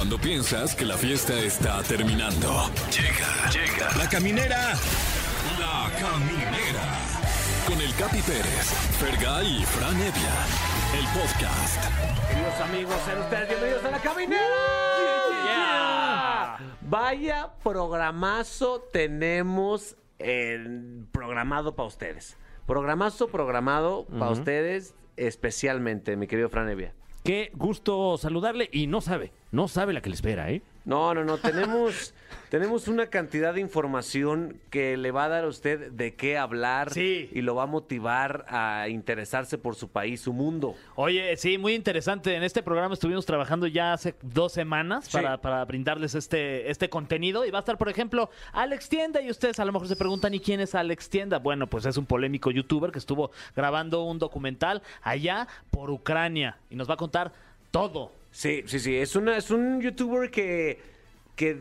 Cuando 0.00 0.16
piensas 0.16 0.74
que 0.74 0.86
la 0.86 0.96
fiesta 0.96 1.38
está 1.38 1.82
terminando. 1.82 2.70
Llega, 2.90 3.50
llega. 3.50 3.94
La 3.98 4.08
caminera. 4.08 4.72
La 5.58 5.90
caminera. 6.00 6.80
Con 7.68 7.78
el 7.78 7.94
Capi 7.96 8.22
Pérez, 8.22 8.64
Fergay 8.98 9.60
y 9.60 9.62
Fran 9.62 9.94
Evia. 9.96 10.46
El 10.98 11.04
podcast. 11.12 11.84
Queridos 12.30 12.60
amigos, 12.60 12.94
sean 13.04 13.20
ustedes 13.20 13.48
bienvenidos 13.50 13.84
a 13.84 13.90
la 13.90 13.98
caminera. 13.98 14.46
Vaya 16.80 17.50
programazo 17.62 18.80
tenemos 18.90 19.96
eh, 20.18 21.04
programado 21.12 21.74
para 21.76 21.88
ustedes. 21.88 22.38
Programazo 22.66 23.28
programado 23.28 24.06
para 24.06 24.30
ustedes 24.30 24.94
especialmente, 25.18 26.16
mi 26.16 26.26
querido 26.26 26.48
Fran 26.48 26.70
Evia. 26.70 26.94
Qué 27.22 27.50
gusto 27.54 28.16
saludarle 28.16 28.70
y 28.72 28.86
no 28.86 29.00
sabe, 29.00 29.32
no 29.50 29.68
sabe 29.68 29.92
la 29.92 30.00
que 30.00 30.08
le 30.08 30.14
espera, 30.14 30.50
¿eh? 30.50 30.62
No, 30.84 31.12
no, 31.14 31.24
no, 31.24 31.36
tenemos, 31.38 32.14
tenemos 32.48 32.88
una 32.88 33.06
cantidad 33.08 33.52
de 33.54 33.60
información 33.60 34.58
que 34.70 34.96
le 34.96 35.10
va 35.10 35.24
a 35.24 35.28
dar 35.28 35.44
a 35.44 35.48
usted 35.48 35.92
de 35.92 36.14
qué 36.14 36.38
hablar 36.38 36.92
Sí. 36.92 37.28
y 37.32 37.42
lo 37.42 37.54
va 37.54 37.64
a 37.64 37.66
motivar 37.66 38.46
a 38.48 38.88
interesarse 38.88 39.58
por 39.58 39.74
su 39.76 39.88
país, 39.88 40.22
su 40.22 40.32
mundo. 40.32 40.74
Oye, 40.94 41.36
sí, 41.36 41.58
muy 41.58 41.74
interesante. 41.74 42.34
En 42.34 42.42
este 42.42 42.62
programa 42.62 42.94
estuvimos 42.94 43.26
trabajando 43.26 43.66
ya 43.66 43.92
hace 43.92 44.14
dos 44.22 44.52
semanas 44.52 45.04
Sí. 45.04 45.12
para, 45.12 45.38
para 45.40 45.64
brindarles 45.66 46.14
este, 46.14 46.70
este 46.70 46.88
contenido. 46.88 47.44
Y 47.44 47.50
va 47.50 47.58
a 47.58 47.60
estar, 47.60 47.76
por 47.78 47.88
ejemplo, 47.88 48.30
Alex 48.52 48.88
Tienda. 48.88 49.20
Y 49.20 49.30
ustedes 49.30 49.60
a 49.60 49.64
lo 49.64 49.72
mejor 49.72 49.86
se 49.88 49.96
preguntan, 49.96 50.32
¿y 50.34 50.40
quién 50.40 50.60
es 50.60 50.74
Alex 50.74 51.10
Tienda? 51.10 51.38
Bueno, 51.38 51.66
pues 51.66 51.84
es 51.84 51.96
un 51.98 52.06
polémico 52.06 52.50
youtuber 52.50 52.90
que 52.90 52.98
estuvo 52.98 53.30
grabando 53.54 54.02
un 54.04 54.18
documental 54.18 54.82
allá 55.02 55.46
por 55.70 55.90
Ucrania. 55.90 56.56
Y 56.70 56.74
nos 56.76 56.88
va 56.88 56.94
a 56.94 56.96
contar 56.96 57.32
todo. 57.70 58.12
Sí, 58.30 58.62
sí, 58.66 58.78
sí. 58.78 58.96
Es, 58.96 59.16
una, 59.16 59.36
es 59.36 59.50
un 59.50 59.80
youtuber 59.80 60.30
que, 60.30 60.78
que 61.36 61.58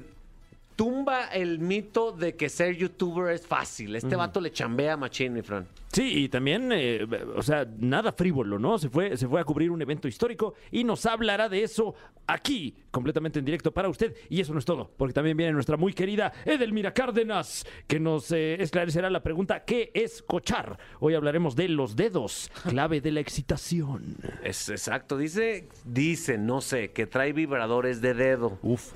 tumba 0.79 1.25
el 1.25 1.59
mito 1.59 2.13
de 2.13 2.37
que 2.37 2.47
ser 2.47 2.77
youtuber 2.77 3.33
es 3.33 3.45
fácil. 3.45 3.97
Este 3.97 4.15
vato 4.15 4.39
le 4.39 4.49
chambea 4.49 4.95
machín, 4.95 5.33
mi 5.33 5.41
Fran. 5.41 5.67
Sí, 5.91 6.23
y 6.23 6.29
también, 6.29 6.71
eh, 6.71 7.05
o 7.35 7.41
sea, 7.41 7.67
nada 7.79 8.13
frívolo, 8.13 8.57
¿no? 8.57 8.77
Se 8.77 8.87
fue, 8.87 9.17
se 9.17 9.27
fue 9.27 9.41
a 9.41 9.43
cubrir 9.43 9.71
un 9.71 9.81
evento 9.81 10.07
histórico 10.07 10.53
y 10.71 10.85
nos 10.85 11.05
hablará 11.05 11.49
de 11.49 11.63
eso 11.63 11.95
aquí, 12.27 12.73
completamente 12.91 13.39
en 13.39 13.45
directo 13.45 13.73
para 13.73 13.89
usted. 13.89 14.15
Y 14.29 14.39
eso 14.39 14.53
no 14.53 14.59
es 14.59 14.63
todo, 14.63 14.89
porque 14.95 15.13
también 15.13 15.35
viene 15.35 15.51
nuestra 15.51 15.75
muy 15.75 15.91
querida 15.91 16.31
Edelmira 16.45 16.93
Cárdenas, 16.93 17.65
que 17.85 17.99
nos 17.99 18.31
eh, 18.31 18.55
esclarecerá 18.61 19.09
la 19.09 19.21
pregunta, 19.21 19.65
¿qué 19.65 19.91
es 19.93 20.21
cochar? 20.21 20.79
Hoy 21.01 21.13
hablaremos 21.13 21.57
de 21.57 21.67
los 21.67 21.97
dedos, 21.97 22.49
clave 22.69 23.01
de 23.01 23.11
la 23.11 23.19
excitación. 23.19 24.15
Es 24.45 24.69
exacto. 24.69 25.17
Dice, 25.17 25.67
dice, 25.83 26.37
no 26.37 26.61
sé, 26.61 26.91
que 26.91 27.05
trae 27.05 27.33
vibradores 27.33 27.99
de 27.99 28.13
dedo. 28.13 28.57
Uf. 28.61 28.93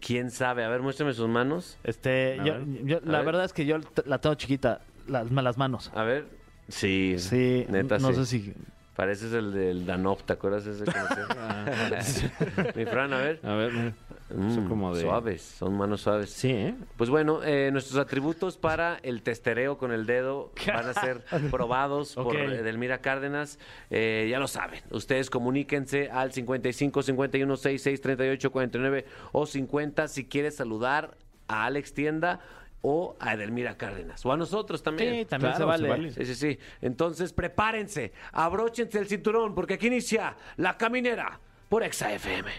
¿Quién 0.00 0.30
sabe? 0.30 0.64
A 0.64 0.68
ver, 0.68 0.80
muéstrame 0.82 1.12
sus 1.12 1.28
manos. 1.28 1.78
Este, 1.84 2.36
yo- 2.44 2.54
ver. 2.54 2.64
yo- 2.84 3.00
la 3.04 3.18
ver. 3.18 3.26
verdad 3.26 3.44
es 3.44 3.52
que 3.52 3.66
yo 3.66 3.78
la 4.06 4.18
tengo 4.18 4.34
chiquita, 4.36 4.80
las, 5.06 5.30
las 5.30 5.58
manos. 5.58 5.90
A 5.94 6.02
ver. 6.04 6.26
Sí, 6.68 7.16
Sí, 7.18 7.66
neta, 7.68 7.98
no 7.98 8.08
sí. 8.08 8.14
sé 8.14 8.26
si... 8.26 8.54
Pareces 8.96 9.32
el 9.32 9.52
del 9.52 9.86
Danop, 9.86 10.22
¿te 10.22 10.34
acuerdas 10.34 10.64
ese? 10.66 10.84
que 10.84 10.92
nos- 12.70 12.76
Mi 12.76 12.84
Fran, 12.86 13.12
a 13.12 13.18
ver. 13.18 13.40
A 13.42 13.54
ver, 13.54 13.92
mira. 14.36 14.54
Son 14.54 14.64
Mm, 14.64 14.68
como 14.68 14.94
de... 14.94 15.02
Suaves, 15.02 15.42
son 15.42 15.76
manos 15.76 16.00
suaves. 16.02 16.30
Sí, 16.30 16.50
¿eh? 16.50 16.74
Pues 16.96 17.10
bueno, 17.10 17.42
eh, 17.44 17.70
nuestros 17.72 17.98
atributos 17.98 18.56
para 18.56 18.98
el 19.02 19.22
testereo 19.22 19.78
con 19.78 19.92
el 19.92 20.06
dedo 20.06 20.52
van 20.66 20.88
a 20.88 20.94
ser 20.94 21.24
probados 21.50 22.14
por. 22.14 22.36
Edelmira 22.36 22.98
Cárdenas. 22.98 23.58
Eh, 23.90 24.28
ya 24.30 24.38
lo 24.38 24.48
saben, 24.48 24.82
ustedes 24.90 25.30
comuníquense 25.30 26.10
al 26.10 26.32
55 26.32 27.02
51 27.02 27.56
66 27.56 28.00
38 28.00 28.50
49 28.52 29.04
o 29.32 29.46
50 29.46 30.08
si 30.08 30.24
quieres 30.26 30.56
saludar 30.56 31.16
a 31.48 31.64
Alex 31.66 31.92
Tienda 31.94 32.40
o 32.86 33.16
a 33.18 33.32
Edelmira 33.34 33.76
Cárdenas 33.78 34.24
o 34.26 34.32
a 34.32 34.36
nosotros 34.36 34.82
también. 34.82 35.20
Sí, 35.20 35.24
también 35.24 35.52
Claro, 35.54 35.64
se 35.64 35.64
vale. 35.64 35.82
se 35.84 35.88
vale. 35.88 36.12
Sí, 36.12 36.24
sí, 36.26 36.34
sí. 36.34 36.58
Entonces 36.82 37.32
prepárense, 37.32 38.12
abróchense 38.32 38.98
el 38.98 39.06
cinturón 39.06 39.54
porque 39.54 39.74
aquí 39.74 39.86
inicia 39.86 40.36
La 40.56 40.76
Caminera 40.76 41.40
por 41.68 41.82
Exa 41.82 42.12
FM. 42.12 42.50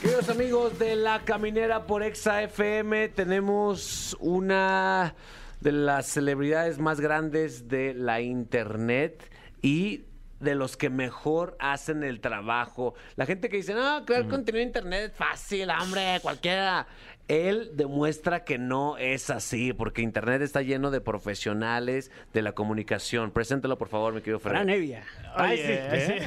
Queridos 0.00 0.28
amigos 0.28 0.78
de 0.78 0.96
La 0.96 1.24
Caminera 1.24 1.86
por 1.86 2.02
Exa 2.02 2.42
FM, 2.42 3.08
tenemos 3.08 4.16
una 4.20 5.14
de 5.60 5.72
las 5.72 6.06
celebridades 6.06 6.78
más 6.78 7.00
grandes 7.00 7.68
de 7.68 7.94
la 7.94 8.20
internet 8.20 9.30
y 9.62 10.04
de 10.40 10.56
los 10.56 10.76
que 10.76 10.90
mejor 10.90 11.56
hacen 11.60 12.02
el 12.02 12.20
trabajo. 12.20 12.94
La 13.16 13.26
gente 13.26 13.48
que 13.48 13.58
dice, 13.58 13.74
no, 13.74 14.04
crear 14.04 14.26
contenido 14.28 14.60
en 14.60 14.68
internet 14.68 15.12
es 15.12 15.16
fácil, 15.16 15.70
hombre, 15.70 16.18
cualquiera. 16.20 16.86
Él 17.32 17.70
demuestra 17.72 18.44
que 18.44 18.58
no 18.58 18.98
es 18.98 19.30
así, 19.30 19.72
porque 19.72 20.02
internet 20.02 20.42
está 20.42 20.60
lleno 20.60 20.90
de 20.90 21.00
profesionales 21.00 22.10
de 22.34 22.42
la 22.42 22.52
comunicación. 22.52 23.30
Preséntelo, 23.30 23.78
por 23.78 23.88
favor, 23.88 24.12
mi 24.12 24.20
querido 24.20 24.38
Fran. 24.38 24.68
Evia. 24.68 25.02
Oye, 25.38 26.20
sí. 26.20 26.26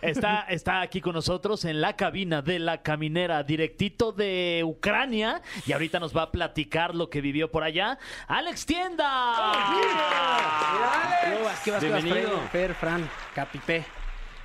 está, 0.00 0.46
está 0.48 0.80
aquí 0.80 1.02
con 1.02 1.12
nosotros 1.12 1.66
en 1.66 1.82
la 1.82 1.94
cabina 1.94 2.40
de 2.40 2.58
la 2.58 2.80
caminera, 2.80 3.42
directito 3.42 4.12
de 4.12 4.62
Ucrania. 4.64 5.42
Y 5.66 5.72
ahorita 5.72 6.00
nos 6.00 6.16
va 6.16 6.22
a 6.22 6.30
platicar 6.30 6.94
lo 6.94 7.10
que 7.10 7.20
vivió 7.20 7.50
por 7.50 7.62
allá. 7.62 7.98
¡Alex 8.28 8.64
Tienda! 8.64 9.34
¿Qué 9.74 9.84
vas, 9.92 11.20
qué 11.22 11.44
vas, 11.44 11.60
qué 11.64 11.70
vas, 11.70 11.82
Bienvenido. 11.82 12.30
Fer, 12.50 12.68
Fer, 12.68 12.74
Fran, 12.74 13.10
Capipé. 13.34 13.84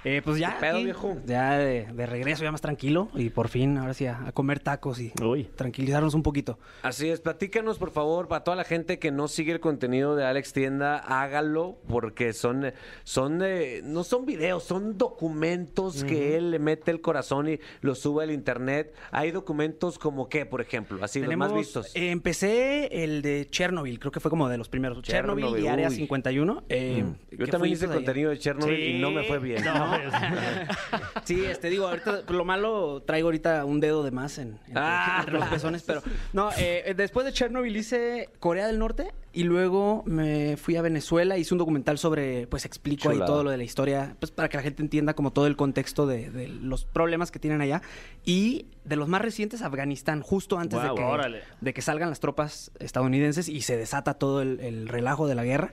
Eh, 0.06 0.22
pues 0.24 0.38
ya, 0.38 0.56
¿Qué 0.56 0.60
pedo, 0.60 0.76
aquí, 0.76 0.84
viejo? 0.86 1.18
ya 1.26 1.58
de, 1.58 1.86
de 1.94 2.06
regreso, 2.06 2.44
ya 2.44 2.52
más 2.52 2.60
tranquilo. 2.62 3.10
Y 3.16 3.30
por 3.30 3.48
fin, 3.48 3.78
ahora 3.78 3.94
sí, 3.94 4.06
a, 4.06 4.26
a 4.28 4.32
comer 4.34 4.60
tacos 4.60 5.00
y 5.00 5.14
Uy. 5.22 5.46
tranquilizarnos 5.56 6.14
un 6.14 6.24
poquito. 6.24 6.60
Así 6.82 7.08
es, 7.10 7.22
platícanos 7.22 7.78
por 7.78 7.92
favor, 7.92 8.28
para 8.28 8.44
toda 8.44 8.58
la 8.58 8.64
gente 8.66 9.00
que 9.00 9.12
no 9.12 9.28
sigue 9.30 9.54
el 9.54 9.60
contenido 9.62 10.16
de 10.16 10.26
Alex 10.26 10.52
Tienda, 10.54 10.98
hágalo 10.98 11.78
porque 11.88 12.34
son, 12.34 12.74
son 13.04 13.42
eh, 13.44 13.82
no 13.84 14.04
son 14.04 14.26
videos, 14.26 14.64
son 14.64 14.98
documentos 14.98 16.04
que 16.04 16.36
él 16.38 16.52
le 16.52 16.60
mete 16.60 16.92
el 16.92 17.00
corazón 17.02 17.48
y 17.50 17.60
los 17.82 18.00
sube 18.00 18.24
al 18.24 18.32
internet. 18.32 18.94
Hay 19.12 19.32
documentos 19.32 19.98
como 20.00 20.28
qué, 20.28 20.46
por 20.46 20.60
ejemplo, 20.62 21.04
así 21.04 21.20
los 21.22 21.36
más 21.38 21.54
vistos. 21.54 21.96
eh, 21.96 22.12
empecé 22.12 23.04
el 23.04 23.22
de 23.22 23.48
Chernobyl, 23.50 24.00
creo 24.00 24.12
que 24.12 24.20
fue 24.20 24.30
como 24.30 24.50
de 24.50 24.58
los 24.58 24.68
primeros. 24.70 25.02
Chernobyl, 25.02 25.44
Chernobyl, 25.46 25.64
y 25.64 25.68
Área 25.70 25.88
uy. 25.90 25.96
51. 25.96 26.64
eh, 26.70 27.04
Yo 27.32 27.38
que 27.46 27.48
también 27.52 27.74
hice 27.74 27.88
de- 27.88 27.94
contenido 27.96 28.30
de 28.32 28.38
Chernobyl 28.40 28.80
y 28.80 29.00
no 29.00 29.12
me 29.12 29.24
fue 29.24 29.40
bien. 29.40 29.64
No, 29.74 29.93
pues, 29.98 30.14
Sí, 31.26 31.46
este, 31.46 31.70
digo, 31.70 31.88
ahorita, 31.88 32.24
lo 32.30 32.46
malo, 32.46 33.02
traigo 33.06 33.28
ahorita 33.28 33.66
un 33.66 33.80
dedo 33.80 34.04
de 34.04 34.12
más 34.12 34.38
en, 34.38 34.60
Ah. 34.76 35.26
los 35.32 35.46
pezones, 35.48 35.84
pero 35.84 36.02
no, 36.34 36.50
eh, 36.58 36.94
después 36.96 37.26
de 37.26 37.34
Chernobyl 37.34 37.76
hice 37.76 38.30
Corea 38.40 38.68
del 38.68 38.80
Norte 38.80 39.14
y 39.32 39.44
luego 39.44 40.04
me 40.06 40.58
fui 40.58 40.76
a 40.76 40.82
Venezuela, 40.82 41.38
hice 41.38 41.54
un 41.54 41.58
documental 41.58 41.98
sobre, 41.98 42.48
pues 42.48 42.66
explico 42.66 43.10
ahí 43.10 43.20
todo 43.20 43.44
lo 43.44 43.50
de 43.52 43.58
la 43.58 43.64
historia, 43.64 44.16
pues 44.20 44.32
para 44.32 44.50
que 44.50 44.58
la 44.58 44.64
gente 44.64 44.82
entienda 44.84 45.14
como 45.16 45.32
todo 45.32 45.48
el 45.48 45.56
contexto 45.56 46.06
de, 46.06 46.30
de 46.30 46.48
los 46.48 46.86
problemas 46.86 47.32
que 47.32 47.40
tienen 47.40 47.62
allá 47.62 47.82
y 48.26 48.68
de 48.84 48.96
los 48.96 49.08
más 49.08 49.22
recientes, 49.22 49.62
Afganistán, 49.62 50.22
justo 50.22 50.60
antes 50.60 50.82
de, 50.82 50.94
que, 50.94 51.02
órale. 51.04 51.42
de 51.62 51.74
que 51.74 51.82
salgan 51.82 52.10
las 52.10 52.20
tropas 52.20 52.72
estadounidenses 52.80 53.50
y 53.50 53.62
se 53.62 53.78
desata 53.78 54.14
todo 54.16 54.42
el, 54.42 54.60
el 54.60 54.88
relajo 54.88 55.28
de 55.28 55.36
la 55.36 55.44
guerra 55.44 55.72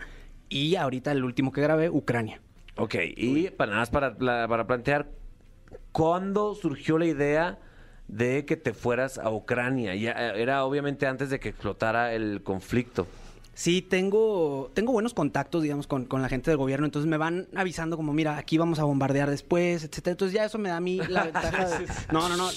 y 0.48 0.76
ahorita 0.76 1.12
el 1.12 1.24
último 1.24 1.52
que 1.52 1.60
grabé, 1.60 1.90
Ucrania. 1.90 2.40
Ok, 2.80 2.94
y 3.14 3.50
para 3.50 3.72
nada 3.72 3.82
más 3.82 3.90
para, 3.90 4.16
para 4.16 4.66
plantear, 4.66 5.10
¿cuándo 5.92 6.54
surgió 6.54 6.96
la 6.96 7.04
idea 7.04 7.58
de 8.08 8.46
que 8.46 8.56
te 8.56 8.72
fueras 8.72 9.18
a 9.18 9.28
Ucrania? 9.30 9.94
Ya, 9.94 10.12
eh, 10.12 10.40
era 10.40 10.64
obviamente 10.64 11.06
antes 11.06 11.28
de 11.28 11.38
que 11.38 11.50
explotara 11.50 12.14
el 12.14 12.42
conflicto. 12.42 13.06
Sí, 13.60 13.82
tengo, 13.82 14.70
tengo 14.72 14.90
buenos 14.90 15.12
contactos, 15.12 15.62
digamos, 15.62 15.86
con, 15.86 16.06
con 16.06 16.22
la 16.22 16.30
gente 16.30 16.50
del 16.50 16.56
gobierno. 16.56 16.86
Entonces 16.86 17.06
me 17.06 17.18
van 17.18 17.46
avisando 17.54 17.98
como, 17.98 18.14
mira, 18.14 18.38
aquí 18.38 18.56
vamos 18.56 18.78
a 18.78 18.84
bombardear 18.84 19.28
después, 19.28 19.84
etcétera. 19.84 20.12
Entonces 20.12 20.34
ya 20.34 20.46
eso 20.46 20.56
me 20.56 20.70
da 20.70 20.78
a 20.78 20.80
mí 20.80 20.98
la 21.10 21.24
ventaja 21.30 21.68
de... 21.68 21.86
No, 22.10 22.26
no, 22.30 22.38
no. 22.38 22.48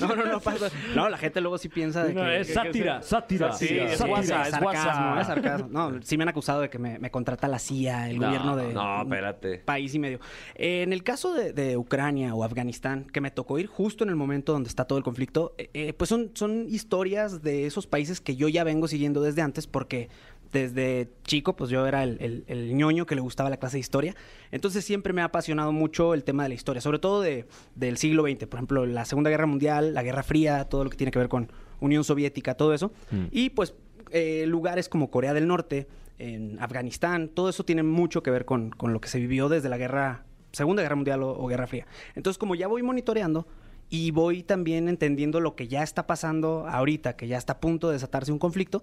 No, 0.00 0.16
no, 0.16 0.24
no 0.24 0.40
pasa. 0.40 0.70
No, 0.94 1.10
la 1.10 1.18
gente 1.18 1.42
luego 1.42 1.58
sí 1.58 1.68
piensa 1.68 2.02
de 2.02 2.14
No, 2.14 2.22
que... 2.22 2.40
es 2.40 2.46
que- 2.46 2.54
sátira, 2.54 3.02
sátira. 3.02 3.52
Sí, 3.52 3.66
es 3.78 3.98
Sí, 3.98 4.04
WhatsApp, 4.04 4.40
es 4.40 4.46
es 4.48 4.54
sarcasmo, 4.54 5.20
es 5.20 5.26
sarcasmo. 5.26 5.68
No, 5.70 6.00
sí 6.02 6.16
me 6.16 6.22
han 6.22 6.30
acusado 6.30 6.62
de 6.62 6.70
que 6.70 6.78
me, 6.78 6.98
me 6.98 7.10
contrata 7.10 7.46
la 7.46 7.58
CIA, 7.58 8.08
el 8.08 8.18
No, 8.18 8.28
gobierno 8.28 8.56
de 8.56 8.72
no, 8.72 9.02
espérate. 9.02 9.58
país 9.58 9.94
y 9.94 9.98
medio. 9.98 10.18
Eh, 10.54 10.80
en 10.82 10.94
el 10.94 11.02
caso 11.02 11.34
de, 11.34 11.52
de 11.52 11.76
Ucrania 11.76 12.34
o 12.34 12.42
Afganistán, 12.42 13.04
que 13.12 13.20
me 13.20 13.30
tocó 13.30 13.58
ir 13.58 13.66
justo 13.66 14.02
en 14.02 14.08
el 14.08 14.16
momento 14.16 14.52
donde 14.54 14.70
está 14.70 14.86
todo 14.86 14.96
el 14.96 15.04
conflicto, 15.04 15.52
eh, 15.58 15.68
eh, 15.74 15.92
pues 15.92 16.08
son, 16.08 16.30
son 16.32 16.68
historias 16.70 17.42
de 17.42 17.66
esos 17.66 17.86
países 17.86 18.22
que 18.22 18.34
yo 18.34 18.48
ya 18.48 18.64
vengo 18.64 18.88
siguiendo 18.88 19.20
desde 19.20 19.42
antes 19.42 19.66
porque 19.66 20.08
desde 20.52 21.08
chico, 21.24 21.54
pues 21.56 21.70
yo 21.70 21.86
era 21.86 22.02
el, 22.04 22.16
el- 22.20 22.44
el 22.46 22.76
ñoño 22.76 23.06
que 23.06 23.14
le 23.14 23.20
gustaba 23.20 23.50
la 23.50 23.56
clase 23.58 23.76
de 23.76 23.80
historia. 23.80 24.14
Entonces 24.50 24.84
siempre 24.84 25.12
me 25.12 25.20
ha 25.22 25.26
apasionado 25.26 25.72
mucho 25.72 26.14
el 26.14 26.24
tema 26.24 26.42
de 26.44 26.48
la 26.50 26.54
historia, 26.54 26.80
sobre 26.80 26.98
todo 26.98 27.20
de, 27.20 27.46
del 27.74 27.96
siglo 27.98 28.22
XX. 28.24 28.46
Por 28.46 28.58
ejemplo, 28.58 28.86
la 28.86 29.04
Segunda 29.04 29.30
Guerra 29.30 29.46
Mundial, 29.46 29.94
la 29.94 30.02
Guerra 30.02 30.22
Fría, 30.22 30.64
todo 30.64 30.84
lo 30.84 30.90
que 30.90 30.96
tiene 30.96 31.10
que 31.10 31.18
ver 31.18 31.28
con 31.28 31.50
Unión 31.80 32.02
Soviética, 32.04 32.54
todo 32.54 32.72
eso. 32.74 32.92
Y 33.30 33.50
pues 33.50 33.74
eh, 34.10 34.44
lugares 34.46 34.88
como 34.88 35.10
Corea 35.10 35.34
del 35.34 35.46
Norte, 35.46 35.86
en 36.18 36.58
Afganistán, 36.60 37.28
todo 37.28 37.48
eso 37.48 37.64
tiene 37.64 37.82
mucho 37.84 38.22
que 38.24 38.30
ver 38.30 38.44
con, 38.44 38.70
con 38.70 38.92
lo 38.92 39.00
que 39.00 39.08
se 39.08 39.20
vivió 39.20 39.48
desde 39.48 39.68
la 39.68 39.76
guerra, 39.78 40.24
Segunda 40.50 40.82
Guerra 40.82 40.96
Mundial 40.96 41.22
o, 41.22 41.30
o 41.38 41.46
Guerra 41.46 41.66
Fría. 41.68 41.86
Entonces, 42.16 42.38
como 42.38 42.54
ya 42.56 42.66
voy 42.66 42.82
monitoreando 42.82 43.46
y 43.90 44.10
voy 44.10 44.42
también 44.42 44.88
entendiendo 44.88 45.38
lo 45.40 45.54
que 45.54 45.68
ya 45.68 45.82
está 45.84 46.06
pasando 46.08 46.66
ahorita, 46.68 47.14
que 47.16 47.28
ya 47.28 47.38
está 47.38 47.54
a 47.54 47.60
punto 47.60 47.86
de 47.88 47.92
desatarse 47.94 48.32
un 48.32 48.38
conflicto. 48.38 48.82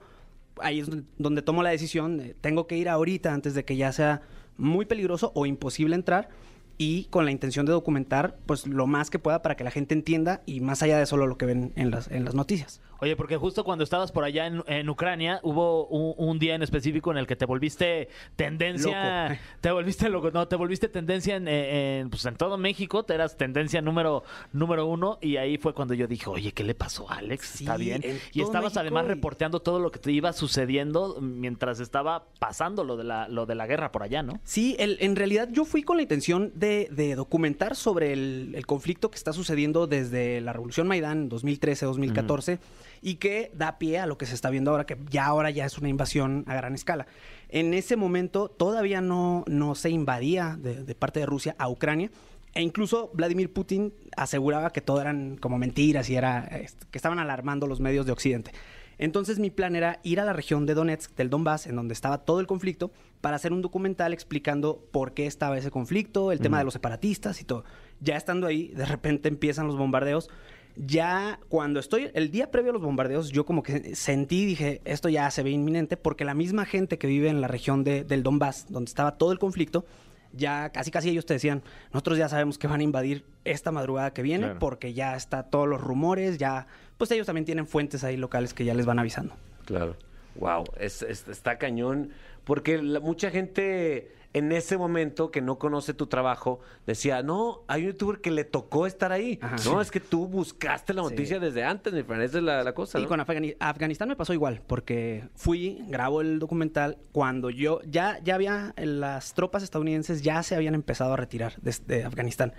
Ahí 0.61 0.79
es 0.79 0.89
donde- 1.17 1.41
tomo 1.41 1.63
la 1.63 1.69
decisión, 1.69 2.17
de, 2.17 2.33
tengo 2.35 2.67
que 2.67 2.77
ir 2.77 2.89
ahorita 2.89 3.33
antes 3.33 3.53
de 3.53 3.65
que 3.65 3.75
ya 3.75 3.91
sea 3.91 4.21
muy 4.57 4.85
peligroso 4.85 5.31
o 5.35 5.45
imposible 5.45 5.95
entrar 5.95 6.29
y 6.77 7.05
con 7.05 7.25
la 7.25 7.31
intención 7.31 7.65
de 7.65 7.71
documentar 7.71 8.37
pues 8.45 8.67
lo 8.67 8.85
más 8.87 9.09
que 9.09 9.19
pueda 9.19 9.41
para 9.41 9.55
que 9.55 9.63
la 9.63 9.71
gente 9.71 9.93
entienda 9.93 10.41
y 10.45 10.59
más 10.61 10.83
allá 10.83 10.97
de 10.97 11.05
solo 11.05 11.27
lo 11.27 11.37
que 11.37 11.45
ven 11.45 11.71
en 11.75 11.91
las, 11.91 12.09
en 12.11 12.25
las 12.25 12.35
noticias. 12.35 12.81
Oye, 12.99 13.15
porque 13.15 13.37
justo 13.37 13.63
cuando 13.63 13.83
estabas 13.83 14.11
por 14.11 14.23
allá 14.23 14.47
en, 14.47 14.63
en 14.67 14.89
Ucrania, 14.89 15.39
hubo 15.43 15.85
un, 15.87 16.13
un 16.17 16.39
día 16.39 16.55
en 16.55 16.63
específico 16.63 17.11
en 17.11 17.17
el 17.17 17.27
que 17.27 17.35
te 17.35 17.45
volviste 17.45 18.07
tendencia. 18.35 19.29
Loco. 19.29 19.39
Te 19.61 19.71
volviste 19.71 20.09
loco, 20.09 20.29
no, 20.31 20.47
te 20.47 20.55
volviste 20.55 20.87
tendencia 20.89 21.35
en, 21.37 21.47
en, 21.47 22.09
pues 22.09 22.23
en 22.25 22.35
todo 22.35 22.57
México, 22.57 23.03
te 23.03 23.15
eras 23.15 23.35
tendencia 23.35 23.81
número, 23.81 24.23
número 24.53 24.85
uno, 24.85 25.17
y 25.21 25.37
ahí 25.37 25.57
fue 25.57 25.73
cuando 25.73 25.93
yo 25.95 26.05
dije, 26.07 26.29
oye, 26.29 26.51
¿qué 26.51 26.63
le 26.63 26.75
pasó 26.75 27.09
a 27.11 27.15
Alex? 27.15 27.47
Sí, 27.47 27.63
¿Está 27.63 27.77
bien? 27.77 28.01
en 28.03 28.19
Y 28.31 28.41
estabas 28.41 28.65
México 28.75 28.79
además 28.81 29.05
y- 29.05 29.07
reporteando 29.07 29.59
todo 29.61 29.79
lo 29.79 29.91
que 29.91 29.97
te 29.99 30.11
iba 30.11 30.31
sucediendo 30.33 31.17
mientras 31.19 31.79
estaba 31.79 32.25
pasando 32.39 32.83
lo 32.83 32.95
de 32.95 33.03
la, 33.05 33.27
lo 33.27 33.45
de 33.47 33.55
la 33.55 33.65
guerra 33.65 33.91
por 33.91 34.03
allá, 34.03 34.21
¿no? 34.21 34.39
Sí, 34.43 34.75
el- 34.77 34.97
en 35.01 35.15
realidad 35.15 35.49
yo 35.51 35.65
fui 35.65 35.81
con 35.81 35.97
la 35.97 36.03
intención 36.03 36.51
de, 36.55 36.87
de 36.91 37.15
documentar 37.15 37.75
sobre 37.75 38.13
el, 38.13 38.53
el 38.55 38.65
conflicto 38.67 39.09
que 39.09 39.17
está 39.17 39.33
sucediendo 39.33 39.87
desde 39.87 40.41
la 40.41 40.53
Revolución 40.53 40.87
Maidán 40.87 41.29
2013-2014 41.29 42.59
y 43.05 43.17
que 43.17 43.51
da 43.53 43.77
pie 43.77 43.99
a 43.99 44.07
lo 44.07 44.17
que 44.17 44.25
se 44.25 44.33
está 44.33 44.49
viendo 44.49 44.71
ahora, 44.71 44.87
que 44.87 44.97
ya 45.11 45.27
ahora 45.27 45.51
ya 45.51 45.63
es 45.63 45.77
una 45.77 45.89
invasión 45.89 46.43
a 46.47 46.55
gran 46.55 46.73
escala. 46.73 47.05
En 47.49 47.75
ese 47.75 47.97
momento 47.97 48.49
todavía 48.49 48.99
no, 48.99 49.43
no 49.45 49.75
se 49.75 49.91
invadía 49.91 50.57
de, 50.59 50.83
de 50.83 50.95
parte 50.95 51.19
de 51.19 51.27
Rusia 51.27 51.55
a 51.59 51.69
Ucrania. 51.69 52.09
E 52.55 52.63
incluso 52.63 53.11
Vladimir 53.13 53.53
Putin 53.53 53.93
aseguraba 54.17 54.71
que 54.71 54.81
todo 54.81 55.01
eran 55.01 55.37
como 55.37 55.59
mentiras 55.59 56.09
y 56.09 56.15
era 56.15 56.45
este, 56.45 56.87
que 56.89 56.97
estaban 56.97 57.19
alarmando 57.19 57.67
los 57.67 57.79
medios 57.79 58.07
de 58.07 58.11
Occidente. 58.11 58.53
Entonces 58.97 59.37
mi 59.37 59.51
plan 59.51 59.75
era 59.75 59.99
ir 60.01 60.19
a 60.19 60.25
la 60.25 60.33
región 60.33 60.65
de 60.65 60.73
Donetsk, 60.73 61.15
del 61.15 61.29
Donbass, 61.29 61.67
en 61.67 61.75
donde 61.75 61.93
estaba 61.93 62.19
todo 62.19 62.39
el 62.39 62.47
conflicto, 62.47 62.91
para 63.21 63.35
hacer 63.35 63.53
un 63.53 63.61
documental 63.61 64.13
explicando 64.13 64.83
por 64.91 65.13
qué 65.13 65.27
estaba 65.27 65.59
ese 65.59 65.69
conflicto, 65.69 66.31
el 66.31 66.39
tema 66.39 66.57
de 66.57 66.63
los 66.63 66.73
separatistas 66.73 67.39
y 67.41 67.43
todo. 67.43 67.65
Ya 67.99 68.15
estando 68.15 68.47
ahí, 68.47 68.69
de 68.69 68.85
repente 68.85 69.27
empiezan 69.29 69.67
los 69.67 69.77
bombardeos. 69.77 70.29
Ya 70.77 71.39
cuando 71.47 71.79
estoy, 71.79 72.11
el 72.13 72.31
día 72.31 72.51
previo 72.51 72.71
a 72.71 72.73
los 72.73 72.81
bombardeos, 72.81 73.29
yo 73.31 73.45
como 73.45 73.63
que 73.63 73.95
sentí, 73.95 74.45
dije, 74.45 74.81
esto 74.83 75.07
ya 75.07 75.31
se 75.31 75.41
ve 75.41 75.51
inminente, 75.51 75.95
porque 75.95 76.25
la 76.25 76.33
misma 76.33 76.65
gente 76.65 76.97
que 76.97 77.07
vive 77.07 77.29
en 77.29 77.39
la 77.39 77.47
región 77.47 77.83
de- 77.85 78.03
del 78.03 78.23
Donbass, 78.23 78.65
donde 78.69 78.89
estaba 78.89 79.17
todo 79.17 79.31
el 79.31 79.39
conflicto, 79.39 79.85
ya 80.33 80.69
casi 80.71 80.91
casi 80.91 81.09
ellos 81.09 81.25
te 81.25 81.33
decían, 81.35 81.63
nosotros 81.93 82.17
ya 82.17 82.27
sabemos 82.27 82.57
que 82.57 82.67
van 82.67 82.81
a 82.81 82.83
invadir 82.83 83.23
esta 83.45 83.71
madrugada 83.71 84.11
que 84.11 84.21
viene 84.21 84.43
Claro. 84.45 84.59
porque 84.59 84.93
ya 84.93 85.15
está 85.15 85.43
todos 85.43 85.65
los 85.67 85.79
rumores, 85.79 86.37
ya 86.37 86.67
pues 86.97 87.09
ellos 87.11 87.25
también 87.25 87.45
tienen 87.45 87.67
fuentes 87.67 88.03
ahí 88.03 88.17
locales 88.17 88.53
que 88.53 88.65
ya 88.65 88.73
les 88.73 88.85
van 88.85 88.99
avisando. 88.99 89.33
Claro. 89.63 89.95
Wow, 90.35 90.65
es, 90.77 91.01
es- 91.03 91.27
está 91.29 91.57
cañón. 91.57 92.09
Porque 92.43 92.81
la- 92.81 92.99
mucha 92.99 93.31
gente 93.31 94.11
en 94.35 94.51
ese 94.51 94.77
momento 94.77 95.31
que 95.31 95.41
no 95.41 95.57
conoce 95.57 95.93
tu 95.93 96.07
trabajo 96.07 96.59
decía, 96.85 97.23
no, 97.23 97.61
hay 97.67 97.83
un 97.85 97.91
youtuber 97.93 98.19
que 98.19 98.31
le 98.31 98.43
tocó 98.43 98.85
estar 98.85 99.11
ahí. 99.11 99.39
Ajá. 99.41 99.55
No, 99.65 99.79
es 99.81 99.89
que 99.91 99.99
tú 100.01 100.27
buscaste 100.27 100.93
la 100.93 101.03
Sí. 101.03 101.09
noticia 101.09 101.39
desde 101.39 101.63
antes, 101.63 101.93
mi 101.93 102.03
friend. 102.03 102.21
Esa 102.23 102.37
es 102.39 102.43
la, 102.43 102.63
la 102.63 102.73
cosa. 102.73 102.99
Y 102.99 103.03
¿no? 103.03 103.07
con 103.07 103.19
Afgani- 103.21 103.55
Afganistán 103.59 104.09
me 104.09 104.15
pasó 104.15 104.33
igual, 104.33 104.61
porque 104.67 105.23
fui, 105.35 105.79
grabo 105.87 106.19
el 106.21 106.37
documental 106.39 106.97
cuando 107.13 107.49
yo 107.49 107.79
ya, 107.89 108.19
ya 108.23 108.35
había, 108.35 108.73
las 108.77 109.33
tropas 109.33 109.63
estadounidenses 109.63 110.21
ya 110.21 110.43
se 110.43 110.53
habían 110.55 110.75
empezado 110.75 111.13
a 111.13 111.17
retirar 111.17 111.53
de, 111.61 111.73
de 111.87 112.03
Afganistán. 112.03 112.53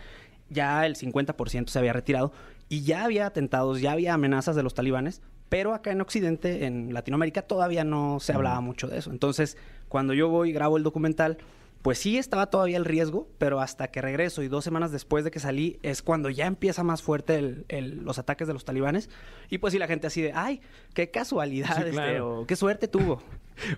Ya 0.49 0.87
el 0.87 0.97
50% 0.97 1.69
se 1.69 1.79
había 1.79 1.93
retirado 1.93 2.33
y 2.69 2.83
ya 2.85 3.05
había 3.05 3.27
atentados, 3.27 3.81
ya 3.81 3.93
había 3.93 4.15
amenazas 4.15 4.57
de 4.57 4.63
los 4.63 4.75
talibanes, 4.75 5.21
pero 5.49 5.75
acá 5.75 5.91
en 5.93 6.01
Occidente, 6.01 6.65
en 6.67 6.95
Latinoamérica, 6.95 7.43
todavía 7.43 7.85
no 7.85 8.19
se 8.21 8.33
hablaba 8.33 8.61
mucho 8.61 8.89
de 8.89 8.99
eso. 8.99 9.11
Entonces, 9.11 9.57
cuando 9.89 10.15
yo 10.15 10.29
voy 10.29 10.51
y 10.51 10.53
grabo 10.53 10.77
el 10.77 10.83
documental, 10.83 11.39
pues 11.83 11.99
sí 11.99 12.19
estaba 12.19 12.47
todavía 12.47 12.77
el 12.79 12.85
riesgo, 12.85 13.29
pero 13.39 13.61
hasta 13.61 13.89
que 13.89 14.01
regreso 14.03 14.43
y 14.43 14.49
dos 14.49 14.65
semanas 14.65 14.91
después 14.93 15.25
de 15.25 15.31
que 15.31 15.39
salí 15.39 15.79
es 15.83 16.03
cuando 16.03 16.31
ya 16.31 16.47
empieza 16.47 16.83
más 16.83 17.01
fuerte 17.03 17.37
el- 17.37 17.65
el- 17.69 18.03
los 18.05 18.19
ataques 18.19 18.49
de 18.49 18.55
los 18.55 18.65
talibanes. 18.65 19.09
Y 19.51 19.59
pues 19.59 19.73
sí, 19.73 19.79
la 19.79 19.87
gente 19.87 20.07
así 20.09 20.21
de, 20.23 20.33
ay, 20.35 20.61
qué 20.95 21.11
casualidad, 21.11 21.77
Sí, 21.77 21.91
este, 21.91 22.21
o 22.21 22.45
qué 22.47 22.57
suerte 22.57 22.89
tuvo. 22.89 23.23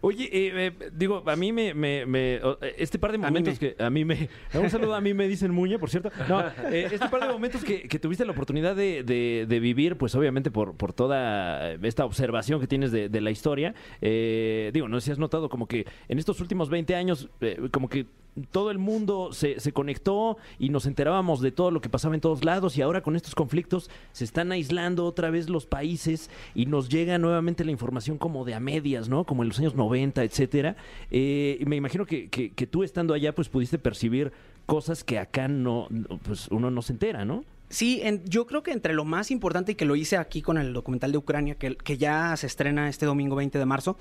Oye, 0.00 0.24
eh, 0.24 0.52
eh, 0.80 0.90
digo, 0.92 1.22
a 1.26 1.36
mí 1.36 1.52
me, 1.52 1.74
me- 1.74 2.06
me- 2.06 2.34
eh, 2.36 2.40
este 2.78 2.98
par 2.98 3.12
de 3.12 3.18
momentos 3.18 3.60
me. 3.60 3.74
que 3.74 3.82
a 3.82 3.90
mí 3.90 4.04
me, 4.04 4.28
un 4.54 4.70
saludo 4.70 4.94
a 4.94 5.00
mí 5.00 5.14
me 5.14 5.28
dicen 5.28 5.50
Muñe, 5.52 5.78
por 5.78 5.90
cierto. 5.90 6.10
No, 6.28 6.40
eh, 6.72 6.88
este 6.92 7.08
par 7.08 7.20
de 7.22 7.28
momentos 7.28 7.64
que, 7.64 7.82
que 7.88 7.98
tuviste 7.98 8.24
la 8.24 8.32
oportunidad 8.32 8.74
de, 8.76 9.02
de- 9.02 9.46
de 9.48 9.60
vivir, 9.60 9.96
pues 9.96 10.14
obviamente 10.14 10.50
por, 10.50 10.76
por 10.76 10.92
toda 10.92 11.72
esta 11.74 12.04
observación 12.04 12.60
que 12.60 12.66
tienes 12.66 12.92
de, 12.92 13.08
de 13.08 13.20
la 13.20 13.30
historia. 13.30 13.74
eh, 14.00 14.70
digo, 14.72 14.88
no 14.88 15.00
sé 15.00 15.06
si 15.06 15.10
has 15.12 15.18
notado 15.18 15.48
como 15.48 15.66
que 15.66 15.86
en 16.08 16.18
estos 16.18 16.40
últimos 16.40 16.68
20 16.70 16.94
años, 16.94 17.28
como 17.72 17.88
que 17.88 18.06
todo 18.50 18.70
el 18.70 18.78
mundo 18.78 19.30
se, 19.32 19.60
se 19.60 19.72
conectó 19.72 20.36
y 20.58 20.68
nos 20.70 20.86
enterábamos 20.86 21.40
de 21.40 21.50
todo 21.52 21.70
lo 21.70 21.80
que 21.80 21.88
pasaba 21.88 22.14
en 22.14 22.20
todos 22.20 22.44
lados 22.44 22.76
y 22.76 22.82
ahora 22.82 23.02
con 23.02 23.16
estos 23.16 23.34
conflictos 23.34 23.90
se 24.12 24.24
están 24.24 24.52
aislando 24.52 25.04
otra 25.04 25.30
vez 25.30 25.48
los 25.48 25.66
países 25.66 26.30
y 26.54 26.66
nos 26.66 26.88
llega 26.88 27.18
nuevamente 27.18 27.64
la 27.64 27.70
información 27.70 28.18
como 28.18 28.44
de 28.44 28.54
a 28.54 28.60
medias, 28.60 29.08
¿no? 29.08 29.24
Como 29.24 29.42
en 29.42 29.48
los 29.48 29.58
años 29.58 29.74
90, 29.74 30.22
etcétera. 30.24 30.76
Eh, 31.10 31.62
me 31.66 31.76
imagino 31.76 32.06
que, 32.06 32.28
que- 32.28 32.66
tú 32.68 32.82
estando 32.82 33.14
allá 33.14 33.34
pues 33.34 33.48
pudiste 33.48 33.78
percibir 33.78 34.32
cosas 34.66 35.02
que 35.04 35.18
acá 35.18 35.48
no, 35.48 35.88
pues 36.24 36.48
uno 36.48 36.70
no 36.70 36.82
se 36.82 36.92
entera, 36.92 37.24
¿no? 37.24 37.44
Sí, 37.70 38.00
en- 38.02 38.24
yo 38.24 38.46
creo 38.46 38.62
que 38.62 38.72
entre 38.72 38.94
lo 38.94 39.04
más 39.04 39.30
importante 39.30 39.72
y 39.72 39.74
que 39.74 39.84
lo 39.84 39.96
hice 39.96 40.16
aquí 40.16 40.42
con 40.42 40.58
el 40.58 40.72
documental 40.72 41.12
de 41.12 41.18
Ucrania, 41.18 41.54
que, 41.54 41.76
que 41.76 41.96
ya 41.98 42.36
se 42.36 42.46
estrena 42.46 42.88
este 42.88 43.06
domingo 43.06 43.36
20 43.36 43.58
de 43.58 43.66
marzo, 43.66 43.96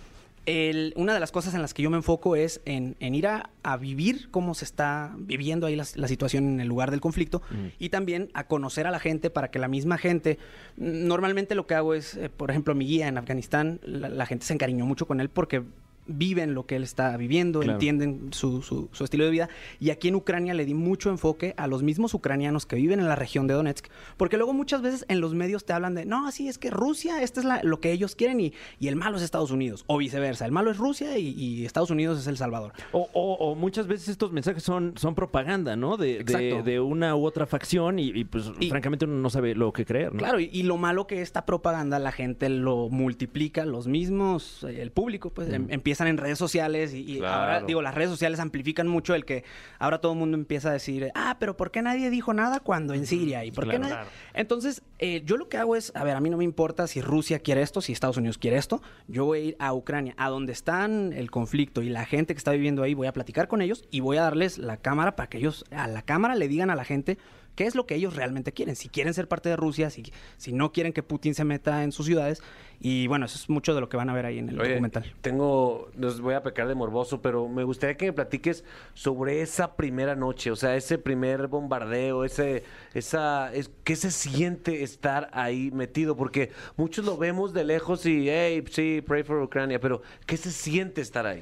el- 0.48 0.94
una 0.96 1.14
de 1.14 1.20
las 1.20 1.32
cosas 1.32 1.54
en 1.54 1.62
las 1.62 1.74
que 1.76 1.84
yo 1.84 1.90
me 1.92 1.98
enfoco 1.98 2.36
es 2.36 2.62
en, 2.66 2.96
en 3.00 3.14
ir 3.14 3.28
a, 3.28 3.50
a 3.64 3.78
vivir 3.78 4.30
cómo 4.32 4.56
se 4.56 4.66
está 4.66 5.14
viviendo 5.20 5.68
ahí 5.68 5.76
la, 5.76 5.86
la 5.96 6.08
situación 6.08 6.48
en 6.48 6.60
el 6.62 6.68
lugar 6.68 6.90
del 6.90 7.02
conflicto 7.02 7.42
y 7.78 7.90
también 7.90 8.30
a 8.34 8.46
conocer 8.48 8.88
a 8.88 8.92
la 8.92 9.00
gente 9.00 9.30
para 9.30 9.52
que 9.52 9.60
la 9.60 9.68
misma 9.68 9.98
gente, 9.98 10.40
normalmente 10.78 11.54
lo 11.54 11.68
que 11.68 11.76
hago 11.76 11.94
es, 11.94 12.16
eh, 12.16 12.30
por 12.30 12.50
ejemplo, 12.50 12.74
mi 12.76 12.86
guía 12.86 13.08
en 13.08 13.18
Afganistán, 13.18 13.80
la, 13.84 14.10
la 14.10 14.26
gente 14.26 14.46
se 14.46 14.54
encariñó 14.54 14.86
mucho 14.86 15.06
con 15.06 15.20
él 15.20 15.30
porque 15.30 15.64
viven 16.08 16.54
lo 16.54 16.66
que 16.66 16.76
él 16.76 16.84
está 16.84 17.16
viviendo, 17.18 17.60
Claro. 17.60 17.74
entienden 17.74 18.30
su, 18.32 18.62
su- 18.62 18.90
su 18.92 19.04
estilo 19.04 19.26
de 19.26 19.32
vida. 19.32 19.50
Y 19.80 19.90
aquí 19.90 20.08
en 20.08 20.16
Ucrania 20.16 20.54
le 20.54 20.66
di 20.66 20.74
mucho 20.74 21.10
enfoque 21.10 21.54
a 21.58 21.68
los 21.68 21.84
mismos 21.84 22.14
ucranianos 22.14 22.66
que 22.66 22.76
viven 22.76 23.00
en 23.00 23.08
la 23.08 23.16
región 23.16 23.48
de 23.48 23.54
Donetsk, 23.54 23.88
porque 24.18 24.38
luego 24.38 24.54
muchas 24.54 24.82
veces 24.82 25.06
en 25.10 25.22
los 25.22 25.34
medios 25.34 25.66
te 25.66 25.74
hablan 25.74 25.96
de, 25.96 26.06
no, 26.06 26.28
así 26.28 26.48
es 26.48 26.58
que 26.58 26.70
Rusia, 26.70 27.22
esto 27.22 27.40
es 27.40 27.46
la- 27.46 27.62
lo 27.64 27.80
que 27.80 27.92
ellos 27.92 28.16
quieren 28.16 28.40
y, 28.40 28.54
y 28.80 28.88
el 28.88 28.96
malo 28.96 29.18
es 29.18 29.24
Estados 29.24 29.52
Unidos, 29.52 29.84
o 29.88 29.98
viceversa, 29.98 30.46
el 30.46 30.52
malo 30.52 30.72
es 30.72 30.78
Rusia 30.78 31.18
y, 31.18 31.30
y 31.30 31.66
Estados 31.66 31.90
Unidos 31.92 32.20
es 32.20 32.28
El 32.28 32.38
Salvador. 32.38 32.74
O, 32.92 33.10
o- 33.14 33.34
o 33.36 33.56
muchas 33.56 33.88
veces 33.88 34.10
estos 34.10 34.32
mensajes 34.32 34.64
son, 34.64 34.94
son 34.98 35.16
propaganda, 35.16 35.76
¿no? 35.76 35.98
De, 35.98 36.24
de, 36.24 36.80
una 36.80 37.16
u 37.16 37.26
otra 37.26 37.46
facción 37.46 38.00
y, 38.00 38.10
y, 38.10 38.24
pues 38.24 38.52
francamente 38.70 39.06
uno 39.06 39.16
no 39.16 39.30
sabe 39.30 39.56
lo 39.56 39.74
que 39.74 39.86
creer, 39.86 40.14
¿no? 40.14 40.20
Claro, 40.20 40.40
y, 40.40 40.64
lo 40.64 40.78
malo 40.78 41.08
que 41.08 41.22
esta 41.22 41.46
propaganda 41.46 41.98
la 42.00 42.12
gente 42.12 42.50
lo 42.50 42.90
multiplica, 42.90 43.66
los 43.66 43.88
mismos, 43.88 44.64
eh, 44.64 44.82
el 44.82 44.92
público, 44.92 45.30
pues 45.30 45.50
em- 45.50 45.68
empiezan 45.98 46.08
en 46.08 46.18
redes 46.18 46.38
sociales 46.38 46.94
y, 46.94 47.00
y 47.00 47.18
Claro. 47.20 47.42
ahora, 47.42 47.62
digo, 47.62 47.82
las 47.82 47.96
redes 47.96 48.10
sociales 48.12 48.40
amplifican 48.40 48.88
mucho 48.88 49.16
el 49.16 49.26
que 49.26 49.44
ahora 49.80 50.00
todo 50.00 50.14
el 50.14 50.20
mundo 50.20 50.38
empieza 50.38 50.70
a 50.70 50.74
decir, 50.74 51.12
ah, 51.16 51.38
pero 51.40 51.58
¿por 51.58 51.72
qué 51.72 51.82
nadie 51.82 52.10
dijo 52.10 52.34
nada 52.34 52.60
cuando 52.60 52.94
en 52.94 53.06
Siria? 53.08 53.44
¿Y 53.46 53.52
por 53.52 53.68
qué 53.68 53.80
nadie-?" 53.80 53.94
Claro. 53.94 54.10
Entonces, 54.34 54.84
eh, 55.00 55.24
yo 55.26 55.38
lo 55.38 55.50
que 55.50 55.58
hago 55.58 55.76
es, 55.76 55.92
a 55.96 56.04
ver, 56.04 56.16
a 56.16 56.20
mí 56.20 56.30
no 56.30 56.38
me 56.38 56.44
importa 56.44 56.86
si 56.88 57.02
Rusia 57.02 57.40
quiere 57.40 57.62
esto, 57.64 57.82
si 57.82 57.94
Estados 57.94 58.18
Unidos 58.18 58.38
quiere 58.38 58.58
esto, 58.58 58.82
yo 59.08 59.26
voy 59.26 59.40
a 59.40 59.42
ir 59.44 59.56
a 59.60 59.74
Ucrania, 59.74 60.14
a 60.18 60.30
donde 60.30 60.54
están 60.54 61.14
el 61.14 61.32
conflicto 61.32 61.82
y 61.82 61.90
la 61.90 62.06
gente 62.06 62.34
que 62.34 62.38
está 62.38 62.52
viviendo 62.52 62.84
ahí, 62.84 62.94
voy 62.94 63.08
a 63.08 63.14
platicar 63.14 63.48
con 63.48 63.62
ellos 63.62 63.84
y 63.90 64.02
voy 64.02 64.18
a 64.18 64.22
darles 64.22 64.58
la 64.60 64.78
cámara 64.78 65.16
para 65.16 65.30
que 65.30 65.40
ellos, 65.40 65.66
a 65.72 65.88
la 65.88 66.04
cámara 66.04 66.36
le 66.36 66.48
digan 66.48 66.70
a 66.70 66.76
la 66.76 66.84
gente 66.86 67.18
qué 67.58 67.66
es 67.66 67.74
lo 67.74 67.88
que 67.88 67.96
ellos 67.96 68.16
realmente 68.16 68.54
quieren, 68.54 68.76
si 68.76 68.88
quieren 68.88 69.16
ser 69.16 69.28
parte 69.28 69.50
de 69.50 69.56
Rusia, 69.56 69.90
si, 69.90 70.04
si 70.38 70.54
no 70.54 70.72
quieren 70.72 70.94
que 70.94 71.02
Putin 71.02 71.34
se 71.34 71.44
meta 71.44 71.84
en 71.84 71.92
sus 71.92 72.06
ciudades. 72.06 72.44
Y 72.80 73.08
bueno, 73.08 73.26
eso 73.26 73.36
es 73.36 73.50
mucho 73.50 73.74
de 73.74 73.82
lo 73.82 73.90
que 73.90 73.98
van 73.98 74.12
a 74.12 74.14
ver 74.14 74.28
ahí 74.28 74.38
en 74.38 74.50
el 74.50 74.62
Oye, 74.62 74.74
documental. 74.74 75.12
Tengo, 75.22 75.90
nos 75.96 76.22
voy 76.22 76.36
a 76.36 76.44
pecar 76.44 76.68
de 76.68 76.76
morboso, 76.76 77.20
pero 77.20 77.50
me 77.50 77.64
gustaría 77.64 77.98
que 77.98 78.06
me 78.06 78.14
platiques 78.14 78.64
sobre 78.94 79.42
esa 79.42 79.76
primera 79.76 80.16
noche, 80.16 80.52
o 80.52 80.56
sea, 80.56 80.76
ese 80.76 81.00
primer 81.00 81.48
bombardeo, 81.48 82.24
ese, 82.24 82.64
esa, 82.94 83.52
es, 83.52 83.72
¿qué 83.84 83.96
se 83.96 84.12
siente 84.12 84.84
estar 84.84 85.32
ahí 85.34 85.72
metido? 85.72 86.16
Porque 86.16 86.52
muchos 86.76 87.06
lo 87.06 87.18
vemos 87.18 87.54
de 87.54 87.64
lejos 87.64 88.06
y, 88.06 88.30
hey, 88.30 88.64
sí, 88.70 89.04
pray 89.04 89.24
for 89.24 89.42
Ucrania, 89.42 89.80
pero 89.80 90.04
¿qué 90.28 90.38
se 90.38 90.52
siente 90.52 91.02
estar 91.02 91.26
ahí? 91.26 91.42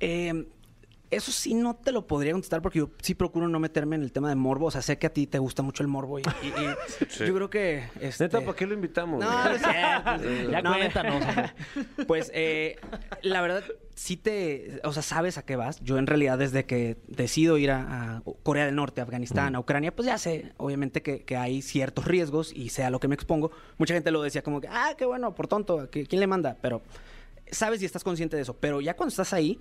Eh, 0.00 0.44
Eso 1.14 1.32
sí 1.32 1.54
no 1.54 1.74
te 1.76 1.92
lo 1.92 2.06
podría 2.06 2.32
contestar 2.32 2.60
porque 2.62 2.78
yo 2.80 2.90
sí 3.02 3.14
procuro 3.14 3.48
no 3.48 3.58
meterme 3.60 3.96
en 3.96 4.02
el 4.02 4.12
tema 4.12 4.28
de 4.28 4.34
morbo. 4.34 4.66
O 4.66 4.70
sea, 4.70 4.82
sé 4.82 4.98
que 4.98 5.06
a 5.06 5.12
ti 5.12 5.26
te 5.26 5.38
gusta 5.38 5.62
mucho 5.62 5.82
el 5.82 5.88
morbo 5.88 6.18
y, 6.18 6.22
y- 6.42 6.46
y 6.48 7.06
yo 7.26 7.34
creo 7.34 7.50
que... 7.50 7.84
Este... 8.00 8.24
Neta, 8.24 8.40
¿para 8.40 8.54
qué 8.56 8.66
lo 8.66 8.74
invitamos? 8.74 9.20
No, 9.22 9.44
no 9.44 9.50
es 9.50 9.62
cierto. 9.62 10.50
Ya 10.50 10.62
No, 10.62 10.74
cuéntanos. 10.74 11.24
Pues 12.06 12.30
eh, 12.34 12.76
la 13.22 13.40
verdad, 13.40 13.62
sí 13.94 14.16
te, 14.16 14.80
o 14.84 14.92
sea, 14.92 15.02
sabes 15.02 15.38
a 15.38 15.44
qué 15.44 15.56
vas. 15.56 15.80
Yo 15.80 15.98
en 15.98 16.06
realidad 16.06 16.38
desde 16.38 16.64
que 16.64 16.96
decido 17.08 17.58
ir 17.58 17.70
a, 17.70 18.16
a 18.16 18.22
Corea 18.42 18.66
del 18.66 18.74
Norte, 18.74 19.00
a 19.00 19.04
Afganistán, 19.04 19.54
a 19.54 19.60
Ucrania, 19.60 19.94
pues 19.94 20.06
ya 20.06 20.18
sé, 20.18 20.52
obviamente 20.56 21.02
que, 21.02 21.24
que 21.24 21.36
hay 21.36 21.62
ciertos 21.62 22.04
riesgos 22.06 22.52
y 22.52 22.68
sé 22.70 22.84
a 22.84 22.90
lo 22.90 23.00
que 23.00 23.08
me 23.08 23.14
expongo. 23.14 23.50
Mucha 23.78 23.94
gente 23.94 24.10
lo 24.10 24.22
decía 24.22 24.42
como 24.42 24.60
que, 24.60 24.68
ah, 24.68 24.94
qué 24.98 25.04
bueno, 25.04 25.34
por 25.34 25.46
tonto, 25.48 25.90
¿qui- 25.90 26.06
¿quién 26.08 26.20
le 26.20 26.26
manda? 26.26 26.56
Pero 26.60 26.82
sabes 27.50 27.80
y 27.82 27.84
estás 27.84 28.04
consciente 28.04 28.36
de 28.36 28.42
eso. 28.42 28.54
Pero 28.56 28.80
ya 28.80 28.94
cuando 28.96 29.10
estás 29.10 29.32
ahí, 29.32 29.58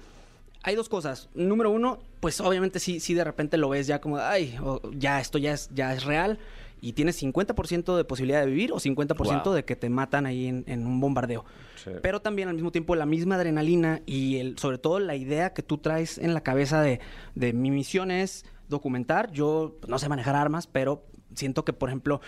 hay 0.63 0.75
dos 0.75 0.89
cosas. 0.89 1.29
Número 1.33 1.69
uno, 1.69 1.99
pues 2.19 2.39
obviamente 2.41 2.79
sí, 2.79 2.99
sí 2.99 3.13
de 3.13 3.23
repente 3.23 3.57
lo 3.57 3.69
ves 3.69 3.85
ya 3.87 3.99
como, 4.01 4.17
ay, 4.17 4.57
ya 4.97 5.19
esto 5.19 5.37
ya 5.37 5.53
es, 5.53 5.69
ya 5.73 5.93
es 5.93 6.03
real. 6.05 6.39
Y 6.81 6.93
tienes 6.93 7.21
50% 7.23 7.95
de 7.95 8.03
posibilidad 8.03 8.41
de 8.41 8.47
vivir 8.47 8.73
o 8.73 8.75
50% 8.75 9.43
Wow. 9.45 9.53
de 9.53 9.63
que 9.63 9.75
te 9.77 9.89
matan 9.89 10.25
ahí 10.25 10.47
en, 10.47 10.65
en 10.67 10.85
un 10.85 10.99
bombardeo. 10.99 11.45
Sí. 11.81 11.91
Pero 12.01 12.21
también 12.21 12.49
al 12.49 12.55
mismo 12.55 12.71
tiempo 12.73 12.95
la 12.95 13.05
misma 13.05 13.35
adrenalina 13.35 14.01
y 14.05 14.37
el, 14.37 14.57
sobre 14.57 14.77
todo 14.79 14.99
la 14.99 15.15
idea 15.15 15.53
que 15.53 15.63
tú 15.63 15.77
traes 15.77 16.17
en 16.17 16.33
la 16.33 16.41
cabeza 16.41 16.81
de, 16.81 16.99
de 17.35 17.53
mi 17.53 17.71
misión 17.71 18.11
es 18.11 18.45
documentar. 18.67 19.31
Yo 19.31 19.77
no 19.87 19.97
sé 19.97 20.09
manejar 20.09 20.35
armas, 20.35 20.67
pero 20.67 21.05
siento 21.35 21.63
que, 21.63 21.71
por 21.71 21.87
ejemplo, 21.89 22.19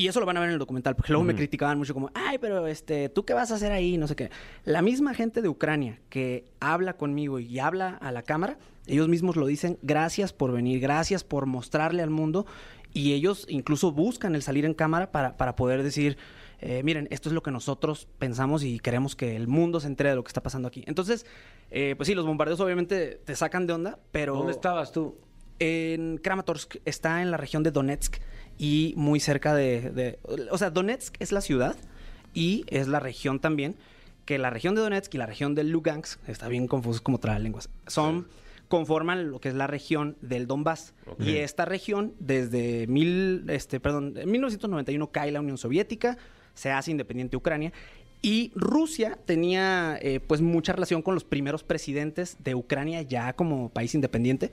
y 0.00 0.08
eso 0.08 0.18
lo 0.18 0.26
van 0.26 0.38
a 0.38 0.40
ver 0.40 0.48
en 0.48 0.54
el 0.54 0.58
documental, 0.58 0.96
porque 0.96 1.12
luego 1.12 1.24
me 1.24 1.34
criticaban 1.34 1.76
mucho 1.76 1.92
como, 1.92 2.10
ay, 2.14 2.38
pero 2.38 2.66
este, 2.66 3.10
¿tú 3.10 3.26
qué 3.26 3.34
vas 3.34 3.50
a 3.50 3.56
hacer 3.56 3.70
ahí? 3.70 3.98
No 3.98 4.06
sé 4.06 4.16
qué. 4.16 4.30
La 4.64 4.80
misma 4.80 5.12
gente 5.12 5.42
de 5.42 5.48
Ucrania 5.48 6.00
que 6.08 6.46
habla 6.58 6.94
conmigo 6.94 7.38
y 7.38 7.58
habla 7.58 7.98
a 8.00 8.10
la 8.10 8.22
cámara, 8.22 8.58
ellos 8.86 9.08
mismos 9.08 9.36
lo 9.36 9.46
dicen, 9.46 9.78
gracias 9.82 10.32
por 10.32 10.52
venir, 10.52 10.80
gracias 10.80 11.22
por 11.22 11.44
mostrarle 11.44 12.02
al 12.02 12.08
mundo. 12.08 12.46
Y 12.94 13.12
ellos 13.12 13.46
incluso 13.48 13.92
buscan 13.92 14.34
el 14.34 14.42
salir 14.42 14.64
en 14.64 14.72
cámara 14.72 15.12
para, 15.12 15.36
para 15.36 15.54
poder 15.54 15.82
decir, 15.82 16.16
eh, 16.60 16.82
miren, 16.82 17.06
esto 17.10 17.28
es 17.28 17.34
lo 17.34 17.42
que 17.42 17.50
nosotros 17.50 18.08
pensamos 18.18 18.64
y 18.64 18.80
queremos 18.80 19.14
que 19.14 19.36
el 19.36 19.48
mundo 19.48 19.80
se 19.80 19.86
entere 19.86 20.10
de 20.10 20.16
lo 20.16 20.24
que 20.24 20.28
está 20.28 20.42
pasando 20.42 20.66
aquí. 20.66 20.82
Entonces, 20.86 21.26
eh, 21.70 21.94
pues 21.96 22.06
sí, 22.06 22.14
los 22.14 22.26
bombardeos 22.26 22.58
obviamente 22.60 23.20
te 23.24 23.36
sacan 23.36 23.66
de 23.66 23.74
onda, 23.74 23.98
pero... 24.12 24.34
¿Dónde 24.34 24.52
estabas 24.52 24.92
tú? 24.92 25.18
En 25.58 26.16
Kramatorsk, 26.16 26.76
está 26.86 27.20
en 27.20 27.30
la 27.30 27.36
región 27.36 27.62
de 27.62 27.70
Donetsk 27.70 28.16
y 28.60 28.92
muy 28.94 29.20
cerca 29.20 29.54
de, 29.54 29.90
de- 29.90 30.18
O 30.50 30.58
sea, 30.58 30.68
Donetsk 30.68 31.16
es 31.18 31.32
la 31.32 31.40
ciudad 31.40 31.76
y 32.34 32.64
es 32.68 32.88
la 32.88 33.00
región 33.00 33.40
también, 33.40 33.74
que 34.26 34.38
la 34.38 34.50
región 34.50 34.74
de 34.74 34.82
Donetsk 34.82 35.14
y 35.14 35.18
la 35.18 35.24
región 35.24 35.54
de 35.54 35.64
Lugansk, 35.64 36.20
está 36.28 36.46
bien 36.48 36.68
confuso 36.68 37.02
como 37.02 37.18
lenguas, 37.38 37.70
son... 37.86 38.28
conforman 38.68 39.30
lo 39.30 39.40
que 39.40 39.48
es 39.48 39.54
la 39.54 39.66
región 39.66 40.16
del 40.20 40.46
Donbass. 40.46 40.92
Ok. 41.06 41.22
Y 41.22 41.36
esta 41.38 41.64
región, 41.64 42.12
desde 42.20 42.86
mil, 42.86 43.46
este, 43.48 43.80
perdón, 43.80 44.14
en 44.16 44.30
1991 44.30 45.10
cae 45.10 45.32
la 45.32 45.40
Unión 45.40 45.56
Soviética, 45.56 46.18
se 46.54 46.70
hace 46.70 46.90
independiente 46.90 47.36
Ucrania. 47.38 47.72
Y 48.22 48.52
Rusia 48.54 49.18
tenía 49.24 49.98
eh, 50.02 50.20
pues 50.20 50.42
mucha 50.42 50.74
relación 50.74 51.00
con 51.00 51.14
los 51.14 51.24
primeros 51.24 51.64
presidentes 51.64 52.36
de 52.44 52.54
Ucrania 52.54 53.00
ya 53.00 53.32
como 53.32 53.70
país 53.70 53.94
independiente. 53.94 54.52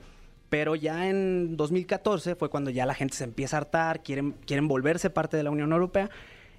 Pero 0.49 0.75
ya 0.75 1.09
en 1.09 1.57
2014 1.57 2.35
fue 2.35 2.49
cuando 2.49 2.69
ya 2.69 2.85
la 2.85 2.93
gente 2.93 3.15
se 3.15 3.23
empieza 3.23 3.57
a 3.57 3.59
hartar, 3.59 4.01
quieren, 4.01 4.33
quieren 4.45 4.67
volverse 4.67 5.09
parte 5.09 5.35
de 5.37 5.43
la 5.43 5.51
Unión 5.51 5.71
Europea. 5.71 6.09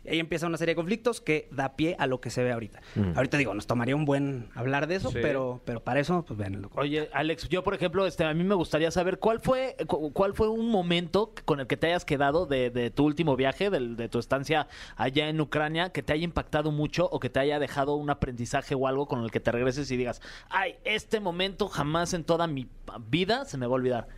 Y 0.04 0.10
ahí 0.10 0.20
empieza 0.20 0.46
una 0.46 0.56
serie 0.56 0.72
de 0.72 0.76
conflictos 0.76 1.20
que 1.20 1.48
da 1.50 1.76
pie 1.76 1.96
a 1.98 2.06
lo 2.06 2.20
que 2.20 2.30
se 2.30 2.42
ve 2.42 2.52
ahorita. 2.52 2.80
Ahorita 3.14 3.36
digo, 3.36 3.52
nos 3.54 3.66
tomaría 3.66 3.94
un 3.96 4.04
buen 4.04 4.48
hablar 4.54 4.86
de 4.86 4.94
eso, 4.96 5.10
Sí. 5.10 5.18
pero, 5.20 5.60
pero 5.64 5.82
para 5.84 6.00
eso, 6.00 6.24
pues 6.24 6.38
vean 6.38 6.54
el 6.54 6.62
documental. 6.62 6.84
Oye, 7.02 7.10
Alex, 7.12 7.48
yo 7.48 7.62
por 7.62 7.74
ejemplo, 7.74 8.06
este, 8.06 8.24
a 8.24 8.32
mí 8.34 8.44
me 8.44 8.54
gustaría 8.54 8.90
saber 8.90 9.18
cuál 9.18 9.40
fue, 9.40 9.76
cu- 9.86 10.12
cuál 10.12 10.34
fue 10.34 10.48
un 10.48 10.70
momento 10.70 11.32
con 11.44 11.60
el 11.60 11.66
que 11.66 11.76
te 11.76 11.88
hayas 11.88 12.04
quedado 12.04 12.46
de, 12.46 12.70
de 12.70 12.90
tu 12.90 13.04
último 13.04 13.36
viaje, 13.36 13.70
de 13.70 14.08
tu 14.08 14.18
estancia 14.18 14.68
allá 14.96 15.28
en 15.28 15.40
Ucrania, 15.40 15.90
que 15.90 16.02
te 16.02 16.12
haya 16.12 16.24
impactado 16.24 16.70
mucho 16.72 17.08
o 17.10 17.20
que 17.20 17.28
te 17.30 17.40
haya 17.40 17.58
dejado 17.58 17.96
un 17.96 18.08
aprendizaje 18.10 18.74
o 18.74 18.86
algo 18.86 19.06
con 19.06 19.22
el 19.24 19.30
que 19.30 19.40
te 19.40 19.52
regreses 19.52 19.90
y 19.90 19.96
digas, 19.96 20.22
ay, 20.48 20.76
este 20.84 21.20
momento 21.20 21.68
jamás 21.68 22.14
en 22.14 22.24
toda 22.24 22.46
mi 22.46 22.68
vida 23.10 23.44
se 23.44 23.58
me 23.58 23.66
va 23.66 23.72
a 23.72 23.74
olvidar. 23.76 24.08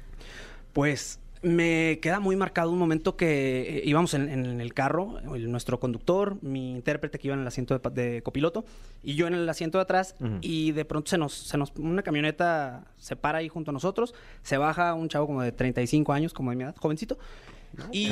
Pues 0.73 1.21
me 1.43 1.99
queda 2.03 2.21
muy 2.21 2.37
marcado 2.37 2.71
un 2.71 2.79
momento 2.79 3.17
que 3.17 3.79
eh, 3.79 3.83
íbamos 3.87 4.13
en, 4.15 4.29
en 4.29 4.61
el 4.61 4.75
carro, 4.75 5.19
el- 5.35 5.51
nuestro 5.51 5.81
conductor, 5.81 6.37
mi 6.43 6.73
intérprete 6.73 7.19
que 7.19 7.29
iba 7.29 7.35
en 7.35 7.41
el 7.41 7.47
asiento 7.47 7.79
de, 7.79 7.91
de 8.03 8.23
copiloto 8.23 8.65
y 9.03 9.15
yo 9.15 9.27
en 9.27 9.35
el 9.35 9.49
asiento 9.49 9.79
de 9.79 9.83
atrás 9.83 10.17
y 10.43 10.73
de 10.73 10.85
pronto 10.85 11.09
se 11.11 11.17
nos, 11.19 11.33
se 11.33 11.57
nos, 11.57 11.73
una 11.77 12.03
camioneta 12.03 12.85
se 12.99 13.17
para 13.17 13.39
ahí 13.39 13.49
junto 13.49 13.71
a 13.71 13.73
nosotros, 13.73 14.15
se 14.43 14.59
baja 14.59 14.93
un 14.95 15.09
chavo 15.09 15.27
como 15.27 15.43
de 15.43 15.53
35 15.53 16.13
años, 16.13 16.35
como 16.35 16.51
de 16.51 16.57
mi 16.57 16.65
edad, 16.65 16.75
jovencito. 16.79 17.19
Y, 17.93 18.09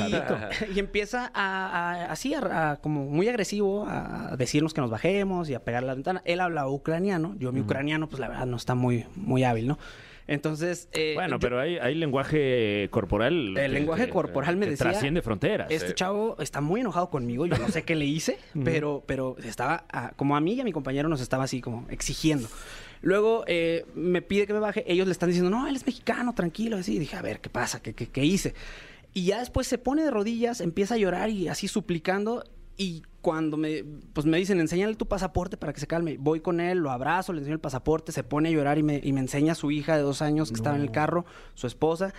y 0.75 0.79
empieza 0.79 1.29
a, 1.33 2.05
a- 2.05 2.11
así, 2.11 2.33
a- 2.33 2.71
a- 2.71 2.75
como 2.77 3.05
muy 3.05 3.27
agresivo, 3.27 3.85
a 3.87 4.35
decirnos 4.37 4.73
que 4.73 4.81
nos 4.81 4.89
bajemos 4.89 5.49
y 5.49 5.53
a 5.53 5.63
pegar 5.63 5.83
la 5.83 5.93
ventana. 5.93 6.21
Él 6.25 6.39
habla 6.39 6.67
ucraniano, 6.67 7.35
yo 7.37 7.51
mi 7.51 7.59
ucraniano, 7.61 8.07
pues 8.09 8.19
la 8.19 8.29
verdad 8.29 8.45
no 8.47 8.57
está 8.57 8.73
muy, 8.73 9.05
muy 9.15 9.43
hábil, 9.43 9.67
¿no? 9.67 9.77
Entonces, 10.29 10.87
eh, 10.93 11.13
Bueno, 11.15 11.35
yo- 11.35 11.39
pero 11.39 11.59
hay, 11.59 11.77
hay 11.79 11.95
lenguaje 11.95 12.87
corporal. 12.91 13.57
El 13.57 13.73
lenguaje 13.73 14.09
corporal 14.09 14.57
me 14.57 14.65
que 14.67 14.71
decía- 14.71 14.91
Trasciende 14.91 15.21
fronteras. 15.23 15.71
Este 15.71 15.95
chavo 15.95 16.35
está 16.39 16.61
muy 16.61 16.81
enojado 16.81 17.09
conmigo. 17.09 17.47
Yo 17.47 17.57
no 17.57 17.67
sé 17.69 17.83
qué 17.83 17.95
le 17.95 18.05
hice, 18.05 18.37
pero, 18.63 19.03
pero 19.07 19.35
estaba, 19.43 19.85
ah, 19.91 20.13
como 20.15 20.35
a 20.37 20.41
mí 20.41 20.53
y 20.53 20.61
a 20.61 20.63
mi 20.63 20.71
compañero 20.71 21.09
nos 21.09 21.19
estaba 21.21 21.45
así 21.45 21.61
como 21.61 21.87
exigiendo. 21.89 22.47
Luego 23.01 23.43
eh, 23.47 23.85
me 23.95 24.21
pide 24.21 24.45
que 24.45 24.53
me 24.53 24.59
baje. 24.59 24.83
Ellos 24.91 25.07
le 25.07 25.13
están 25.13 25.29
diciendo, 25.29 25.49
no, 25.49 25.67
él 25.67 25.75
es 25.75 25.85
mexicano, 25.85 26.35
tranquilo. 26.35 26.77
Así 26.77 26.95
Y 26.95 26.99
dije, 26.99 27.15
a 27.15 27.21
ver, 27.23 27.39
¿qué 27.41 27.49
pasa? 27.49 27.81
¿Qué, 27.81 27.93
qué, 27.95 28.07
qué 28.07 28.23
hice? 28.23 28.53
Y 29.13 29.25
ya 29.25 29.39
después 29.39 29.65
se 29.65 29.79
pone 29.79 30.03
de 30.03 30.11
rodillas, 30.11 30.61
empieza 30.61 30.93
a 30.93 30.97
llorar 30.97 31.29
y 31.31 31.47
así 31.47 31.67
suplicando. 31.67 32.43
Y 32.77 33.01
cuando 33.21 33.57
me, 33.57 33.83
pues 34.13 34.25
me 34.25 34.37
dicen, 34.37 34.59
enséñale 34.59 34.95
tu 34.95 35.07
pasaporte 35.07 35.57
para 35.57 35.73
que 35.73 35.79
se 35.79 35.87
calme. 35.87 36.17
Voy 36.19 36.39
con 36.39 36.59
él, 36.59 36.79
lo 36.79 36.91
abrazo, 36.91 37.33
le 37.33 37.39
enseño 37.39 37.55
el 37.55 37.61
pasaporte, 37.61 38.11
se 38.11 38.23
pone 38.23 38.49
a 38.49 38.51
llorar 38.51 38.77
y 38.77 38.83
me, 38.83 39.01
y 39.03 39.13
me 39.13 39.19
enseña 39.19 39.53
a 39.53 39.55
su 39.55 39.71
hija 39.71 39.97
de 39.97 40.03
dos 40.03 40.21
años 40.21 40.49
que 40.49 40.55
estaba 40.55 40.75
en 40.75 40.81
el 40.81 40.91
carro, 40.91 41.25
su 41.53 41.67
esposa. 41.67 42.13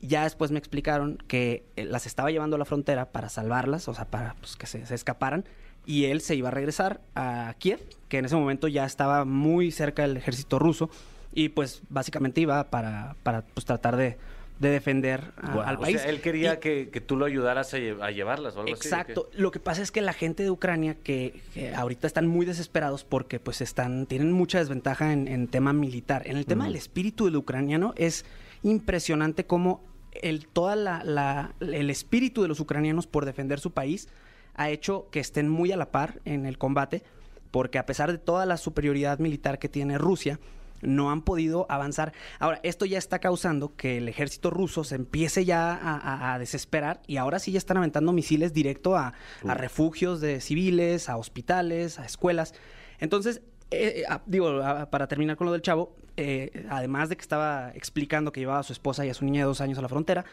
Ya 0.00 0.24
después 0.24 0.50
me 0.50 0.58
explicaron 0.58 1.16
que 1.28 1.64
eh, 1.76 1.84
las 1.84 2.06
estaba 2.06 2.30
llevando 2.30 2.56
a 2.56 2.58
la 2.58 2.64
frontera 2.64 3.12
para 3.12 3.28
salvarlas, 3.28 3.88
o 3.88 3.94
sea, 3.94 4.04
para 4.04 4.34
pues, 4.40 4.56
que 4.56 4.66
se, 4.66 4.84
se 4.84 4.94
escaparan. 4.94 5.44
Y 5.86 6.04
él 6.04 6.20
se 6.20 6.36
iba 6.36 6.48
a 6.48 6.52
regresar 6.52 7.00
a 7.14 7.54
Kiev, 7.58 7.80
que 8.08 8.18
en 8.18 8.24
ese 8.24 8.36
momento 8.36 8.68
ya 8.68 8.84
estaba 8.84 9.24
muy 9.24 9.70
cerca 9.70 10.02
del 10.02 10.16
ejército 10.16 10.58
ruso. 10.58 10.90
Y 11.34 11.48
pues 11.48 11.82
básicamente 11.88 12.40
iba 12.40 12.70
para, 12.70 13.16
para 13.22 13.42
pues, 13.42 13.64
tratar 13.64 13.96
de, 13.96 14.18
de 14.62 14.70
defender 14.70 15.32
a- 15.36 15.64
al 15.68 15.76
O 15.76 15.80
país. 15.80 16.00
sea, 16.00 16.08
él 16.08 16.20
quería 16.20 16.54
Y- 16.54 16.58
que, 16.58 16.88
que 16.90 17.00
tú 17.00 17.16
lo 17.16 17.24
ayudaras 17.26 17.74
a, 17.74 17.78
lle- 17.78 18.00
a 18.00 18.10
llevarlas 18.12 18.54
o 18.56 18.60
algo 18.60 18.72
así. 18.72 18.88
¿o? 18.88 18.90
Exacto. 18.90 19.28
Lo 19.34 19.50
que 19.50 19.58
pasa 19.60 19.82
es 19.82 19.90
que 19.90 20.00
la 20.00 20.12
gente 20.12 20.44
de 20.44 20.50
Ucrania 20.50 20.94
que, 20.94 21.42
que 21.52 21.74
ahorita 21.74 22.06
están 22.06 22.26
muy 22.28 22.46
desesperados 22.46 23.02
porque 23.04 23.40
pues 23.40 23.60
están 23.60 24.06
tienen 24.06 24.30
mucha 24.32 24.58
desventaja 24.60 25.12
en, 25.12 25.26
en 25.28 25.48
tema 25.48 25.72
militar. 25.72 26.22
En 26.26 26.36
el 26.36 26.46
tema 26.46 26.64
del 26.66 26.76
espíritu 26.76 27.24
del 27.26 27.36
ucraniano 27.36 27.92
es 27.96 28.24
impresionante 28.62 29.44
cómo 29.46 29.82
el 30.12 30.46
toda 30.46 30.76
la, 30.76 31.02
la- 31.04 31.54
el 31.60 31.90
espíritu 31.90 32.42
de 32.42 32.48
los 32.48 32.60
ucranianos 32.60 33.06
por 33.06 33.24
defender 33.24 33.58
su 33.58 33.72
país 33.72 34.08
ha 34.54 34.70
hecho 34.70 35.08
que 35.10 35.18
estén 35.20 35.48
muy 35.48 35.72
a 35.72 35.76
la 35.76 35.90
par 35.90 36.20
en 36.24 36.46
el 36.46 36.56
combate 36.56 37.02
porque 37.50 37.78
a 37.78 37.86
pesar 37.86 38.12
de 38.12 38.18
toda 38.18 38.46
la 38.46 38.56
superioridad 38.58 39.18
militar 39.18 39.58
que 39.58 39.68
tiene 39.68 39.98
Rusia 39.98 40.38
no 40.82 41.10
han 41.10 41.22
podido 41.22 41.66
avanzar. 41.70 42.12
Ahora, 42.38 42.60
esto 42.62 42.84
ya 42.84 42.98
está 42.98 43.18
causando 43.18 43.74
que 43.76 43.98
el 43.98 44.08
ejército 44.08 44.50
ruso 44.50 44.84
se 44.84 44.96
empiece 44.96 45.44
ya 45.44 45.72
a, 45.74 45.96
a- 45.96 46.34
a 46.34 46.38
desesperar 46.38 47.00
y 47.06 47.16
ahora 47.16 47.38
sí 47.38 47.52
ya 47.52 47.58
están 47.58 47.76
aventando 47.78 48.12
misiles 48.12 48.52
directo 48.52 48.96
a, 48.96 49.14
a 49.46 49.54
refugios 49.54 50.20
de 50.20 50.40
civiles, 50.40 51.08
a 51.08 51.16
hospitales, 51.16 51.98
a 51.98 52.04
escuelas. 52.04 52.54
Entonces, 52.98 53.42
eh, 53.70 54.00
eh, 54.00 54.02
ah, 54.08 54.22
digo, 54.26 54.60
ah, 54.62 54.90
para 54.90 55.06
terminar 55.08 55.36
con 55.36 55.46
lo 55.46 55.52
del 55.52 55.62
chavo, 55.62 55.96
eh, 56.16 56.66
además 56.68 57.08
de 57.08 57.16
que 57.16 57.22
estaba 57.22 57.70
explicando 57.74 58.32
que 58.32 58.40
llevaba 58.40 58.58
a 58.60 58.62
su 58.62 58.72
esposa 58.74 59.06
y 59.06 59.10
a 59.10 59.14
su 59.14 59.24
niña 59.24 59.40
de 59.40 59.46
dos 59.46 59.60
años 59.62 59.78
a 59.78 59.82
la 59.82 59.88
frontera, 59.88 60.24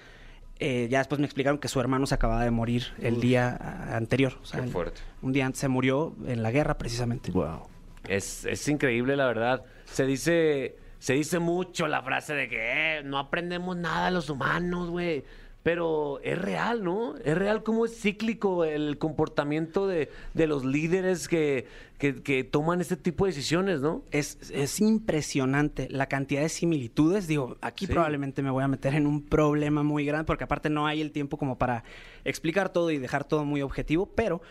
eh, 0.59 0.87
ya 0.91 0.97
después 0.97 1.19
me 1.19 1.25
explicaron 1.25 1.57
que 1.57 1.69
su 1.69 1.79
hermano 1.79 2.05
se 2.05 2.15
acababa 2.15 2.43
de 2.43 2.51
morir 2.51 2.87
el 2.99 3.21
día 3.21 3.57
ah, 3.61 3.95
anterior. 3.95 4.33
O 4.41 4.45
sea, 4.45 4.59
Qué 4.59 4.65
el- 4.65 4.71
fuerte. 4.73 4.99
Un 5.21 5.31
día 5.31 5.45
antes 5.45 5.61
se 5.61 5.69
murió 5.69 6.13
en 6.27 6.43
la 6.43 6.51
guerra, 6.51 6.77
precisamente. 6.77 7.31
Wow. 7.31 7.61
Es, 8.07 8.43
es 8.45 8.67
increíble, 8.67 9.15
la 9.15 9.25
verdad. 9.27 9.63
Se 9.91 10.05
dice, 10.05 10.75
se 10.99 11.13
dice 11.13 11.39
mucho 11.39 11.87
la 11.87 12.01
frase 12.01 12.33
de 12.33 12.47
que 12.49 12.57
"Eh, 12.99 13.03
no 13.03 13.17
aprendemos 13.17 13.75
nada 13.77 14.11
los 14.11 14.29
humanos, 14.29 14.89
güey. 14.89 15.23
Pero 15.61 16.21
es 16.23 16.39
real, 16.41 16.85
¿no? 16.85 17.17
Es 17.17 17.37
real 17.37 17.63
cómo 17.63 17.83
es 17.83 17.99
cíclico 17.99 18.63
el 18.63 18.97
comportamiento 18.97 19.87
de, 19.87 20.09
de 20.33 20.47
los 20.47 20.63
líderes 20.63 21.27
que, 21.27 21.67
que, 21.97 22.23
que 22.23 22.45
toman 22.45 22.79
este 22.79 22.95
tipo 22.95 23.25
de 23.25 23.31
decisiones, 23.31 23.81
¿no? 23.81 24.01
Es, 24.11 24.37
es 24.51 24.79
impresionante 24.79 25.89
la 25.89 26.05
cantidad 26.07 26.41
de 26.41 26.47
similitudes. 26.49 27.27
Digo, 27.27 27.57
aquí 27.59 27.87
Sí. 27.87 27.91
probablemente 27.91 28.41
me 28.41 28.51
voy 28.51 28.63
a 28.63 28.69
meter 28.69 28.95
en 28.95 29.05
un 29.05 29.21
problema 29.21 29.83
muy 29.83 30.05
grande 30.05 30.23
porque 30.25 30.45
aparte 30.45 30.69
no 30.69 30.87
hay 30.87 31.01
el 31.01 31.11
tiempo 31.11 31.35
como 31.37 31.57
para 31.57 31.83
explicar 32.23 32.69
todo 32.69 32.89
y 32.89 32.97
dejar 32.97 33.25
todo 33.25 33.43
muy 33.43 33.61
objetivo, 33.61 34.05
pero 34.15 34.41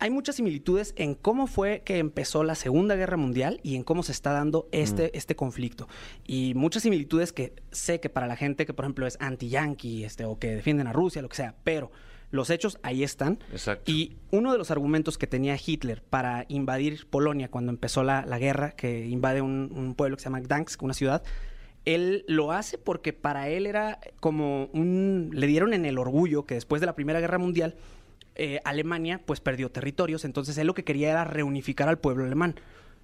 hay 0.00 0.10
muchas 0.10 0.36
similitudes 0.36 0.94
en 0.96 1.14
cómo 1.14 1.46
fue 1.46 1.82
que 1.84 1.98
empezó 1.98 2.42
la 2.42 2.54
Segunda 2.54 2.96
Guerra 2.96 3.18
Mundial 3.18 3.60
y 3.62 3.76
en 3.76 3.84
cómo 3.84 4.02
se 4.02 4.12
está 4.12 4.32
dando 4.32 4.66
este, 4.72 5.16
este 5.16 5.36
conflicto. 5.36 5.88
Y 6.26 6.54
muchas 6.56 6.82
similitudes 6.82 7.32
que 7.32 7.52
sé 7.70 8.00
que 8.00 8.08
para 8.08 8.26
la 8.26 8.34
gente 8.34 8.64
que, 8.64 8.72
por 8.72 8.86
ejemplo, 8.86 9.06
es 9.06 9.18
anti-yankee 9.20 10.04
este, 10.04 10.24
o 10.24 10.38
que 10.38 10.56
defienden 10.56 10.86
a 10.86 10.92
Rusia, 10.92 11.20
lo 11.20 11.28
que 11.28 11.36
sea, 11.36 11.54
pero 11.64 11.92
los 12.30 12.48
hechos 12.48 12.78
ahí 12.82 13.02
están. 13.02 13.40
Exacto. 13.52 13.90
Y 13.90 14.16
uno 14.30 14.52
de 14.52 14.58
los 14.58 14.70
argumentos 14.70 15.18
que 15.18 15.26
tenía 15.26 15.56
Hitler 15.64 16.02
para 16.02 16.46
invadir 16.48 17.06
Polonia 17.08 17.50
cuando 17.50 17.70
empezó 17.70 18.02
la, 18.02 18.24
la 18.24 18.38
guerra, 18.38 18.70
que 18.70 19.06
invade 19.06 19.42
un, 19.42 19.70
un 19.74 19.94
pueblo 19.94 20.16
que 20.16 20.22
se 20.22 20.30
llama 20.30 20.40
Gdansk, 20.40 20.82
una 20.82 20.94
ciudad, 20.94 21.22
él 21.84 22.24
lo 22.26 22.52
hace 22.52 22.78
porque 22.78 23.12
para 23.12 23.48
él 23.48 23.66
era 23.66 24.00
como 24.20 24.66
un... 24.72 25.30
Le 25.32 25.46
dieron 25.46 25.72
en 25.72 25.84
el 25.84 25.98
orgullo 25.98 26.44
que 26.44 26.54
después 26.54 26.80
de 26.80 26.86
la 26.86 26.94
Primera 26.94 27.20
Guerra 27.20 27.38
Mundial, 27.38 27.74
eh, 28.36 28.60
Alemania 28.64 29.20
pues 29.24 29.40
perdió 29.40 29.70
territorios, 29.70 30.24
entonces 30.24 30.56
él 30.58 30.66
lo 30.66 30.74
que 30.74 30.84
quería 30.84 31.10
era 31.10 31.24
reunificar 31.24 31.88
al 31.88 31.98
pueblo 31.98 32.24
alemán. 32.24 32.54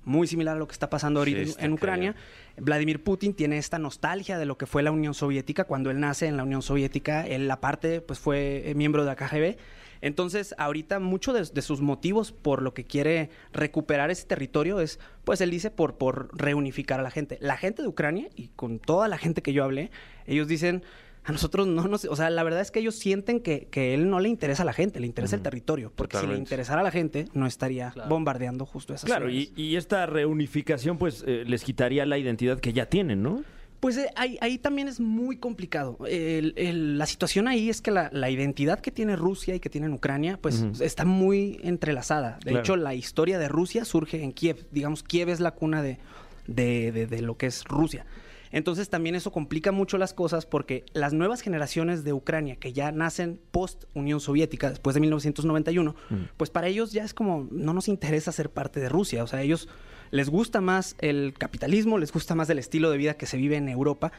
Muy 0.05 0.29
similar 0.29 0.55
a 0.55 0.59
lo 0.61 0.69
que 0.69 0.73
está 0.73 0.89
pasando 0.89 1.19
ahorita 1.19 1.39
Sí, 1.39 1.43
en- 1.43 1.49
está 1.49 1.65
en 1.65 1.73
Ucrania. 1.73 2.15
Vladimir 2.59 3.03
Putin 3.03 3.35
tiene 3.35 3.59
esta 3.59 3.79
nostalgia 3.79 4.39
de 4.39 4.47
lo 4.47 4.57
que 4.57 4.67
fue 4.67 4.85
la 4.85 4.93
Unión 4.93 5.15
Soviética. 5.15 5.65
Cuando 5.65 5.91
él 5.91 5.99
nace 5.99 6.27
en 6.27 6.37
la 6.37 6.45
Unión 6.45 6.63
Soviética, 6.63 7.27
él 7.27 7.51
aparte 7.51 8.01
pues 8.01 8.21
fue 8.21 8.71
eh, 8.71 8.75
miembro 8.77 9.03
de 9.05 9.09
la 9.09 9.17
KGB. 9.17 9.57
Entonces, 10.03 10.55
ahorita 10.59 11.01
muchos 11.01 11.35
de, 11.35 11.53
de 11.55 11.63
sus 11.63 11.81
motivos 11.81 12.31
por 12.31 12.63
lo 12.63 12.73
que 12.75 12.85
quiere 12.85 13.31
recuperar 13.53 14.11
ese 14.13 14.27
territorio 14.27 14.79
es, 14.81 15.01
pues 15.25 15.41
él 15.41 15.51
dice, 15.51 15.71
por, 15.73 15.97
por 15.97 16.29
reunificar 16.39 17.01
a 17.01 17.03
la 17.03 17.11
gente. 17.11 17.39
La 17.41 17.57
gente 17.57 17.83
de 17.83 17.89
Ucrania, 17.89 18.29
y 18.37 18.49
con 18.55 18.79
toda 18.79 19.09
la 19.09 19.19
gente 19.19 19.43
que 19.43 19.53
yo 19.55 19.65
hablé, 19.65 19.91
ellos 20.27 20.47
dicen, 20.49 20.85
a 21.29 21.33
nosotros 21.33 21.67
no 21.67 21.87
nos... 21.89 22.05
O 22.05 22.15
sea, 22.17 22.31
la 22.31 22.43
verdad 22.45 22.61
es 22.61 22.71
que 22.71 22.79
ellos 22.79 22.95
sienten 22.95 23.41
que, 23.41 23.67
que 23.71 23.95
él 23.95 24.09
no 24.09 24.21
le 24.21 24.29
interesa 24.29 24.63
a 24.63 24.67
la 24.67 24.73
gente, 24.73 25.01
le 25.01 25.07
interesa 25.09 25.35
el 25.37 25.43
territorio. 25.43 25.93
Porque 25.95 26.17
si 26.19 26.27
le 26.27 26.37
interesara 26.39 26.81
a 26.81 26.85
la 26.85 26.93
gente, 26.93 27.27
no 27.35 27.47
estaría 27.47 27.93
bombardeando 28.09 28.65
justo 28.65 28.95
esas 28.95 29.07
Claro, 29.07 29.29
y, 29.29 29.77
esta 29.77 30.07
reunificación 30.07 30.99
pues 30.99 31.25
eh, 31.27 31.45
les 31.47 31.65
quitaría 31.65 32.07
la 32.07 32.17
identidad 32.19 32.61
que 32.61 32.73
ya 32.73 32.87
tienen, 32.87 33.23
¿no? 33.23 33.43
Pues 33.81 33.99
eh, 33.99 34.09
ahí, 34.17 34.39
ahí 34.41 34.57
también 34.57 34.89
es 34.89 35.01
muy 35.01 35.37
complicado. 35.37 35.99
El- 36.09 36.55
el- 36.57 36.97
la 36.97 37.05
situación 37.07 37.47
ahí 37.49 37.69
es 37.69 37.83
que 37.83 37.91
la, 37.91 38.09
la 38.13 38.31
identidad 38.31 38.81
que 38.81 38.91
tiene 38.91 39.17
Rusia 39.17 39.55
y 39.55 39.61
que 39.61 39.69
tiene 39.69 39.87
en 39.89 39.93
Ucrania, 39.93 40.39
pues 40.41 40.65
está 40.81 41.05
muy 41.05 41.61
entrelazada. 41.63 42.37
De 42.45 42.51
Claro. 42.53 42.61
hecho, 42.61 42.77
la 42.77 42.95
historia 42.95 43.39
de 43.39 43.49
Rusia 43.49 43.85
surge 43.85 44.23
en 44.23 44.33
Kiev. 44.33 44.67
Digamos, 44.71 45.03
Kiev 45.03 45.29
es 45.29 45.41
la 45.41 45.51
cuna 45.51 45.83
de, 45.83 45.99
de- 46.47 46.91
de- 46.93 47.07
de 47.07 47.21
lo 47.21 47.37
que 47.37 47.47
es 47.47 47.65
Rusia. 47.65 48.07
Entonces 48.51 48.89
también 48.89 49.15
eso 49.15 49.33
complica 49.33 49.73
mucho 49.73 49.99
las 49.99 50.15
cosas 50.15 50.47
porque 50.47 50.85
las 50.93 51.13
nuevas 51.13 51.41
generaciones 51.41 52.05
de 52.05 52.13
Ucrania 52.13 52.57
que 52.57 52.73
ya 52.73 52.93
nacen 52.93 53.41
post 53.51 53.85
Unión 53.95 54.21
Soviética, 54.21 54.71
después 54.71 54.95
de 54.95 55.01
1991, 55.01 55.95
pues 56.37 56.51
para 56.51 56.69
ellos 56.69 56.93
ya 56.93 57.05
es 57.05 57.15
como, 57.15 57.49
no 57.51 57.73
nos 57.73 57.89
interesa 57.89 58.33
ser 58.33 58.51
parte 58.51 58.81
de 58.81 58.89
Rusia. 58.89 59.25
O 59.25 59.27
sea, 59.27 59.43
ellos 59.43 59.69
les 60.11 60.31
gusta 60.31 60.61
más 60.61 60.97
el 60.99 61.35
capitalismo, 61.37 61.99
les 61.99 62.13
gusta 62.13 62.35
más 62.35 62.49
el 62.51 62.59
estilo 62.59 62.91
de 62.91 62.99
vida 62.99 63.15
que 63.15 63.27
se 63.27 63.37
vive 63.37 63.57
en 63.57 63.69
Europa 63.69 64.13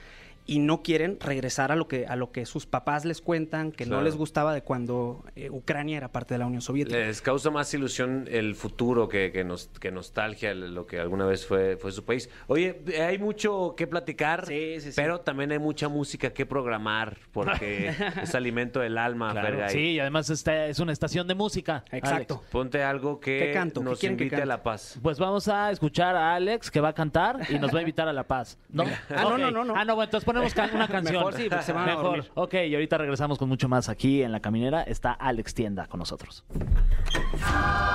y 0.47 0.59
no 0.59 0.81
quieren 0.81 1.19
regresar 1.19 1.71
a 1.71 1.75
lo 1.75 1.87
que 1.87 2.07
a 2.07 2.15
lo 2.15 2.31
que 2.31 2.45
sus 2.45 2.65
papás 2.65 3.05
les 3.05 3.21
cuentan 3.21 3.71
que 3.71 3.83
Claro. 3.85 3.97
no 4.01 4.05
les 4.05 4.15
gustaba 4.15 4.53
de 4.53 4.61
cuando 4.63 5.23
eh, 5.35 5.49
Ucrania 5.49 5.97
era 5.97 6.11
parte 6.11 6.33
de 6.33 6.39
la 6.39 6.47
Unión 6.47 6.61
Soviética. 6.61 6.97
Les 6.97 7.21
causa 7.21 7.51
más 7.51 7.73
ilusión 7.73 8.25
el 8.31 8.55
futuro 8.55 9.07
que, 9.09 9.31
que, 9.31 9.43
nos, 9.43 9.67
que 9.79 9.91
nostalgia 9.91 10.53
lo 10.55 10.85
que 10.87 10.99
alguna 10.99 11.25
vez 11.25 11.45
fue, 11.45 11.77
fue 11.77 11.91
su 11.91 12.03
país. 12.05 12.29
Oye, 12.47 12.81
hay 13.01 13.17
mucho 13.19 13.75
que 13.77 13.87
platicar, 13.87 14.45
Sí, 14.47 14.79
sí, 14.79 14.91
sí. 14.91 14.95
pero 14.95 15.19
también 15.21 15.51
hay 15.51 15.59
mucha 15.59 15.89
música 15.89 16.31
que 16.31 16.45
programar 16.45 17.17
porque 17.33 17.89
es 18.23 18.33
alimento 18.33 18.79
del 18.79 18.97
alma, 18.97 19.33
Fergay. 19.33 19.69
Sí, 19.69 19.79
y 19.91 19.99
además 19.99 20.29
esta 20.29 20.67
es 20.67 20.79
una 20.79 20.93
estación 20.93 21.27
de 21.27 21.35
música. 21.35 21.83
Exacto. 21.91 22.35
Alex. 22.35 22.49
Ponte 22.51 22.83
algo 22.83 23.19
que 23.19 23.37
¿Qué 23.39 23.51
canto? 23.53 23.81
¿Qué 23.81 23.85
nos 23.85 24.03
invite 24.03 24.35
a 24.37 24.45
la 24.45 24.63
paz. 24.63 24.97
Pues 25.01 25.19
vamos 25.19 25.47
a 25.49 25.71
escuchar 25.71 26.15
a 26.15 26.35
Alex 26.35 26.71
que 26.71 26.79
va 26.79 26.89
a 26.89 26.93
cantar 26.93 27.39
y 27.49 27.59
nos 27.59 27.73
va 27.73 27.79
a 27.79 27.81
invitar 27.81 28.07
a 28.07 28.13
La 28.13 28.23
Paz. 28.25 28.57
¿No? 28.69 28.83
Ah, 29.09 29.23
no, 29.23 29.37
no, 29.51 29.63
no. 29.63 29.75
Ah, 29.75 29.83
no, 29.85 29.95
bueno, 29.95 30.05
entonces 30.05 30.25
ponemos 30.37 30.53
can- 30.53 30.75
una 30.75 30.87
canción. 30.87 31.15
Mejor 31.17 31.33
sí, 31.35 31.47
porque 31.49 31.63
se 31.63 31.73
van 31.73 31.83
a 31.83 31.87
Mejor. 31.87 32.03
dormir. 32.03 32.31
Ok, 32.35 32.53
y 32.67 32.73
ahorita 32.73 32.97
regresamos 32.97 33.37
con 33.37 33.49
mucho 33.49 33.67
más 33.69 33.89
aquí 33.89 34.21
en 34.23 34.31
La 34.31 34.39
Caminera. 34.39 34.83
Está 34.83 35.11
Alex 35.13 35.53
Tienda 35.53 35.87
con 35.87 35.99
nosotros. 35.99 36.43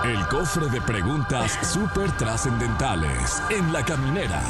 El 0.05 0.27
cofre 0.29 0.67
de 0.69 0.81
preguntas 0.81 1.53
súper 1.67 2.11
trascendentales 2.17 3.43
en 3.51 3.73
la 3.73 3.85
caminera. 3.85 4.41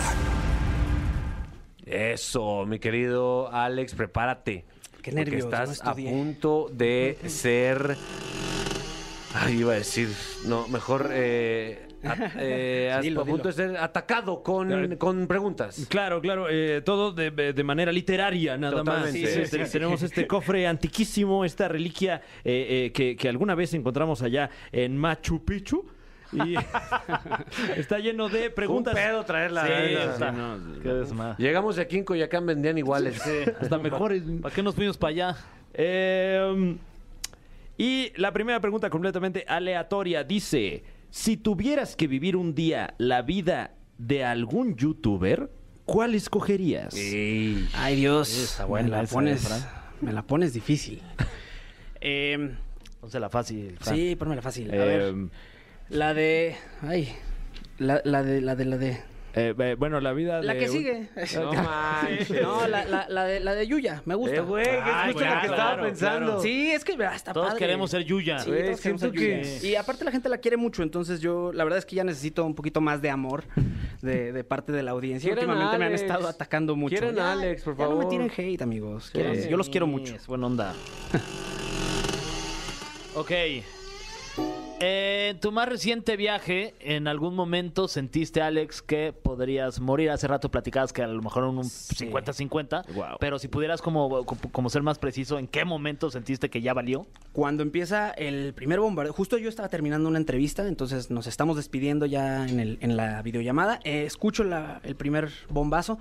Eso, 1.85 2.65
mi 2.67 2.79
querido 2.79 3.53
Alex, 3.53 3.95
prepárate. 3.95 4.65
Qué 5.03 5.11
porque 5.11 5.13
nervios, 5.13 5.45
estás 5.45 5.83
no 5.85 5.91
a 5.91 5.95
punto 5.95 6.69
de 6.73 7.19
ser. 7.27 7.97
Ay, 9.35 9.61
iba 9.61 9.73
a 9.73 9.77
decir. 9.77 10.09
No, 10.47 10.69
mejor. 10.69 11.09
Eh, 11.13 11.89
a, 12.05 12.17
eh, 12.39 12.93
a- 12.93 13.01
Dilo, 13.01 13.23
a 13.23 13.25
punto 13.25 13.49
de 13.49 13.55
ser 13.55 13.77
atacado 13.77 14.43
con, 14.43 14.97
con 14.97 15.27
preguntas. 15.27 15.87
Claro, 15.89 16.21
claro, 16.21 16.47
eh, 16.51 16.83
todo 16.85 17.13
de, 17.13 17.31
de 17.31 17.65
manera 17.65 17.93
literaria, 17.93 18.57
nada 18.59 18.79
Totalmente. 18.79 19.21
más. 19.23 19.31
Sí, 19.31 19.45
sí, 19.47 19.51
te- 19.57 19.67
sí. 19.67 19.73
Tenemos 19.73 20.03
este 20.03 20.27
cofre 20.27 20.67
antiquísimo, 20.67 21.45
esta 21.45 21.69
reliquia 21.69 22.21
eh, 22.45 22.87
eh, 22.87 22.93
que, 22.93 23.17
que 23.17 23.29
alguna 23.29 23.55
vez 23.55 23.73
encontramos 23.75 24.23
allá 24.23 24.51
en 24.71 24.97
Machu 24.97 25.45
Picchu. 25.45 25.85
Y 26.33 26.55
está 27.77 27.99
lleno 27.99 28.29
de 28.31 28.49
preguntas. 28.51 28.95
Un 28.95 29.01
pedo 29.01 29.25
traerla. 29.25 30.31
No, 30.33 30.81
Qué 30.83 30.89
desmadre. 30.89 31.37
Llegamos 31.43 31.79
aquí 31.79 31.99
en 31.99 32.05
Coyacán, 32.05 32.47
vendían 32.47 32.79
iguales. 32.79 33.21
hasta 33.61 33.79
mejores. 33.79 34.23
¿Para 34.41 34.55
qué 34.55 34.63
nos 34.63 34.75
fuimos 34.75 34.97
para 34.97 35.11
allá? 35.11 35.37
Eh, 35.75 36.77
y 37.79 38.13
la 38.17 38.33
primera 38.33 38.61
pregunta 38.61 38.91
completamente 38.91 39.45
aleatoria 39.49 40.25
dice, 40.25 40.85
si 41.11 41.37
tuvieras 41.37 41.97
que 41.97 42.07
vivir 42.07 42.37
un 42.37 42.55
día 42.55 42.95
la 42.99 43.23
vida 43.23 43.75
de 43.99 44.25
algún 44.25 44.77
youtuber, 44.77 45.51
¿cuál 45.85 46.15
escogerías? 46.15 46.95
Ey. 46.95 47.69
Ay 47.75 47.97
Dios, 47.97 48.59
me 48.69 48.83
la 48.89 49.05
pones, 49.05 49.51
¿eh, 49.51 49.65
me 50.01 50.13
la 50.13 50.23
pones 50.23 50.53
difícil. 50.53 51.01
Em, 52.05 52.57
Entonces 52.95 53.21
la 53.21 53.31
fácil. 53.31 53.77
Fran. 53.81 53.95
sí, 53.97 54.17
ponme 54.17 54.35
la 54.37 54.43
fácil. 54.43 54.71
A 54.73 54.75
Eh, 54.75 54.79
ver, 54.79 55.15
la 55.89 56.15
de, 56.15 56.57
ay, 56.83 57.09
la, 57.79 58.01
la 58.05 58.23
de, 58.25 58.41
la 58.41 58.57
de, 58.57 58.65
la 58.65 58.77
de, 58.77 59.01
eh, 59.35 59.55
eh, 59.59 59.77
bueno, 59.79 60.01
la 60.01 60.13
vida 60.13 60.43
la 60.43 60.55
de 60.55 60.61
que 60.61 60.69
sigue. 60.69 61.09
No 61.37 61.53
manches. 61.53 62.43
No, 62.43 62.67
la, 62.69 62.85
la, 62.85 63.07
la 63.09 63.25
de, 63.25 63.41
la 63.41 63.55
de 63.55 63.67
Yuya, 63.67 64.03
me 64.05 64.15
gusta. 64.15 64.37
Eh, 64.37 64.41
güey, 64.41 64.65
que 64.65 64.71
es 64.71 64.83
Ay, 64.85 65.13
justo 65.13 65.27
lo 65.29 65.41
que 65.41 65.47
claro, 65.47 65.55
estaba 65.55 65.83
pensando. 65.83 66.27
claro. 66.27 66.43
Sí, 66.43 66.71
es 66.71 66.85
que 66.85 66.93
ah, 67.05 67.15
está 67.15 67.33
Todos 67.33 67.47
padre. 67.49 67.59
queremos 67.59 67.91
ser 67.91 68.05
Yuya. 68.05 68.39
Sí, 68.41 68.51
Güey, 68.51 68.65
todos 68.65 68.81
queremos 68.81 69.01
siento 69.01 69.19
ser 69.19 69.43
Yuya. 69.43 69.61
que- 69.61 69.69
Y 69.69 69.77
aparte 69.77 70.05
la 70.05 70.11
gente 70.11 70.29
la 70.29 70.39
quiere 70.39 70.57
mucho, 70.57 70.83
entonces 70.83 71.21
yo 71.21 71.53
la 71.53 71.65
verdad 71.65 71.79
es 71.79 71.87
que 71.87 71.97
ya 71.97 72.05
necesito 72.05 72.45
un 72.45 72.55
poquito 72.55 72.81
más 72.81 73.01
de 73.03 73.11
amor 73.11 73.45
de, 74.03 74.33
de 74.33 74.45
parte 74.45 74.73
de 74.73 74.83
la 74.83 74.91
audiencia. 74.93 75.33
Últimamente 75.33 75.79
me 75.79 75.87
han 75.87 75.93
estado 75.95 76.29
atacando 76.29 76.77
mucho. 76.77 76.97
Quieren 76.97 77.19
a 77.19 77.23
Ya- 77.23 77.33
Alex, 77.33 77.63
por 77.63 77.77
ya 77.77 77.85
no 77.85 77.91
favor. 77.91 78.05
me 78.05 78.11
tiren 78.11 78.31
hate, 78.37 78.63
amigos. 78.63 79.13
Yo 79.49 79.57
los 79.57 79.69
quiero 79.69 79.87
mucho. 79.87 80.15
Es 80.15 80.27
buena 80.27 80.47
onda. 80.47 80.75
ok. 83.15 83.31
Eh, 84.85 85.29
En 85.31 85.39
tu 85.41 85.51
más 85.53 85.67
reciente 85.69 86.17
viaje, 86.17 86.75
¿en 86.81 87.07
algún 87.09 87.35
momento 87.37 87.87
sentiste, 87.89 88.43
Alex, 88.43 88.83
que 88.83 89.13
podrías 89.15 89.81
morir? 89.81 90.11
Hace 90.11 90.27
rato 90.29 90.51
platicabas 90.51 90.93
que 90.93 91.03
a 91.03 91.07
lo 91.07 91.23
mejor 91.23 91.45
un 91.45 91.63
50-50, 91.63 92.85
Wow. 92.93 93.05
pero 93.21 93.39
si 93.39 93.47
pudieras 93.49 93.81
como, 93.81 94.27
como 94.27 94.69
ser 94.69 94.83
más 94.83 94.99
preciso, 94.99 95.39
¿en 95.39 95.47
qué 95.47 95.65
momento 95.65 96.11
sentiste 96.11 96.51
que 96.51 96.61
ya 96.61 96.75
valió? 96.75 97.07
Cuando 97.33 97.63
empieza 97.63 98.11
el 98.11 98.53
primer 98.55 98.81
bombardeo, 98.81 99.13
justo 99.15 99.39
yo 99.39 99.49
estaba 99.49 99.69
terminando 99.69 100.09
una 100.09 100.19
entrevista, 100.19 100.67
entonces 100.69 101.11
nos 101.11 101.27
estamos 101.29 101.57
despidiendo 101.57 102.05
ya 102.05 102.47
en, 102.47 102.61
el- 102.61 102.79
en 102.83 102.97
la 102.97 103.23
videollamada, 103.23 103.79
eh, 103.85 104.05
escucho 104.05 104.43
la- 104.45 104.81
el 104.85 104.97
primer 104.97 105.31
bombazo 105.49 105.99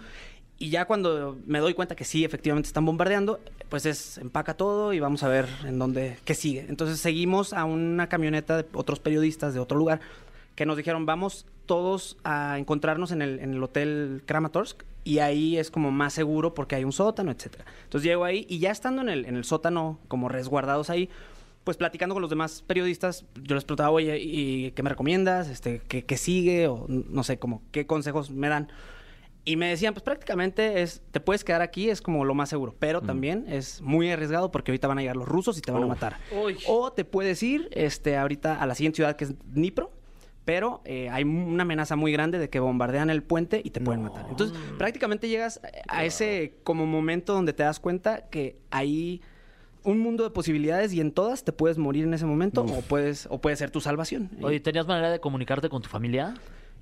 y 0.61 0.69
ya 0.69 0.85
cuando 0.85 1.39
me 1.47 1.57
doy 1.57 1.73
cuenta 1.73 1.95
que 1.95 2.03
sí, 2.05 2.23
efectivamente 2.23 2.67
están 2.67 2.85
bombardeando, 2.85 3.39
pues 3.67 3.87
es 3.87 4.19
empaca 4.19 4.53
todo 4.53 4.93
y 4.93 4.99
vamos 4.99 5.23
a 5.23 5.27
ver 5.27 5.47
en 5.65 5.79
dónde, 5.79 6.19
qué 6.23 6.35
sigue. 6.35 6.67
Entonces 6.69 6.99
seguimos 6.99 7.51
a 7.51 7.65
una 7.65 8.09
camioneta 8.09 8.57
de 8.57 8.65
otros 8.73 8.99
periodistas 8.99 9.55
de 9.55 9.59
otro 9.59 9.79
lugar 9.79 10.01
que 10.55 10.67
nos 10.67 10.77
dijeron, 10.77 11.07
vamos 11.07 11.47
todos 11.65 12.15
a 12.23 12.59
encontrarnos 12.59 13.11
en 13.11 13.23
el, 13.23 13.63
hotel 13.63 14.21
Kramatorsk 14.27 14.83
y 15.03 15.17
ahí 15.17 15.57
es 15.57 15.71
como 15.71 15.89
más 15.89 16.13
seguro 16.13 16.53
porque 16.53 16.75
hay 16.75 16.83
un 16.83 16.91
sótano, 16.91 17.31
etcétera. 17.31 17.65
Entonces 17.85 18.07
llego 18.07 18.23
ahí 18.23 18.45
y 18.47 18.59
ya 18.59 18.69
estando 18.69 19.01
en 19.01 19.09
el, 19.09 19.25
en 19.25 19.37
el 19.37 19.45
sótano, 19.45 19.97
como 20.07 20.29
resguardados 20.29 20.91
ahí, 20.91 21.09
pues 21.63 21.75
platicando 21.75 22.13
con 22.13 22.21
los 22.21 22.29
demás 22.29 22.63
periodistas, 22.67 23.25
yo 23.41 23.55
les 23.55 23.63
preguntaba, 23.63 23.89
oye, 23.89 24.19
¿y 24.19 24.71
qué 24.73 24.83
me 24.83 24.91
recomiendas? 24.91 25.49
Este, 25.49 25.81
¿qué, 25.87 26.05
qué 26.05 26.17
sigue? 26.17 26.67
O 26.67 26.85
no 26.87 27.23
sé, 27.23 27.39
como, 27.39 27.63
¿qué 27.71 27.87
consejos 27.87 28.29
me 28.29 28.47
dan? 28.47 28.71
Y 29.43 29.55
me 29.55 29.69
decían, 29.69 29.93
pues 29.93 30.03
prácticamente 30.03 30.83
es, 30.83 31.01
te 31.11 31.19
puedes 31.19 31.43
quedar 31.43 31.61
aquí, 31.61 31.89
es 31.89 32.01
como 32.01 32.25
lo 32.25 32.35
más 32.35 32.49
seguro, 32.49 32.75
pero 32.77 33.01
también 33.01 33.45
es 33.47 33.81
muy 33.81 34.11
arriesgado 34.11 34.51
porque 34.51 34.71
ahorita 34.71 34.87
van 34.87 34.99
a 34.99 35.01
llegar 35.01 35.15
los 35.15 35.27
rusos 35.27 35.57
y 35.57 35.61
te 35.61 35.71
van 35.71 35.83
a 35.83 35.87
matar. 35.87 36.17
O 36.67 36.91
te 36.91 37.05
puedes 37.05 37.41
ir 37.41 37.67
este, 37.71 38.17
ahorita 38.17 38.61
a 38.61 38.65
la 38.67 38.75
siguiente 38.75 38.97
ciudad 38.97 39.15
que 39.15 39.25
es 39.25 39.33
Dnipro, 39.45 39.91
pero 40.45 40.81
eh, 40.85 41.09
hay 41.09 41.23
una 41.23 41.63
amenaza 41.63 41.95
muy 41.95 42.11
grande 42.11 42.37
de 42.37 42.49
que 42.49 42.59
bombardean 42.59 43.09
el 43.09 43.23
puente 43.23 43.61
y 43.63 43.71
te 43.71 43.81
pueden 43.81 44.03
matar. 44.03 44.27
Entonces, 44.29 44.55
prácticamente 44.77 45.27
llegas 45.27 45.59
a 45.87 46.05
ese 46.05 46.59
como 46.63 46.85
momento 46.85 47.33
donde 47.33 47.53
te 47.53 47.63
das 47.63 47.79
cuenta 47.79 48.29
que 48.29 48.59
ahí 48.69 49.21
un 49.83 49.99
mundo 49.99 50.23
de 50.23 50.29
posibilidades 50.29 50.93
y 50.93 51.01
en 51.01 51.11
todas 51.11 51.43
te 51.43 51.51
puedes 51.51 51.77
morir 51.77 52.03
en 52.03 52.13
ese 52.13 52.25
momento 52.25 52.63
o 52.63 52.81
puedes 52.81 53.27
o 53.31 53.41
puede 53.41 53.55
ser 53.55 53.71
tu 53.71 53.81
salvación. 53.81 54.29
Oye, 54.41 54.59
¿tenías 54.59 54.87
manera 54.87 55.11
de 55.11 55.19
comunicarte 55.19 55.69
con 55.69 55.81
tu 55.81 55.89
familia? 55.89 56.35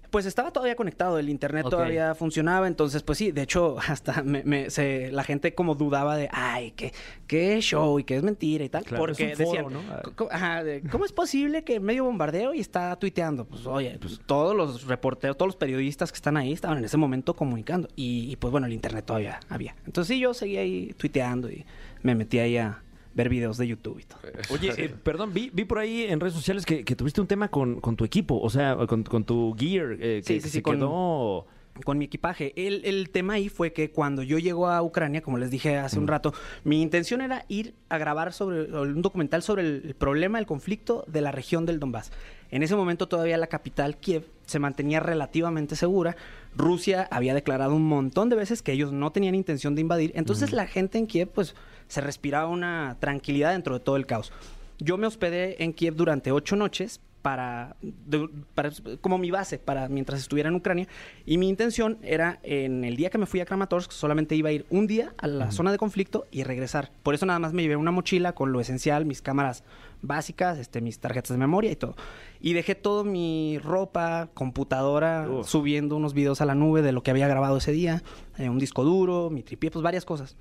Pues 0.10 0.26
estaba 0.26 0.52
todavía 0.52 0.76
conectado, 0.76 1.20
el 1.20 1.30
internet 1.30 1.66
todavía 1.70 2.16
funcionaba, 2.16 2.68
entonces 2.68 3.04
pues 3.04 3.18
sí, 3.20 3.32
de 3.32 3.44
hecho 3.44 3.78
hasta 3.88 4.24
me, 4.24 4.44
me- 4.44 4.70
se- 4.72 5.12
la 5.12 5.24
gente 5.24 5.54
como 5.54 5.76
dudaba 5.76 6.18
de, 6.18 6.30
ay, 6.32 6.72
qué, 6.72 6.92
qué 7.28 7.60
show 7.62 8.00
y 8.00 8.04
que 8.04 8.16
es 8.18 8.24
mentira 8.24 8.64
y 8.66 8.70
tal, 8.70 8.84
Claro, 8.86 9.04
porque 9.04 9.32
es 9.34 9.40
un 9.40 9.46
foro, 9.46 9.70
decían, 9.70 9.74
¿no? 9.88 9.94
Ah. 9.94 10.02
"Co- 10.04 10.14
co- 10.16 10.30
ajá, 10.32 10.64
de, 10.64 10.82
¿cómo 10.90 11.06
es 11.06 11.12
posible 11.12 11.64
que 11.64 11.80
medio 11.80 12.06
bombardeo 12.06 12.54
y 12.56 12.60
está 12.60 12.96
tuiteando? 12.96 13.46
Pues 13.46 13.66
oye, 13.68 13.98
pues 14.02 14.20
todos 14.26 14.56
los 14.56 14.88
reporteros, 14.88 15.38
todos 15.38 15.48
los 15.50 15.56
periodistas 15.58 16.12
que 16.12 16.16
están 16.16 16.38
ahí 16.38 16.54
estaban 16.54 16.80
en 16.80 16.86
ese 16.86 16.98
momento 16.98 17.36
comunicando 17.36 17.88
y, 17.96 18.32
y, 18.32 18.36
pues 18.36 18.52
bueno, 18.52 18.66
el 18.66 18.74
internet 18.74 19.06
todavía 19.06 19.40
había. 19.48 19.76
Entonces 19.86 20.08
sí, 20.16 20.20
yo 20.20 20.34
seguía 20.34 20.62
ahí 20.62 20.94
tuiteando 20.98 21.50
y 21.52 21.66
me 22.02 22.16
metí 22.16 22.40
ahí 22.40 22.58
a 22.58 22.82
ver 23.14 23.30
videos 23.30 23.58
de 23.58 23.68
YouTube 23.68 24.00
y 24.00 24.04
todo. 24.04 24.20
Oye, 24.52 24.72
eh, 24.78 24.90
perdón, 25.04 25.34
vi, 25.34 25.50
vi 25.54 25.66
por 25.66 25.80
ahí 25.80 26.04
en 26.04 26.20
redes 26.20 26.34
sociales 26.34 26.66
que, 26.66 26.84
que 26.86 26.96
tuviste 26.96 27.22
un 27.22 27.28
tema 27.28 27.50
con, 27.50 27.80
con 27.82 27.96
tu 27.96 28.06
equipo, 28.06 28.40
o 28.40 28.50
sea, 28.50 28.76
con, 28.88 29.04
con 29.04 29.24
tu 29.24 29.56
gear, 29.58 29.94
eh, 30.00 30.22
que, 30.24 30.24
Sí, 30.24 30.34
sí, 30.36 30.36
que 30.36 30.42
sí, 30.42 30.50
se 30.50 30.62
con- 30.62 30.76
quedó... 30.78 31.48
con 31.86 31.98
mi 31.98 32.06
equipaje. 32.06 32.54
El, 32.56 32.84
el 32.86 33.10
tema 33.10 33.34
ahí 33.34 33.48
fue 33.50 33.72
que 33.74 33.90
cuando 33.92 34.22
yo 34.22 34.38
llego 34.38 34.68
a 34.68 34.82
Ucrania, 34.82 35.22
como 35.22 35.38
les 35.38 35.50
dije 35.50 35.78
hace 35.78 35.98
un 35.98 36.08
rato, 36.08 36.34
mi 36.64 36.82
intención 36.82 37.22
era 37.22 37.46
ir 37.48 37.74
a 37.90 37.98
grabar 37.98 38.32
sobre 38.34 38.64
un 38.80 39.02
documental 39.02 39.42
sobre 39.44 39.64
el, 39.64 39.82
el 39.86 39.96
problema, 39.96 40.40
el 40.40 40.46
conflicto 40.46 41.04
de 41.08 41.22
la 41.22 41.32
región 41.32 41.66
del 41.66 41.80
Donbass. 41.80 42.12
En 42.52 42.64
ese 42.64 42.76
momento 42.76 43.08
todavía 43.08 43.38
la 43.38 43.48
capital, 43.48 43.98
Kiev, 43.98 44.26
se 44.46 44.58
mantenía 44.60 45.00
relativamente 45.00 45.76
segura. 45.76 46.16
Rusia 46.58 47.08
había 47.12 47.34
declarado 47.36 47.76
un 47.76 47.84
montón 47.88 48.30
de 48.30 48.36
veces 48.36 48.62
que 48.64 48.72
ellos 48.72 48.92
no 48.92 49.12
tenían 49.12 49.36
intención 49.36 49.76
de 49.76 49.82
invadir. 49.82 50.12
Entonces 50.16 50.52
la 50.52 50.66
gente 50.66 50.98
en 50.98 51.06
Kiev, 51.06 51.30
pues, 51.30 51.56
se 51.90 52.00
respiraba 52.00 52.48
una 52.48 52.96
tranquilidad 53.02 53.52
dentro 53.52 53.74
de 53.78 53.82
todo 53.84 53.98
el 53.98 54.06
caos. 54.06 54.32
Yo 54.78 54.98
me 54.98 55.08
hospedé 55.08 55.62
en 55.62 55.74
Kiev 55.74 55.96
durante 55.96 56.32
ocho 56.32 56.56
noches 56.56 57.02
para, 57.22 57.76
de- 57.82 58.30
para- 58.56 58.72
como 59.02 59.18
mi 59.18 59.30
base 59.30 59.60
para 59.60 59.90
mientras 59.90 60.22
estuviera 60.22 60.48
en 60.48 60.56
Ucrania 60.56 60.88
y 61.26 61.38
mi 61.38 61.50
intención 61.50 61.98
era 62.02 62.40
en 62.44 62.86
el 62.86 62.96
día 62.96 63.10
que 63.10 63.18
me 63.18 63.26
fui 63.26 63.42
a 63.42 63.46
Kramatorsk 63.46 63.92
solamente 63.92 64.36
iba 64.36 64.48
a 64.48 64.52
ir 64.54 64.66
un 64.70 64.88
día 64.88 65.14
a 65.18 65.28
la 65.28 65.52
zona 65.52 65.74
de 65.74 65.78
conflicto 65.78 66.28
y 66.32 66.44
regresar. 66.44 66.92
Por 67.04 67.14
eso 67.16 67.26
nada 67.26 67.40
más 67.40 67.52
me 67.52 67.62
llevé 67.62 67.76
una 67.76 67.92
mochila 67.92 68.32
con 68.36 68.54
lo 68.54 68.62
esencial 68.62 69.06
mis 69.06 69.22
cámaras 69.22 69.66
básicas 70.02 70.58
este 70.60 70.80
mis 70.80 71.00
tarjetas 71.00 71.32
de 71.32 71.38
memoria 71.38 71.70
y 71.72 71.76
todo. 71.76 71.98
Y 72.40 72.54
dejé 72.54 72.74
todo 72.76 73.04
mi 73.04 73.60
ropa 73.62 74.30
computadora 74.34 75.28
subiendo 75.44 75.98
unos 75.98 76.14
videos 76.14 76.40
a 76.40 76.46
la 76.46 76.56
nube 76.56 76.82
de 76.82 76.94
lo 76.94 77.04
que 77.04 77.12
había 77.12 77.28
grabado 77.28 77.58
ese 77.58 77.74
día 77.74 78.02
eh, 78.38 78.48
un 78.48 78.60
disco 78.60 78.86
duro 78.86 79.30
mi 79.30 79.44
tripié 79.44 79.72
pues 79.72 79.84
varias 79.84 80.06
cosas 80.06 80.38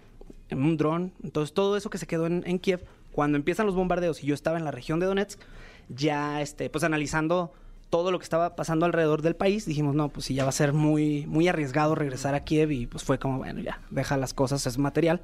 en 0.50 0.62
un 0.62 0.76
dron. 0.76 1.12
Entonces, 1.22 1.54
todo 1.54 1.76
eso 1.76 1.90
que 1.90 1.98
se 1.98 2.06
quedó 2.06 2.26
en, 2.26 2.42
en 2.46 2.58
Kiev, 2.58 2.84
cuando 3.12 3.36
empiezan 3.36 3.66
los 3.66 3.74
bombardeos 3.74 4.22
y 4.22 4.26
yo 4.26 4.34
estaba 4.34 4.58
en 4.58 4.64
la 4.64 4.70
región 4.70 5.00
de 5.00 5.06
Donetsk, 5.06 5.40
ya, 5.88 6.40
este, 6.42 6.70
pues 6.70 6.84
analizando 6.84 7.52
todo 7.90 8.10
lo 8.10 8.18
que 8.18 8.24
estaba 8.24 8.54
pasando 8.54 8.84
alrededor 8.84 9.22
del 9.22 9.34
país, 9.34 9.64
dijimos, 9.64 9.94
no, 9.94 10.10
pues 10.10 10.26
sí, 10.26 10.34
ya 10.34 10.44
va 10.44 10.50
a 10.50 10.52
ser 10.52 10.72
muy, 10.72 11.26
muy 11.26 11.48
arriesgado 11.48 11.94
regresar 11.94 12.34
a 12.34 12.44
Kiev 12.44 12.70
y 12.70 12.86
pues 12.86 13.02
fue 13.02 13.18
como, 13.18 13.38
bueno, 13.38 13.60
ya, 13.60 13.80
deja 13.90 14.16
las 14.16 14.34
cosas, 14.34 14.66
es 14.66 14.76
material. 14.78 15.20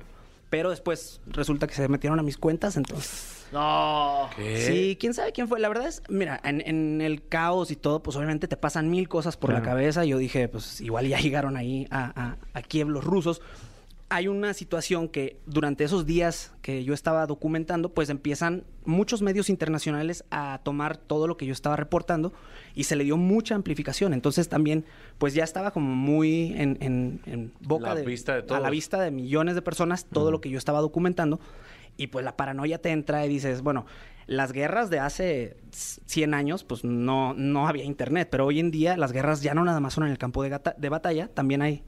Pero 0.50 0.70
después 0.70 1.20
resulta 1.26 1.66
que 1.66 1.74
se 1.74 1.88
metieron 1.88 2.18
a 2.20 2.22
mis 2.22 2.38
cuentas, 2.38 2.76
entonces... 2.76 3.44
No. 3.52 4.28
Sí, 4.36 4.96
quién 5.00 5.12
sabe 5.14 5.32
quién 5.32 5.48
fue. 5.48 5.58
La 5.60 5.68
verdad 5.68 5.86
es, 5.86 6.02
mira, 6.08 6.40
en, 6.44 6.60
en 6.60 7.00
el 7.00 7.26
caos 7.26 7.70
y 7.70 7.76
todo, 7.76 8.02
pues 8.02 8.16
obviamente 8.16 8.48
te 8.48 8.56
pasan 8.56 8.90
mil 8.90 9.08
cosas 9.08 9.36
por 9.36 9.52
la 9.52 9.62
cabeza. 9.62 10.04
Yo 10.04 10.18
dije, 10.18 10.48
pues 10.48 10.80
igual 10.80 11.06
ya 11.06 11.18
llegaron 11.18 11.56
ahí 11.56 11.86
a, 11.90 12.12
a, 12.20 12.36
a 12.52 12.62
Kiev 12.62 12.88
los 12.88 13.04
rusos. 13.04 13.42
Hay 14.14 14.28
una 14.28 14.54
situación 14.54 15.08
que 15.08 15.40
durante 15.44 15.82
esos 15.82 16.06
días 16.06 16.52
que 16.62 16.84
yo 16.84 16.94
estaba 16.94 17.26
documentando, 17.26 17.92
pues 17.92 18.10
empiezan 18.10 18.62
muchos 18.84 19.22
medios 19.22 19.50
internacionales 19.50 20.24
a 20.30 20.60
tomar 20.62 20.96
todo 20.96 21.26
lo 21.26 21.36
que 21.36 21.46
yo 21.46 21.52
estaba 21.52 21.74
reportando 21.74 22.32
y 22.76 22.84
se 22.84 22.94
le 22.94 23.02
dio 23.02 23.16
mucha 23.16 23.56
amplificación. 23.56 24.14
Entonces 24.14 24.48
también, 24.48 24.84
pues 25.18 25.34
ya 25.34 25.42
estaba 25.42 25.72
como 25.72 25.94
muy 25.96 26.52
en, 26.56 26.78
en- 26.80 27.20
en 27.26 27.52
boca 27.60 27.88
La 27.88 27.94
de, 27.96 28.04
vista 28.04 28.34
de 28.34 28.38
a 28.38 28.42
la 28.42 28.46
todos. 28.46 28.70
vista 28.70 29.00
de 29.00 29.10
millones 29.10 29.56
de 29.56 29.62
personas 29.62 30.04
todo 30.04 30.30
lo 30.30 30.40
que 30.40 30.48
yo 30.48 30.58
estaba 30.58 30.80
documentando 30.80 31.40
y 31.96 32.06
pues 32.08 32.24
la 32.24 32.36
paranoia 32.36 32.78
te 32.78 32.90
entra 32.90 33.24
y 33.26 33.28
dices, 33.28 33.62
bueno, 33.62 33.84
las 34.26 34.52
guerras 34.52 34.90
de 34.90 35.00
hace 35.00 35.56
100 35.70 36.34
años 36.34 36.64
pues 36.64 36.82
no, 36.84 37.34
no 37.34 37.68
había 37.68 37.84
internet, 37.84 38.28
pero 38.30 38.46
hoy 38.46 38.58
en 38.60 38.70
día 38.70 38.96
las 38.96 39.12
guerras 39.12 39.42
ya 39.42 39.54
no 39.54 39.64
nada 39.64 39.80
más 39.80 39.94
son 39.94 40.04
en 40.04 40.10
el 40.12 40.18
campo 40.18 40.42
de, 40.42 40.48
gata- 40.50 40.74
de 40.78 40.88
batalla, 40.88 41.28
también 41.28 41.62
hay 41.62 41.82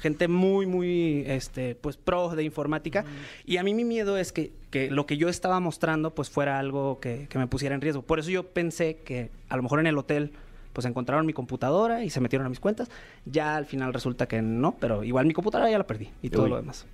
gente 0.00 0.28
muy, 0.28 0.66
muy, 0.66 1.24
este, 1.26 1.74
pues 1.74 1.96
pro 1.96 2.30
de 2.36 2.42
informática 2.44 3.04
y 3.44 3.56
a 3.58 3.62
mí 3.62 3.74
mi 3.74 3.84
miedo 3.84 4.16
es 4.18 4.32
que, 4.32 4.52
que 4.70 4.90
lo 4.90 5.06
que 5.06 5.16
yo 5.16 5.28
estaba 5.28 5.60
mostrando 5.60 6.14
pues 6.14 6.30
fuera 6.30 6.58
algo 6.58 6.98
que, 7.00 7.26
que 7.28 7.38
me 7.38 7.46
pusiera 7.46 7.74
en 7.74 7.80
riesgo. 7.80 8.02
Por 8.02 8.18
eso 8.18 8.30
yo 8.30 8.42
pensé 8.44 8.96
que 9.04 9.30
a 9.48 9.56
lo 9.56 9.62
mejor 9.62 9.80
en 9.80 9.86
el 9.86 9.98
hotel 9.98 10.32
pues 10.72 10.86
encontraron 10.86 11.24
mi 11.26 11.32
computadora 11.32 12.02
y 12.02 12.10
se 12.10 12.20
metieron 12.20 12.46
a 12.46 12.48
mis 12.50 12.58
cuentas. 12.60 12.90
Ya 13.26 13.54
al 13.56 13.66
final 13.66 13.92
resulta 13.94 14.26
que 14.26 14.42
no, 14.42 14.76
pero 14.80 15.04
igual 15.04 15.24
mi 15.26 15.32
computadora 15.32 15.70
ya 15.70 15.78
la 15.78 15.86
perdí 15.86 16.08
y 16.22 16.30
todo 16.30 16.44
Uy. 16.44 16.50
lo 16.50 16.56
demás. 16.56 16.84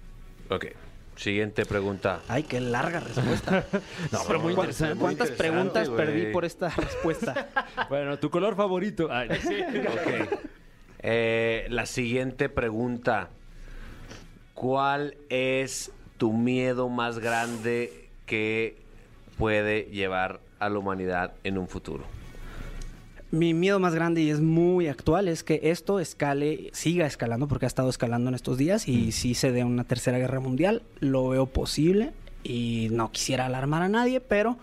Ok. 0.50 0.66
Siguiente 1.16 1.66
pregunta. 1.66 2.20
Ay, 2.28 2.44
qué 2.44 2.60
larga 2.60 3.00
respuesta. 3.00 3.64
No, 4.12 4.20
pero 4.26 4.40
muy 4.40 4.54
¿Cu- 4.54 4.60
interesante. 4.60 4.94
muy 4.94 5.00
¿Cuántas 5.02 5.28
interesante, 5.30 5.36
preguntas 5.52 5.88
güey. 5.90 6.06
perdí 6.06 6.32
por 6.32 6.44
esta 6.44 6.68
respuesta? 6.70 7.48
Bueno, 7.90 8.18
tu 8.18 8.30
color 8.30 8.54
favorito. 8.56 9.08
Ay, 9.10 9.28
Ok. 9.30 10.40
Eh, 11.02 11.66
la 11.70 11.86
siguiente 11.86 12.48
pregunta. 12.48 13.30
¿Cuál 14.54 15.16
es 15.30 15.90
tu 16.18 16.32
miedo 16.32 16.88
más 16.88 17.18
grande 17.18 18.08
que 18.26 18.76
puede 19.38 19.84
llevar 19.84 20.40
a 20.58 20.68
la 20.68 20.78
humanidad 20.78 21.32
en 21.44 21.56
un 21.56 21.66
futuro? 21.66 22.04
Mi 23.30 23.54
miedo 23.54 23.78
más 23.78 23.94
grande 23.94 24.22
y 24.22 24.30
es 24.30 24.40
muy 24.40 24.88
actual 24.88 25.28
es 25.28 25.44
que 25.44 25.60
esto 25.62 26.00
escale, 26.00 26.68
siga 26.72 27.06
escalando 27.06 27.46
porque 27.46 27.64
ha 27.64 27.68
estado 27.68 27.88
escalando 27.88 28.28
en 28.28 28.34
estos 28.34 28.58
días 28.58 28.88
y 28.88 29.12
si 29.12 29.34
se 29.34 29.52
dé 29.52 29.64
una 29.64 29.84
tercera 29.84 30.18
guerra 30.18 30.40
mundial, 30.40 30.82
lo 30.98 31.28
veo 31.28 31.46
posible 31.46 32.12
y 32.42 32.88
no 32.90 33.12
quisiera 33.12 33.46
alarmar 33.46 33.82
a 33.82 33.88
nadie, 33.88 34.20
pero 34.20 34.58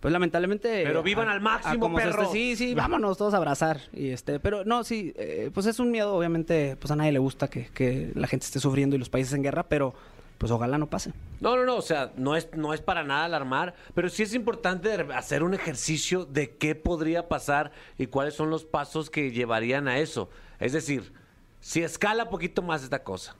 pues 0.00 0.12
lamentablemente 0.12 0.82
Pero 0.84 1.02
vivan 1.02 1.28
a- 1.28 1.32
al 1.32 1.40
máximo, 1.40 1.80
como 1.80 1.96
perro. 1.96 2.30
sí, 2.32 2.54
sí, 2.56 2.74
vámonos 2.74 3.16
todos 3.18 3.34
a 3.34 3.38
abrazar 3.38 3.80
y 3.92 4.10
este, 4.10 4.38
pero 4.40 4.64
no, 4.64 4.84
sí, 4.84 5.12
eh, 5.16 5.50
pues 5.52 5.66
es 5.66 5.78
un 5.80 5.90
miedo 5.90 6.14
obviamente, 6.14 6.76
pues 6.76 6.90
a 6.90 6.96
nadie 6.96 7.12
le 7.12 7.18
gusta 7.18 7.48
que, 7.48 7.66
que 7.66 8.12
la 8.14 8.26
gente 8.26 8.44
esté 8.46 8.60
sufriendo 8.60 8.94
y 8.96 8.98
los 8.98 9.08
países 9.08 9.32
en 9.32 9.42
guerra, 9.42 9.64
pero 9.68 9.94
pues 10.38 10.52
ojalá 10.52 10.76
no 10.76 10.86
pase. 10.86 11.12
No, 11.40 11.56
no, 11.56 11.64
no, 11.64 11.76
o 11.76 11.82
sea, 11.82 12.12
no 12.18 12.36
es, 12.36 12.48
no 12.54 12.74
es 12.74 12.82
para 12.82 13.02
nada 13.04 13.24
alarmar, 13.24 13.74
pero 13.94 14.10
sí 14.10 14.22
es 14.22 14.34
importante 14.34 14.92
hacer 15.14 15.42
un 15.42 15.54
ejercicio 15.54 16.26
de 16.26 16.50
qué 16.56 16.74
podría 16.74 17.26
pasar 17.26 17.72
y 17.96 18.06
cuáles 18.08 18.34
son 18.34 18.50
los 18.50 18.64
pasos 18.66 19.08
que 19.08 19.30
llevarían 19.32 19.88
a 19.88 19.98
eso. 19.98 20.28
Es 20.60 20.72
decir, 20.74 21.12
si 21.60 21.80
escala 21.82 22.28
poquito 22.28 22.60
más 22.60 22.82
esta 22.84 23.02
cosa. 23.02 23.34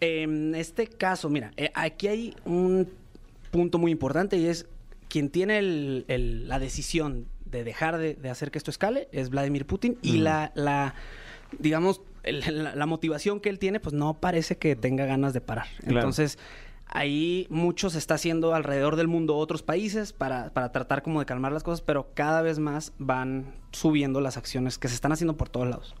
En 0.00 0.54
este 0.54 0.86
caso, 0.88 1.28
mira, 1.28 1.52
eh, 1.56 1.70
aquí 1.74 2.08
hay 2.08 2.36
un 2.44 2.88
punto 3.50 3.78
muy 3.78 3.92
importante 3.92 4.36
y 4.36 4.46
es 4.46 4.66
quien 5.12 5.28
tiene 5.28 5.58
el- 5.58 6.06
el- 6.08 6.48
la 6.48 6.58
decisión 6.58 7.26
de 7.44 7.64
dejar 7.64 7.98
de, 7.98 8.14
de 8.14 8.30
hacer 8.30 8.50
que 8.50 8.56
esto 8.56 8.70
escale 8.70 9.08
es 9.12 9.28
Vladimir 9.28 9.66
Putin 9.66 9.98
y 10.00 10.16
la, 10.18 10.52
la, 10.54 10.94
digamos, 11.58 12.00
el- 12.22 12.40
la, 12.64 12.74
la 12.74 12.86
motivación 12.86 13.38
que 13.38 13.50
él 13.50 13.58
tiene, 13.58 13.78
pues 13.78 13.92
no 13.94 14.14
parece 14.14 14.56
que 14.56 14.74
tenga 14.74 15.04
ganas 15.04 15.34
de 15.34 15.42
parar. 15.42 15.66
Claro. 15.80 15.98
Entonces, 15.98 16.38
ahí 16.86 17.46
mucho 17.50 17.90
se 17.90 17.98
está 17.98 18.14
haciendo 18.14 18.54
alrededor 18.54 18.96
del 18.96 19.06
mundo 19.06 19.36
otros 19.36 19.62
países 19.62 20.14
para, 20.14 20.54
para 20.54 20.72
tratar 20.72 21.02
como 21.02 21.20
de 21.20 21.26
calmar 21.26 21.52
las 21.52 21.62
cosas, 21.62 21.82
pero 21.82 22.08
cada 22.14 22.40
vez 22.40 22.58
más 22.58 22.94
van 22.98 23.54
subiendo 23.72 24.22
las 24.22 24.38
acciones 24.38 24.78
que 24.78 24.88
se 24.88 24.94
están 24.94 25.12
haciendo 25.12 25.36
por 25.36 25.50
todos 25.50 25.68
lados. 25.68 25.94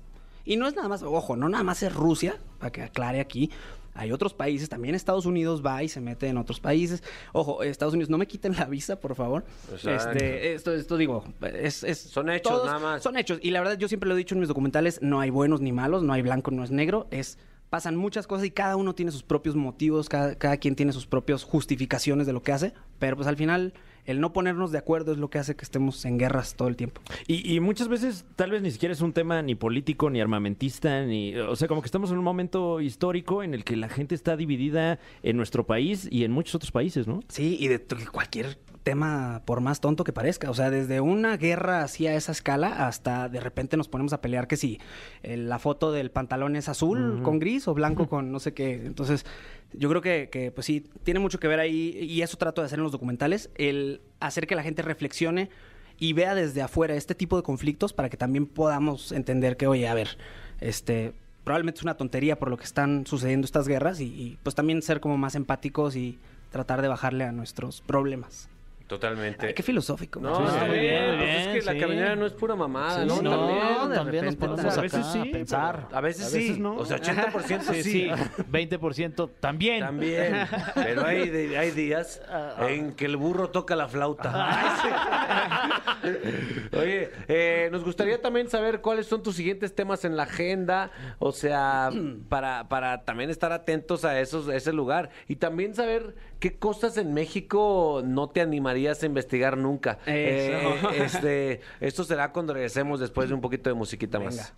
Y 0.46 0.56
no 0.56 0.66
es 0.66 0.74
nada 0.74 0.88
más, 0.88 1.02
ojo, 1.02 1.36
no 1.36 1.50
nada 1.50 1.64
más 1.64 1.82
es 1.82 1.94
Rusia, 1.94 2.36
para 2.58 2.72
que 2.72 2.82
aclare 2.82 3.20
aquí. 3.20 3.50
Hay 3.94 4.10
otros 4.10 4.32
países, 4.32 4.68
también 4.68 4.94
Estados 4.94 5.26
Unidos 5.26 5.62
va 5.64 5.82
y 5.82 5.88
se 5.88 6.00
mete 6.00 6.26
en 6.28 6.38
otros 6.38 6.60
países. 6.60 7.02
Ojo, 7.32 7.62
Estados 7.62 7.92
Unidos, 7.94 8.08
no 8.08 8.16
me 8.18 8.26
quiten 8.26 8.52
la 8.54 8.64
visa, 8.64 8.98
por 8.98 9.14
favor. 9.14 9.44
Este, 9.72 10.54
esto, 10.54 10.72
esto 10.72 10.96
digo, 10.96 11.24
es, 11.54 11.84
es- 11.84 11.98
Son 11.98 12.30
hechos, 12.30 12.64
nada 12.64 12.78
más. 12.78 13.02
Son 13.02 13.16
hechos. 13.18 13.38
Y 13.42 13.50
la 13.50 13.60
verdad, 13.60 13.76
yo 13.78 13.88
siempre 13.88 14.08
lo 14.08 14.14
he 14.14 14.18
dicho 14.18 14.34
en 14.34 14.40
mis 14.40 14.48
documentales, 14.48 15.00
no 15.02 15.20
hay 15.20 15.30
buenos 15.30 15.60
ni 15.60 15.72
malos, 15.72 16.02
no 16.02 16.12
hay 16.12 16.22
blanco, 16.22 16.50
no 16.50 16.64
es 16.64 16.70
negro. 16.70 17.06
Es, 17.10 17.38
pasan 17.70 17.96
muchas 17.96 18.26
cosas 18.26 18.46
y 18.46 18.50
cada 18.50 18.76
uno 18.76 18.94
tiene 18.94 19.12
sus 19.12 19.22
propios 19.22 19.56
motivos, 19.56 20.08
cada, 20.08 20.34
cada 20.36 20.56
quien 20.56 20.74
tiene 20.74 20.92
sus 20.92 21.06
propias 21.06 21.42
justificaciones 21.44 22.26
de 22.26 22.32
lo 22.32 22.42
que 22.42 22.52
hace. 22.52 22.72
Pero 22.98 23.16
pues 23.16 23.28
al 23.28 23.36
final, 23.36 23.74
el 24.06 24.20
no 24.20 24.32
ponernos 24.32 24.72
de 24.72 24.78
acuerdo 24.78 25.12
es 25.12 25.18
lo 25.18 25.30
que 25.30 25.38
hace 25.38 25.54
que 25.56 25.64
estemos 25.64 26.04
en 26.04 26.18
guerras 26.18 26.54
todo 26.54 26.68
el 26.68 26.76
tiempo. 26.76 27.00
Y, 27.26 27.54
y 27.54 27.60
muchas 27.60 27.88
veces 27.88 28.24
tal 28.36 28.50
vez 28.50 28.62
ni 28.62 28.70
siquiera 28.70 28.92
es 28.92 29.00
un 29.00 29.12
tema 29.12 29.42
ni 29.42 29.54
político, 29.54 30.10
ni 30.10 30.20
armamentista, 30.20 31.04
ni... 31.04 31.36
O 31.36 31.56
sea, 31.56 31.68
como 31.68 31.82
que 31.82 31.86
estamos 31.86 32.10
en 32.10 32.18
un 32.18 32.24
momento 32.24 32.80
histórico 32.80 33.42
en 33.42 33.54
el 33.54 33.64
que 33.64 33.76
la 33.76 33.88
gente 33.88 34.14
está 34.14 34.36
dividida 34.36 34.98
en 35.22 35.36
nuestro 35.36 35.66
país 35.66 36.08
y 36.10 36.24
en 36.24 36.32
muchos 36.32 36.54
otros 36.56 36.70
países, 36.70 37.06
¿no? 37.06 37.20
Sí, 37.28 37.56
y 37.60 37.68
de 37.68 37.80
cualquier 38.10 38.58
tema 38.82 39.42
por 39.44 39.60
más 39.60 39.80
tonto 39.80 40.04
que 40.04 40.12
parezca. 40.12 40.50
O 40.50 40.54
sea, 40.54 40.70
desde 40.70 41.00
una 41.00 41.36
guerra 41.36 41.82
así 41.82 42.06
a 42.06 42.14
esa 42.14 42.32
escala 42.32 42.86
hasta 42.86 43.28
de 43.28 43.40
repente 43.40 43.76
nos 43.76 43.88
ponemos 43.88 44.12
a 44.12 44.20
pelear 44.20 44.48
que 44.48 44.56
si 44.56 44.80
eh, 45.22 45.36
la 45.36 45.58
foto 45.58 45.92
del 45.92 46.10
pantalón 46.10 46.56
es 46.56 46.68
azul 46.68 47.22
con 47.22 47.38
gris 47.38 47.68
o 47.68 47.74
blanco 47.74 48.08
con 48.08 48.32
no 48.32 48.40
sé 48.40 48.54
qué. 48.54 48.74
Entonces, 48.84 49.24
yo 49.72 49.88
creo 49.88 50.02
que, 50.02 50.28
que, 50.30 50.50
pues 50.50 50.66
sí, 50.66 50.84
tiene 51.04 51.20
mucho 51.20 51.38
que 51.38 51.48
ver 51.48 51.60
ahí 51.60 51.96
y 52.00 52.22
eso 52.22 52.36
trato 52.36 52.60
de 52.60 52.66
hacer 52.66 52.78
en 52.78 52.82
los 52.82 52.92
documentales, 52.92 53.50
el 53.54 54.00
hacer 54.20 54.46
que 54.46 54.54
la 54.54 54.62
gente 54.62 54.82
reflexione 54.82 55.50
y 55.98 56.12
vea 56.12 56.34
desde 56.34 56.62
afuera 56.62 56.94
este 56.94 57.14
tipo 57.14 57.36
de 57.36 57.42
conflictos 57.42 57.92
para 57.92 58.08
que 58.08 58.16
también 58.16 58.46
podamos 58.46 59.12
entender 59.12 59.56
que, 59.56 59.66
oye, 59.66 59.88
a 59.88 59.94
ver, 59.94 60.18
este, 60.60 61.12
probablemente 61.44 61.78
es 61.78 61.84
una 61.84 61.96
tontería 61.96 62.38
por 62.38 62.50
lo 62.50 62.56
que 62.56 62.64
están 62.64 63.06
sucediendo 63.06 63.44
estas 63.44 63.68
guerras 63.68 64.00
y, 64.00 64.06
y, 64.06 64.38
pues 64.42 64.54
también 64.54 64.82
ser 64.82 65.00
como 65.00 65.16
más 65.16 65.34
empáticos 65.34 65.96
y 65.96 66.18
tratar 66.50 66.82
de 66.82 66.88
bajarle 66.88 67.24
a 67.24 67.32
nuestros 67.32 67.80
problemas. 67.80 68.48
Totalmente. 68.86 69.46
Ay, 69.48 69.54
qué 69.54 69.62
filosófico. 69.62 70.20
No, 70.20 70.36
Sí, 70.36 70.42
está 70.44 70.64
bien. 70.64 70.80
bien, 70.80 71.16
pues 71.18 71.46
es 71.46 71.64
que 71.64 71.72
la 71.72 71.80
caminera 71.80 72.16
no 72.16 72.26
es 72.26 72.32
pura 72.32 72.54
mamada, 72.54 73.00
Sí, 73.02 73.06
¿no? 73.06 73.16
sí, 73.16 73.22
no, 73.22 73.30
También. 73.30 73.88
de 73.88 73.94
también 73.96 74.24
nos 74.26 74.36
ponemos 74.36 74.78
A 74.78 74.80
veces 74.80 75.06
sí, 75.06 75.18
a 75.20 75.32
pensar. 75.32 75.88
A 75.92 76.00
veces, 76.00 76.26
A 76.32 76.36
veces 76.36 76.56
sí. 76.56 76.60
no. 76.60 76.76
O 76.76 76.84
sea, 76.84 76.98
80% 76.98 77.60
sí. 77.72 77.82
Sí, 77.82 77.90
sí, 77.90 78.10
20% 78.50 79.30
también. 79.40 79.80
También. 79.80 80.46
Pero 80.74 81.04
hay, 81.06 81.30
días 81.72 82.20
en 82.60 82.92
que 82.94 83.06
el 83.06 83.16
burro 83.16 83.50
toca 83.50 83.76
la 83.76 83.88
flauta. 83.88 84.32
Oye, 86.72 87.10
eh, 87.28 87.68
nos 87.72 87.84
gustaría 87.84 88.20
también 88.20 88.48
saber 88.48 88.80
cuáles 88.80 89.06
son 89.06 89.22
tus 89.22 89.36
siguientes 89.36 89.74
temas 89.74 90.04
en 90.04 90.16
la 90.16 90.24
agenda. 90.24 90.90
O 91.18 91.32
sea, 91.32 91.90
para, 92.28 92.68
para 92.68 93.04
también 93.04 93.30
estar 93.30 93.52
atentos 93.52 94.04
a 94.04 94.18
esos, 94.20 94.48
a 94.48 94.56
ese 94.56 94.72
lugar. 94.72 95.10
Y 95.28 95.36
también 95.36 95.74
saber 95.74 96.14
qué 96.40 96.58
cosas 96.58 96.96
en 96.96 97.14
México 97.14 98.02
no 98.04 98.30
te 98.30 98.40
animarías 98.72 99.02
a 99.02 99.06
investigar 99.06 99.56
nunca. 99.56 99.98
Eso. 100.06 100.90
Eh, 100.92 101.04
este, 101.04 101.60
esto 101.80 102.04
será 102.04 102.32
cuando 102.32 102.54
regresemos 102.54 103.00
después 103.00 103.28
de 103.28 103.34
un 103.34 103.40
poquito 103.40 103.70
de 103.70 103.74
musiquita 103.74 104.18
más. 104.18 104.54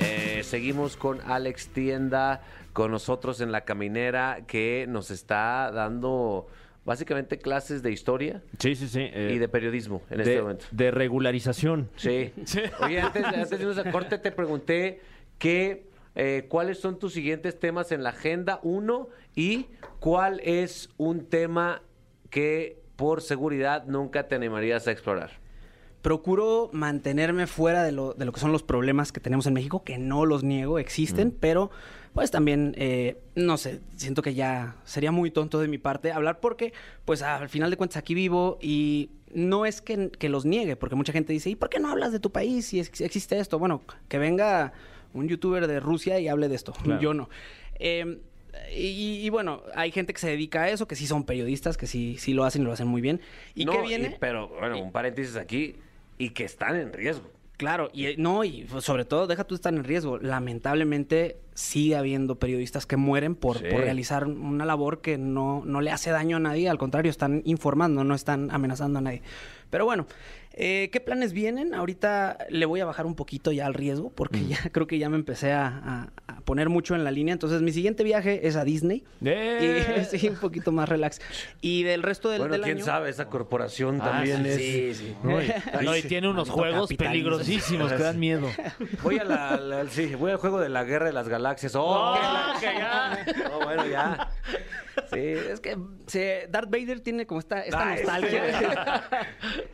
Eh, 0.00 0.42
seguimos 0.44 0.96
con 0.96 1.20
Alex 1.22 1.68
Tienda, 1.68 2.42
con 2.72 2.90
nosotros 2.90 3.40
en 3.40 3.52
la 3.52 3.62
caminera, 3.62 4.40
que 4.46 4.86
nos 4.88 5.10
está 5.10 5.70
dando 5.72 6.46
básicamente 6.84 7.38
clases 7.38 7.82
de 7.82 7.92
historia 7.92 8.42
Sí, 8.58 8.74
sí, 8.74 8.88
sí. 8.88 9.00
eh, 9.02 9.32
y 9.34 9.38
de 9.38 9.48
periodismo 9.48 10.02
en 10.08 10.16
de, 10.16 10.22
este 10.22 10.42
momento. 10.42 10.64
de 10.70 10.90
regularización. 10.90 11.90
Sí. 11.96 12.32
Oye, 12.80 13.00
antes, 13.00 13.24
antes 13.24 13.50
de 13.50 13.56
irnos 13.56 13.78
a 13.78 13.90
corte 13.92 14.18
te 14.18 14.32
pregunté 14.32 15.00
que, 15.38 15.88
eh, 16.14 16.46
cuáles 16.48 16.80
son 16.80 16.98
tus 16.98 17.12
siguientes 17.12 17.58
temas 17.60 17.92
en 17.92 18.02
la 18.02 18.10
agenda, 18.10 18.60
uno, 18.62 19.08
y 19.36 19.66
cuál 20.00 20.40
es 20.40 20.88
un 20.96 21.26
tema 21.26 21.82
que 22.30 22.79
por 23.00 23.22
seguridad 23.22 23.86
nunca 23.86 24.28
te 24.28 24.34
animarías 24.34 24.86
a 24.86 24.90
explorar. 24.92 25.30
Procuro 26.02 26.68
mantenerme 26.72 27.46
fuera 27.46 27.82
de 27.82 27.92
lo, 27.92 28.12
de 28.14 28.24
lo 28.26 28.32
que 28.32 28.40
son 28.40 28.52
los 28.52 28.62
problemas 28.62 29.10
que 29.12 29.20
tenemos 29.20 29.46
en 29.46 29.54
México, 29.54 29.84
que 29.84 29.96
no 29.98 30.26
los 30.26 30.42
niego, 30.44 30.78
existen, 30.78 31.30
pero 31.30 31.70
pues 32.14 32.30
también, 32.30 32.74
eh, 32.76 33.18
no 33.34 33.56
sé, 33.56 33.80
siento 33.96 34.20
que 34.22 34.34
ya 34.34 34.76
sería 34.84 35.12
muy 35.12 35.30
tonto 35.30 35.60
de 35.60 35.68
mi 35.68 35.78
parte 35.78 36.12
hablar 36.12 36.40
porque, 36.40 36.72
pues 37.04 37.22
al 37.22 37.48
final 37.48 37.70
de 37.70 37.76
cuentas 37.78 37.96
aquí 37.98 38.14
vivo 38.14 38.58
y 38.60 39.10
no 39.32 39.64
es 39.66 39.80
que, 39.80 40.10
que 40.10 40.28
los 40.28 40.44
niegue, 40.44 40.76
porque 40.76 40.94
mucha 40.96 41.12
gente 41.12 41.32
dice, 41.32 41.50
¿y 41.50 41.54
por 41.56 41.68
qué 41.70 41.78
no 41.80 41.90
hablas 41.90 42.12
de 42.12 42.20
tu 42.20 42.30
país 42.32 42.66
si 42.66 42.80
ex- 42.80 43.00
existe 43.00 43.38
esto? 43.38 43.58
Bueno, 43.58 43.80
que 44.08 44.18
venga 44.18 44.72
un 45.14 45.28
youtuber 45.28 45.66
de 45.66 45.80
Rusia 45.80 46.18
y 46.18 46.28
hable 46.28 46.48
de 46.48 46.54
esto, 46.56 46.72
Claro. 46.82 47.00
yo 47.00 47.14
no. 47.14 47.28
Eh, 47.78 48.20
y, 48.74 49.20
y 49.24 49.28
bueno, 49.30 49.62
hay 49.74 49.90
gente 49.90 50.12
que 50.12 50.20
se 50.20 50.28
dedica 50.28 50.62
a 50.62 50.70
eso, 50.70 50.86
que 50.88 50.96
sí 50.96 51.06
son 51.06 51.24
periodistas, 51.24 51.76
que 51.76 51.86
sí, 51.86 52.16
sí 52.18 52.32
lo 52.34 52.44
hacen 52.44 52.62
y 52.62 52.64
lo 52.64 52.72
hacen 52.72 52.86
muy 52.88 53.00
bien. 53.00 53.20
¿Y 53.54 53.64
No, 53.64 53.72
qué 53.72 53.82
viene? 53.82 54.16
pero 54.20 54.48
bueno, 54.48 54.80
un 54.80 54.92
paréntesis 54.92 55.36
aquí, 55.36 55.76
y 56.18 56.30
que 56.30 56.44
están 56.44 56.76
en 56.76 56.92
riesgo. 56.92 57.28
Claro, 57.56 57.90
y 57.92 58.16
no, 58.16 58.42
y 58.42 58.64
pues, 58.70 58.84
sobre 58.84 59.04
todo, 59.04 59.26
deja 59.26 59.44
tú 59.44 59.54
estar 59.54 59.74
en 59.74 59.84
riesgo. 59.84 60.18
Lamentablemente 60.18 61.36
sigue 61.54 61.94
habiendo 61.96 62.38
periodistas 62.38 62.86
que 62.86 62.96
mueren 62.96 63.34
por, 63.34 63.58
Sí. 63.58 63.64
por 63.70 63.80
realizar 63.82 64.26
una 64.26 64.64
labor 64.64 65.02
que 65.02 65.18
no, 65.18 65.62
no 65.66 65.80
le 65.82 65.90
hace 65.90 66.10
daño 66.10 66.38
a 66.38 66.40
nadie, 66.40 66.68
al 66.70 66.78
contrario, 66.78 67.10
están 67.10 67.42
informando, 67.44 68.02
no 68.04 68.14
están 68.14 68.50
amenazando 68.50 68.98
a 68.98 69.02
nadie. 69.02 69.20
Pero 69.68 69.84
bueno, 69.84 70.06
eh, 70.54 70.88
¿qué 70.90 71.00
planes 71.00 71.32
vienen? 71.34 71.74
Ahorita 71.74 72.38
le 72.48 72.64
voy 72.66 72.80
a 72.80 72.84
bajar 72.86 73.04
un 73.06 73.14
poquito 73.14 73.52
ya 73.52 73.66
al 73.66 73.74
riesgo, 73.74 74.10
porque 74.10 74.44
ya 74.46 74.56
creo 74.72 74.86
que 74.86 74.98
ya 74.98 75.08
me 75.10 75.16
empecé 75.16 75.52
a, 75.52 76.10
a- 76.40 76.44
poner 76.44 76.68
mucho 76.68 76.94
en 76.94 77.04
la 77.04 77.10
línea. 77.10 77.32
Entonces, 77.32 77.62
mi 77.62 77.72
siguiente 77.72 78.02
viaje 78.04 78.46
es 78.46 78.56
a 78.56 78.64
Disney. 78.64 79.04
¡Eh! 79.24 80.04
Y, 80.12 80.16
sí, 80.18 80.28
un 80.28 80.36
poquito 80.36 80.72
más 80.72 80.88
relax. 80.88 81.20
Y 81.60 81.82
del 81.82 82.02
resto 82.02 82.28
del, 82.30 82.38
bueno, 82.40 82.52
del 82.52 82.62
quién 82.62 82.76
año- 82.78 82.84
sabe, 82.84 83.10
esa 83.10 83.26
corporación 83.28 84.00
Ah, 84.00 84.04
también 84.12 84.44
es... 84.46 84.56
Sí, 84.56 84.94
sí. 84.94 85.14
No, 85.22 85.42
y- 85.42 85.52
No, 85.84 85.96
y 85.96 86.02
tiene 86.02 86.28
unos 86.28 86.48
juegos 86.50 86.88
capitalismo. 86.88 87.30
peligrosísimos 87.30 87.92
que 87.92 88.02
dan 88.02 88.18
miedo. 88.18 88.48
Voy 89.02 89.18
a 89.18 89.24
la, 89.24 89.56
la- 89.56 89.86
sí, 89.88 90.14
voy 90.14 90.30
al 90.32 90.38
juego 90.38 90.60
de 90.60 90.68
la 90.68 90.84
guerra 90.84 91.06
de 91.06 91.12
las 91.12 91.28
galaxias. 91.28 91.74
¡Oh! 91.74 92.14
¡Oh, 92.14 92.60
que 92.60 92.66
ya! 92.66 93.24
No, 93.48 93.60
bueno, 93.64 93.86
ya. 93.86 94.28
Sí, 95.12 95.18
es 95.18 95.60
que 95.60 95.76
se- 96.06 96.46
Darth 96.50 96.70
Vader 96.70 97.00
tiene 97.00 97.26
como 97.26 97.40
esta, 97.40 97.62
esta 97.62 97.90
Ah, 97.92 97.94
nostalgia. 97.96 99.02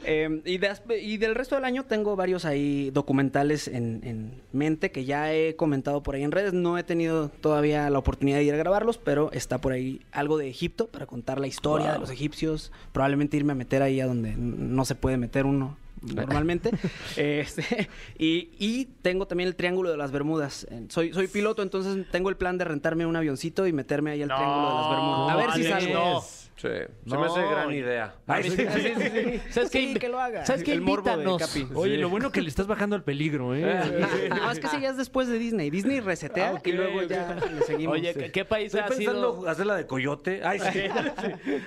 Eh, 0.08 0.40
y, 0.44 0.58
de 0.58 0.70
aspe- 0.70 1.02
y 1.02 1.16
del 1.16 1.34
resto 1.34 1.56
del 1.56 1.64
año 1.64 1.84
tengo 1.84 2.14
varios 2.14 2.44
ahí 2.44 2.90
documentales 2.90 3.66
en, 3.66 4.00
en 4.04 4.40
mente 4.52 4.92
que 4.92 5.04
ya 5.04 5.32
he 5.32 5.56
comentado 5.56 6.02
por 6.02 6.14
ahí 6.14 6.22
en 6.22 6.30
redes. 6.32 6.52
No 6.52 6.78
he 6.78 6.84
tenido 6.84 7.28
todavía 7.28 7.90
la 7.90 7.98
oportunidad 7.98 8.38
de 8.38 8.44
ir 8.44 8.54
a 8.54 8.56
grabarlos, 8.56 8.98
pero 8.98 9.32
está 9.32 9.58
por 9.58 9.72
ahí 9.72 10.00
algo 10.12 10.38
de 10.38 10.48
Egipto 10.48 10.86
para 10.88 11.06
contar 11.06 11.40
la 11.40 11.48
historia 11.48 11.92
de 11.92 11.98
los 11.98 12.10
egipcios. 12.10 12.72
Probablemente 12.92 13.36
irme 13.36 13.52
a 13.52 13.56
meter 13.56 13.82
ahí 13.82 14.00
a 14.00 14.06
donde 14.06 14.34
no 14.36 14.84
se 14.84 14.94
puede 14.94 15.16
meter 15.16 15.44
uno 15.44 15.76
normalmente. 16.02 16.70
Este, 17.16 17.88
y, 18.18 18.50
y 18.58 18.86
tengo 19.02 19.26
también 19.26 19.48
el 19.48 19.56
Triángulo 19.56 19.90
de 19.90 19.96
las 19.96 20.12
Bermudas. 20.12 20.66
Soy, 20.88 21.12
soy 21.12 21.28
piloto, 21.28 21.62
entonces 21.62 22.06
tengo 22.10 22.28
el 22.28 22.36
plan 22.36 22.58
de 22.58 22.64
rentarme 22.64 23.06
un 23.06 23.16
avioncito 23.16 23.66
y 23.66 23.72
meterme 23.72 24.10
ahí 24.10 24.22
al 24.22 24.28
Triángulo 24.28 24.68
de 24.68 24.74
las 24.74 24.90
Bermudas. 24.90 25.30
A 25.30 25.36
ver 25.36 25.52
si 25.52 25.64
salgo. 25.64 26.24
No. 26.56 26.62
Sí, 26.62 26.68
se 26.68 26.88
No, 27.14 27.20
me 27.20 27.26
hace 27.26 27.40
gran 27.42 27.72
idea. 27.72 28.14
Ay, 28.26 28.44
sí, 28.44 28.50
sí, 28.50 28.56
sí, 28.56 28.92
sí. 28.94 29.40
¿Sabes 29.50 29.70
qué? 29.70 29.78
Sí, 29.78 29.94
que 29.94 30.08
lo 30.08 30.18
haga. 30.18 30.46
¿Sabes 30.46 30.62
qué? 30.64 30.72
El 30.72 30.80
morbo 30.80 31.04
de 31.10 31.12
Invítanos. 31.22 31.42
Capi. 31.42 31.66
Oye, 31.74 31.98
lo 31.98 32.08
bueno 32.08 32.32
que 32.32 32.40
le 32.40 32.48
estás 32.48 32.66
bajando 32.66 32.96
al 32.96 33.04
peligro, 33.04 33.54
¿eh? 33.54 33.62
No, 34.30 34.50
es 34.50 34.58
que 34.58 34.66
ese 34.66 34.80
ya 34.80 34.88
es 34.90 34.96
después 34.96 35.28
de 35.28 35.38
Disney. 35.38 35.68
Disney 35.70 36.00
resetea 36.00 36.50
Ah, 36.50 36.54
ok, 36.54 36.66
y 36.66 36.72
luego 36.72 37.02
ya 37.02 37.34
le 37.34 37.62
seguimos. 37.62 37.94
Oye, 37.98 38.14
¿qué, 38.14 38.32
qué 38.32 38.44
país 38.44 38.66
Estoy 38.74 38.80
ha 38.80 38.86
pensando 38.86 39.36
sido? 39.40 39.48
hacer 39.50 39.66
la 39.66 39.76
de 39.76 39.86
coyote. 39.86 40.40
Ay, 40.44 40.58
sí. 40.72 40.80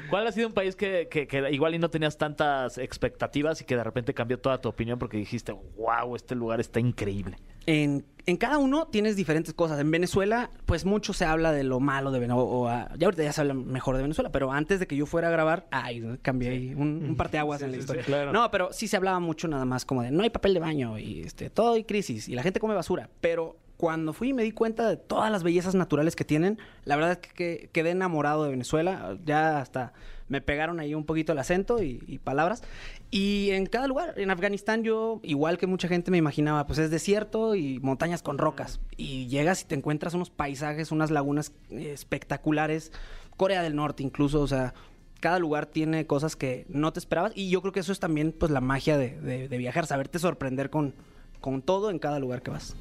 ¿Cuál 0.09 0.27
ha 0.27 0.31
sido 0.31 0.47
un 0.47 0.53
país 0.53 0.75
que, 0.75 1.07
que- 1.09 1.27
que 1.27 1.51
igual 1.51 1.75
y 1.75 1.79
no 1.79 1.89
tenías 1.89 2.17
tantas 2.17 2.77
expectativas 2.77 3.61
y 3.61 3.65
que 3.65 3.75
de 3.75 3.83
repente 3.83 4.13
cambió 4.13 4.39
toda 4.39 4.59
tu 4.59 4.69
opinión 4.69 4.97
porque 4.99 5.17
dijiste, 5.17 5.51
wow, 5.77 6.15
este 6.15 6.35
lugar 6.35 6.59
está 6.59 6.79
increíble? 6.79 7.37
En, 7.65 8.05
en 8.29 8.37
cada 8.37 8.57
uno 8.57 8.87
tienes 8.87 9.15
diferentes 9.15 9.53
cosas. 9.53 9.79
En 9.79 9.89
Venezuela, 9.91 10.49
pues 10.65 10.85
mucho 10.85 11.13
se 11.13 11.25
habla 11.25 11.51
de 11.51 11.63
lo 11.63 11.79
malo 11.79 12.11
de 12.11 12.19
Venezuela. 12.19 12.43
O, 12.43 12.67
ah, 12.67 12.89
ya 12.97 13.07
ahorita 13.07 13.23
ya 13.23 13.31
se 13.33 13.41
habla 13.41 13.53
mejor 13.53 13.95
de 13.97 14.03
Venezuela, 14.03 14.31
pero 14.31 14.51
antes 14.51 14.79
de 14.79 14.87
que 14.87 14.95
yo 14.95 15.05
fuera 15.05 15.27
a 15.27 15.31
grabar, 15.31 15.67
ay, 15.71 16.17
cambié 16.21 16.49
ahí 16.49 16.73
un, 16.75 17.03
un 17.09 17.15
parteaguas 17.15 17.61
en 17.61 17.71
la 17.71 17.77
historia. 17.77 18.03
claro. 18.03 18.31
No, 18.31 18.49
pero 18.51 18.71
sí 18.71 18.87
se 18.87 18.97
hablaba 18.97 19.19
mucho 19.19 19.47
nada 19.47 19.65
más 19.65 19.85
como 19.85 20.01
de 20.03 20.11
no 20.11 20.23
hay 20.23 20.29
papel 20.29 20.53
de 20.53 20.59
baño 20.59 20.97
y 20.97 21.21
este, 21.21 21.49
todo 21.49 21.73
hay 21.73 21.83
crisis 21.83 22.29
y 22.29 22.35
la 22.35 22.43
gente 22.43 22.59
come 22.59 22.73
basura. 22.75 23.09
Pero 23.21 23.57
cuando 23.77 24.11
fui 24.13 24.29
y 24.29 24.33
me 24.33 24.43
di 24.43 24.51
cuenta 24.51 24.89
de 24.89 24.97
todas 24.97 25.31
las 25.31 25.41
bellezas 25.43 25.73
naturales 25.73 26.15
que 26.15 26.25
tienen, 26.25 26.57
la 26.83 26.95
verdad 26.97 27.11
es 27.13 27.17
que, 27.19 27.29
que- 27.33 27.69
quedé 27.71 27.91
enamorado 27.91 28.43
de 28.43 28.49
Venezuela. 28.51 29.17
Ya 29.25 29.59
hasta 29.59 29.93
me 30.29 30.41
pegaron 30.41 30.79
ahí 30.79 30.93
un 30.95 31.03
poquito 31.05 31.33
el 31.33 31.39
acento 31.39 31.83
y, 31.83 32.19
palabras. 32.23 32.63
Y 33.11 33.49
en 33.51 33.65
cada 33.65 33.87
lugar, 33.87 34.13
en 34.17 34.31
Afganistán 34.31 34.83
yo, 34.83 35.19
igual 35.23 35.57
que 35.57 35.67
mucha 35.67 35.87
gente 35.87 36.11
me 36.11 36.17
imaginaba, 36.17 36.65
pues 36.67 36.79
es 36.79 36.91
desierto 36.91 37.55
y 37.55 37.79
montañas 37.79 38.21
con 38.21 38.37
rocas. 38.37 38.79
Y 38.95 39.27
llegas 39.27 39.63
y 39.63 39.65
te 39.65 39.75
encuentras 39.75 40.13
unos 40.13 40.29
paisajes, 40.29 40.91
unas 40.91 41.11
lagunas 41.11 41.51
eh, 41.71 41.91
espectaculares. 41.93 42.91
Corea 43.37 43.61
del 43.63 43.75
Norte 43.75 44.03
incluso, 44.03 44.41
o 44.41 44.47
sea, 44.47 44.73
cada 45.19 45.39
lugar 45.39 45.65
tiene 45.65 46.05
cosas 46.05 46.35
que 46.35 46.65
no 46.69 46.93
te 46.93 46.99
esperabas. 46.99 47.31
Y 47.35 47.49
yo 47.49 47.61
creo 47.61 47.73
que 47.73 47.79
eso 47.81 47.91
es 47.91 47.99
también 47.99 48.31
pues 48.31 48.51
la 48.51 48.61
magia 48.61 48.97
de, 48.97 49.19
de- 49.19 49.47
de 49.49 49.57
viajar, 49.57 49.85
saberte 49.87 50.19
sorprender 50.19 50.69
con, 50.69 50.93
con 51.41 51.61
todo 51.61 51.89
en 51.89 51.99
cada 51.99 52.19
lugar 52.19 52.41
que 52.43 52.51
vas. 52.51 52.75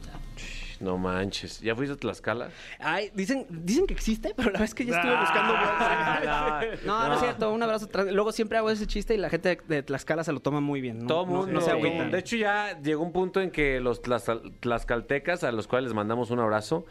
No 0.81 0.97
manches. 0.99 1.61
¿Ya 1.61 1.75
fuiste 1.75 1.95
a 1.95 1.97
Tlaxcala? 1.97 2.51
Ay, 2.79 3.11
dicen, 3.15 3.47
dicen 3.51 3.87
que 3.87 3.95
existe, 3.95 4.33
pero 4.37 4.51
la 4.51 4.61
vez 4.61 4.75
que 4.75 4.85
ya 4.85 4.97
estuve 4.97 5.17
buscando 5.19 5.53
vuelos. 5.55 6.85
No, 6.85 7.09
no, 7.09 7.15
es 7.15 7.21
cierto, 7.21 7.53
un 7.53 7.63
abrazo. 7.63 7.89
Luego 8.13 8.31
siempre 8.33 8.59
hago 8.59 8.71
ese 8.71 8.87
chiste 8.87 9.15
y 9.15 9.19
la 9.19 9.29
gente 9.31 9.59
de, 9.67 9.83
Tlaxcala 9.83 10.23
se 10.25 10.33
lo 10.33 10.41
toma 10.41 10.61
muy 10.61 10.81
bien. 10.81 11.01
¿no? 11.01 11.07
Todo 11.07 11.27
No- 11.27 11.33
mundo. 11.33 11.53
no 11.53 11.61
se 11.61 11.71
agüitan. 11.71 12.11
de 12.11 12.19
hecho, 12.19 12.37
ya 12.37 12.81
llegó 12.81 13.03
un 13.03 13.13
punto 13.13 13.41
en 13.41 13.51
que 13.51 13.81
los 13.81 14.01
tlaxcaltecas, 14.03 15.45
a 15.45 15.53
los 15.53 15.67
cuales 15.67 15.89
les 15.89 15.95
mandamos 15.95 16.31
un 16.31 16.41
abrazo, 16.41 16.87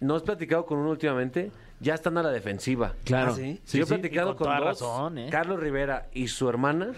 no 0.00 0.14
has 0.14 0.22
platicado 0.22 0.64
con 0.66 0.78
uno 0.78 0.90
últimamente, 0.90 1.50
ya 1.80 1.94
están 1.94 2.16
a 2.18 2.22
la 2.22 2.30
defensiva. 2.30 2.94
Claro. 3.04 3.32
Ah, 3.32 3.36
¿sí? 3.36 3.60
Sí, 3.64 3.78
yo 3.78 3.84
he 3.84 3.86
sí. 3.86 3.94
platicado 3.94 4.36
con 4.36 4.48
dos, 4.48 4.60
razón, 4.64 5.18
¿eh? 5.18 5.28
Carlos 5.30 5.60
Rivera 5.60 6.08
y 6.12 6.28
su 6.28 6.48
hermana, 6.48 6.92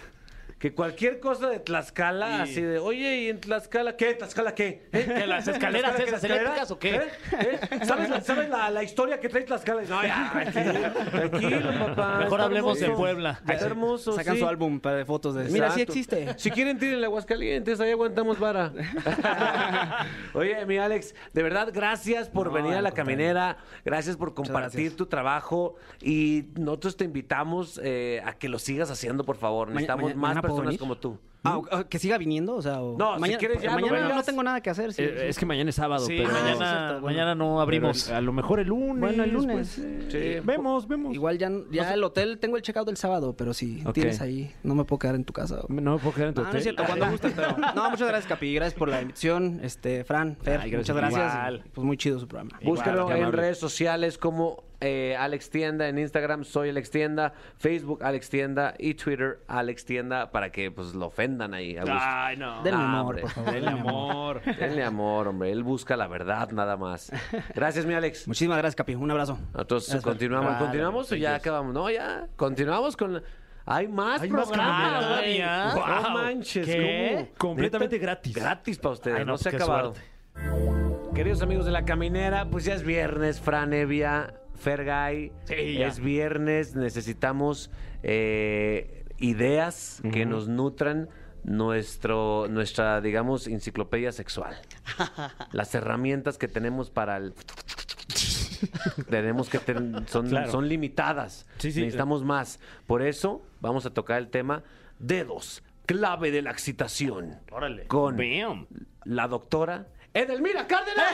que 0.60 0.74
cualquier 0.74 1.18
cosa 1.20 1.48
de 1.48 1.58
Tlaxcala, 1.58 2.42
así 2.42 2.60
de, 2.60 2.78
oye, 2.78 3.22
¿y 3.22 3.28
en 3.30 3.40
Tlaxcala 3.40 3.96
qué? 3.96 4.12
¿Tlaxcala 4.14 4.54
qué? 4.54 4.86
¿Eh? 4.92 5.12
¿Que 5.16 5.26
las 5.26 5.48
escaleras 5.48 5.96
¿Tlaxcala 5.96 6.16
esas 6.18 6.24
eléctricas 6.24 6.70
o 6.70 6.78
qué? 6.78 6.94
¿Eh? 6.96 7.02
¿Eh? 7.40 7.60
¿Sabes, 7.84 8.10
la, 8.10 8.20
sabes 8.20 8.48
la, 8.50 8.68
la 8.70 8.82
historia 8.82 9.18
que 9.18 9.30
trae 9.30 9.42
Tlaxcala? 9.44 9.80
No, 9.88 10.02
ya, 10.02 10.30
tranquilo, 10.32 10.92
tranquilo, 11.10 11.86
papá. 11.86 12.18
Mejor 12.18 12.40
hablemos 12.42 12.78
de. 12.78 12.90
Puebla. 12.90 13.40
Está 13.48 13.66
hermoso, 13.66 14.12
Sacan 14.12 14.34
sí. 14.34 14.40
su 14.40 14.46
álbum 14.46 14.80
para 14.80 14.96
de 14.96 15.04
fotos 15.06 15.34
de... 15.34 15.44
Mira, 15.44 15.70
sí 15.70 15.80
Exacto. 15.80 15.92
existe. 15.98 16.38
Si 16.38 16.50
quieren, 16.50 16.78
tírenle 16.78 17.06
Aguascalientes, 17.06 17.80
ahí 17.80 17.92
aguantamos 17.92 18.38
vara. 18.38 18.70
Oye, 20.34 20.66
mi 20.66 20.76
Alex, 20.78 21.14
de 21.32 21.42
verdad, 21.42 21.70
gracias 21.72 22.28
por 22.28 22.48
No, 22.48 22.52
venir 22.52 22.74
a 22.74 22.82
la 22.82 22.92
caminera, 22.92 23.56
gracias 23.84 24.16
por 24.16 24.34
compartir 24.34 24.96
tu 24.96 25.06
trabajo 25.06 25.76
y 26.02 26.44
nosotros 26.58 26.96
te 26.98 27.04
invitamos 27.04 27.80
eh, 27.82 28.22
a 28.24 28.34
que 28.34 28.48
lo 28.50 28.58
sigas 28.58 28.90
haciendo, 28.90 29.24
por 29.24 29.36
favor. 29.36 29.68
Ma- 29.68 29.74
Necesitamos 29.74 30.14
más 30.14 30.20
mañana 30.34 30.42
personas 30.50 30.66
venir. 30.68 30.80
como 30.80 30.96
tú. 30.98 31.18
Ah, 31.42 31.56
o- 31.56 31.60
o 31.80 31.88
que 31.88 31.98
siga 31.98 32.18
viniendo, 32.18 32.54
o 32.56 32.60
sea... 32.60 32.82
o- 32.82 32.98
No, 32.98 33.14
si 33.14 33.20
mañana, 33.22 33.38
quieres 33.38 33.62
ya, 33.62 33.70
no 33.70 33.76
mañana 33.76 34.00
no, 34.02 34.08
vengas. 34.08 34.26
tengo 34.26 34.42
nada 34.42 34.60
que 34.60 34.68
hacer. 34.68 34.92
sí, 34.92 35.02
Eh, 35.02 35.14
sí. 35.20 35.26
es 35.28 35.38
que 35.38 35.46
mañana 35.46 35.70
es 35.70 35.76
sábado, 35.76 36.04
Sí, 36.04 36.16
pero... 36.18 36.28
Ah, 36.28 36.32
mañana, 36.34 36.44
sí, 36.44 36.52
es 36.52 36.58
cierto, 36.68 36.86
bueno. 37.00 37.06
mañana 37.06 37.34
no 37.34 37.44
pero 37.46 37.60
abrimos. 37.60 38.10
a 38.10 38.20
lo 38.20 38.32
mejor 38.34 38.60
el 38.60 38.68
lunes. 38.68 39.00
Bueno, 39.00 39.24
el 39.24 39.30
lunes. 39.32 39.72
pues, 39.74 40.08
Sí. 40.12 40.18
eh, 40.18 40.42
vemos, 40.44 40.86
vemos. 40.86 41.14
Igual 41.14 41.38
ya, 41.38 41.50
ya 41.70 41.94
el 41.94 42.04
hotel, 42.04 42.38
tengo 42.40 42.58
el 42.58 42.62
checkout 42.62 42.86
del 42.86 42.98
sábado, 42.98 43.34
pero 43.34 43.54
si 43.54 43.82
Ok. 43.86 43.94
tienes 43.94 44.20
ahí, 44.20 44.52
no 44.62 44.74
me 44.74 44.84
puedo 44.84 44.98
quedar 44.98 45.14
en 45.14 45.24
tu 45.24 45.32
casa. 45.32 45.62
No 45.68 45.92
me 45.94 45.98
puedo 45.98 46.14
quedar 46.14 46.28
en 46.28 46.34
tu 46.34 46.40
Ah, 46.42 46.44
no 46.44 46.48
hotel. 46.50 46.58
es 46.58 46.62
cierto, 46.64 46.84
cuando 46.84 47.10
gustes, 47.10 47.32
pero... 47.34 47.56
No, 47.74 47.90
muchas 47.90 48.08
gracias, 48.08 48.26
Capi. 48.26 48.54
Gracias 48.54 48.78
por 48.78 48.88
la 48.90 49.00
invitación. 49.00 49.60
Este, 49.62 50.04
Fran, 50.04 50.36
Fer, 50.42 50.60
Ay, 50.60 50.70
gracias. 50.70 50.94
muchas 50.94 50.96
gracias. 51.14 51.34
Igual. 51.34 51.64
Pues 51.72 51.84
muy 51.86 51.96
chido 51.96 52.18
su 52.20 52.28
programa. 52.28 52.60
Búscalo 52.62 53.06
qué 53.06 53.14
en 53.14 53.20
amable. 53.22 53.40
redes 53.40 53.56
sociales 53.58 54.18
como 54.18 54.62
eh, 54.80 55.14
Alex 55.18 55.50
Tienda, 55.50 55.88
en 55.88 55.98
Instagram 55.98 56.44
soy 56.44 56.70
Alex 56.70 56.90
Tienda, 56.90 57.32
Facebook 57.58 58.02
Alex 58.02 58.30
Tienda 58.30 58.74
y 58.78 58.94
Twitter 58.94 59.40
Alex 59.46 59.84
Tienda 59.84 60.30
para 60.30 60.50
que 60.50 60.70
pues 60.70 60.94
lo 60.94 61.06
ofendan 61.06 61.52
ahí 61.54 61.76
a 61.76 61.82
gusto. 61.82 61.98
Ay, 62.00 62.36
no. 62.36 62.62
Denle 62.62 62.80
Ah, 62.80 62.98
amor, 63.00 63.20
por 63.20 63.30
favor. 63.30 63.52
Denle 63.52 63.68
amor. 63.70 64.42
Denle 64.58 64.84
amor, 64.84 65.28
hombre. 65.28 65.52
Él 65.52 65.62
busca 65.62 65.96
la 65.96 66.06
verdad 66.08 66.50
nada 66.50 66.76
más. 66.76 67.12
Gracias, 67.54 67.84
mi 67.86 67.94
Alex. 67.94 68.26
Muchísimas 68.26 68.56
gracias, 68.58 68.76
Capi. 68.76 68.94
Un 68.94 69.10
abrazo. 69.10 69.38
Gracias, 69.52 69.92
Fer. 69.92 70.02
continuamos, 70.02 70.56
continuamos 70.56 71.12
o 71.12 71.16
ya 71.16 71.34
acabamos. 71.34 71.74
No, 71.74 71.90
ya. 71.90 72.26
Continuamos 72.36 72.96
con. 72.96 73.22
Hay 73.66 73.86
más 73.86 74.22
Hay 74.22 74.30
más 74.30 74.48
programas. 74.48 75.24
¿ya? 75.36 75.74
No 76.02 76.10
manches, 76.10 76.66
¿Qué? 76.66 77.30
¿cómo? 77.36 77.50
Completamente 77.50 77.96
¿Neta? 77.96 78.06
gratis. 78.06 78.34
Gratis 78.34 78.78
para 78.78 78.92
ustedes, 78.94 79.18
Ay, 79.18 79.24
no, 79.26 79.32
no, 79.32 79.38
se 79.38 79.48
ha 79.50 79.52
acabado. 79.52 79.94
suerte. 79.94 81.14
Queridos 81.14 81.42
amigos 81.42 81.66
de 81.66 81.70
la 81.72 81.84
caminera, 81.84 82.46
pues 82.50 82.64
ya 82.64 82.74
es 82.74 82.82
viernes, 82.82 83.40
Fran 83.40 83.72
Evia, 83.72 84.34
Fergay. 84.60 85.32
Sí, 85.44 85.82
es 85.82 85.98
viernes, 86.00 86.74
necesitamos 86.76 87.70
eh, 88.02 89.04
ideas 89.18 90.00
que 90.12 90.24
nos 90.26 90.48
nutran 90.48 91.08
nuestro, 91.44 92.46
nuestra, 92.48 93.00
digamos, 93.00 93.46
enciclopedia 93.46 94.12
sexual. 94.12 94.60
Las 95.52 95.74
herramientas 95.74 96.38
que 96.38 96.48
tenemos 96.48 96.90
para 96.90 97.16
el... 97.16 97.34
Tenemos 99.08 99.48
que 99.48 99.58
ten- 99.58 100.06
son, 100.08 100.28
Claro. 100.28 100.50
son 100.52 100.68
limitadas. 100.68 101.46
Sí, 101.58 101.72
sí. 101.72 101.80
Necesitamos 101.80 102.24
más. 102.24 102.60
Por 102.86 103.00
eso 103.02 103.42
vamos 103.60 103.86
a 103.86 103.90
tocar 103.94 104.18
el 104.18 104.28
tema 104.28 104.62
dedos, 104.98 105.62
clave 105.86 106.30
de 106.30 106.42
la 106.42 106.50
excitación. 106.50 107.38
Órale. 107.50 107.86
Con 107.86 108.18
Bam. 108.18 108.66
la 109.04 109.28
doctora 109.28 109.86
Edelmira 110.12 110.66
Cárdenas. 110.66 111.06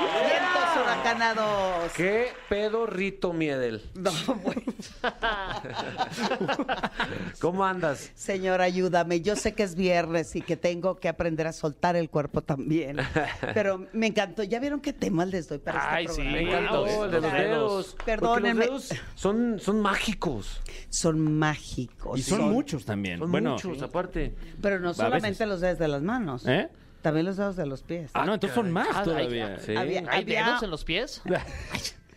Vientos 0.00 0.82
huracanados. 0.82 1.92
¿Qué 1.92 2.28
pedo 2.48 2.86
Rito 2.86 3.32
Miedel? 3.32 3.82
No, 3.94 4.10
bueno. 4.42 4.62
¿Cómo 7.40 7.64
andas? 7.64 8.10
Señor, 8.14 8.60
ayúdame. 8.60 9.20
Yo 9.20 9.36
sé 9.36 9.54
que 9.54 9.62
es 9.62 9.74
viernes 9.74 10.34
y 10.36 10.42
que 10.42 10.56
tengo 10.56 10.98
que 10.98 11.08
aprender 11.08 11.46
a 11.46 11.52
soltar 11.52 11.96
el 11.96 12.10
cuerpo 12.10 12.42
también. 12.42 12.98
Pero 13.54 13.86
me 13.92 14.08
encantó. 14.08 14.42
¿Ya 14.42 14.60
vieron 14.60 14.80
qué 14.80 14.92
tema 14.92 15.24
les 15.26 15.48
doy 15.48 15.58
para 15.58 15.94
Ay, 15.94 16.06
este 16.06 16.16
sí, 16.16 16.22
programa? 16.22 16.50
Me 16.50 16.58
encantó 16.58 17.04
el 17.04 17.10
de 17.10 17.20
los 17.20 17.32
dedos. 17.32 17.96
Perdónenme. 18.04 18.66
Los 18.66 18.88
dedos 18.88 19.02
son, 19.14 19.60
son 19.60 19.80
mágicos. 19.80 20.60
Son 20.88 21.38
mágicos. 21.38 22.18
Y 22.18 22.22
son 22.22 22.50
muchos 22.50 22.84
también. 22.84 23.18
Son 23.18 23.30
bueno, 23.30 23.52
muchos, 23.52 23.82
aparte. 23.82 24.34
Pero 24.60 24.80
no 24.80 24.94
solamente 24.94 25.28
veces. 25.28 25.48
los 25.48 25.60
dedos 25.60 25.78
de 25.78 25.88
las 25.88 26.02
manos. 26.02 26.46
¿Eh? 26.46 26.68
También 27.02 27.26
los 27.26 27.36
dedos 27.36 27.56
de 27.56 27.66
los 27.66 27.82
pies. 27.82 28.10
Ah, 28.14 28.24
no, 28.26 28.34
entonces 28.34 28.54
son 28.54 28.70
más 28.70 28.88
Ah, 28.92 29.02
todavía. 29.02 29.58
Sí. 29.58 29.74
Había- 29.76 30.04
¿Hay 30.10 30.22
había- 30.22 30.44
dedos 30.46 30.62
en 30.62 30.70
los 30.70 30.84
pies? 30.84 31.22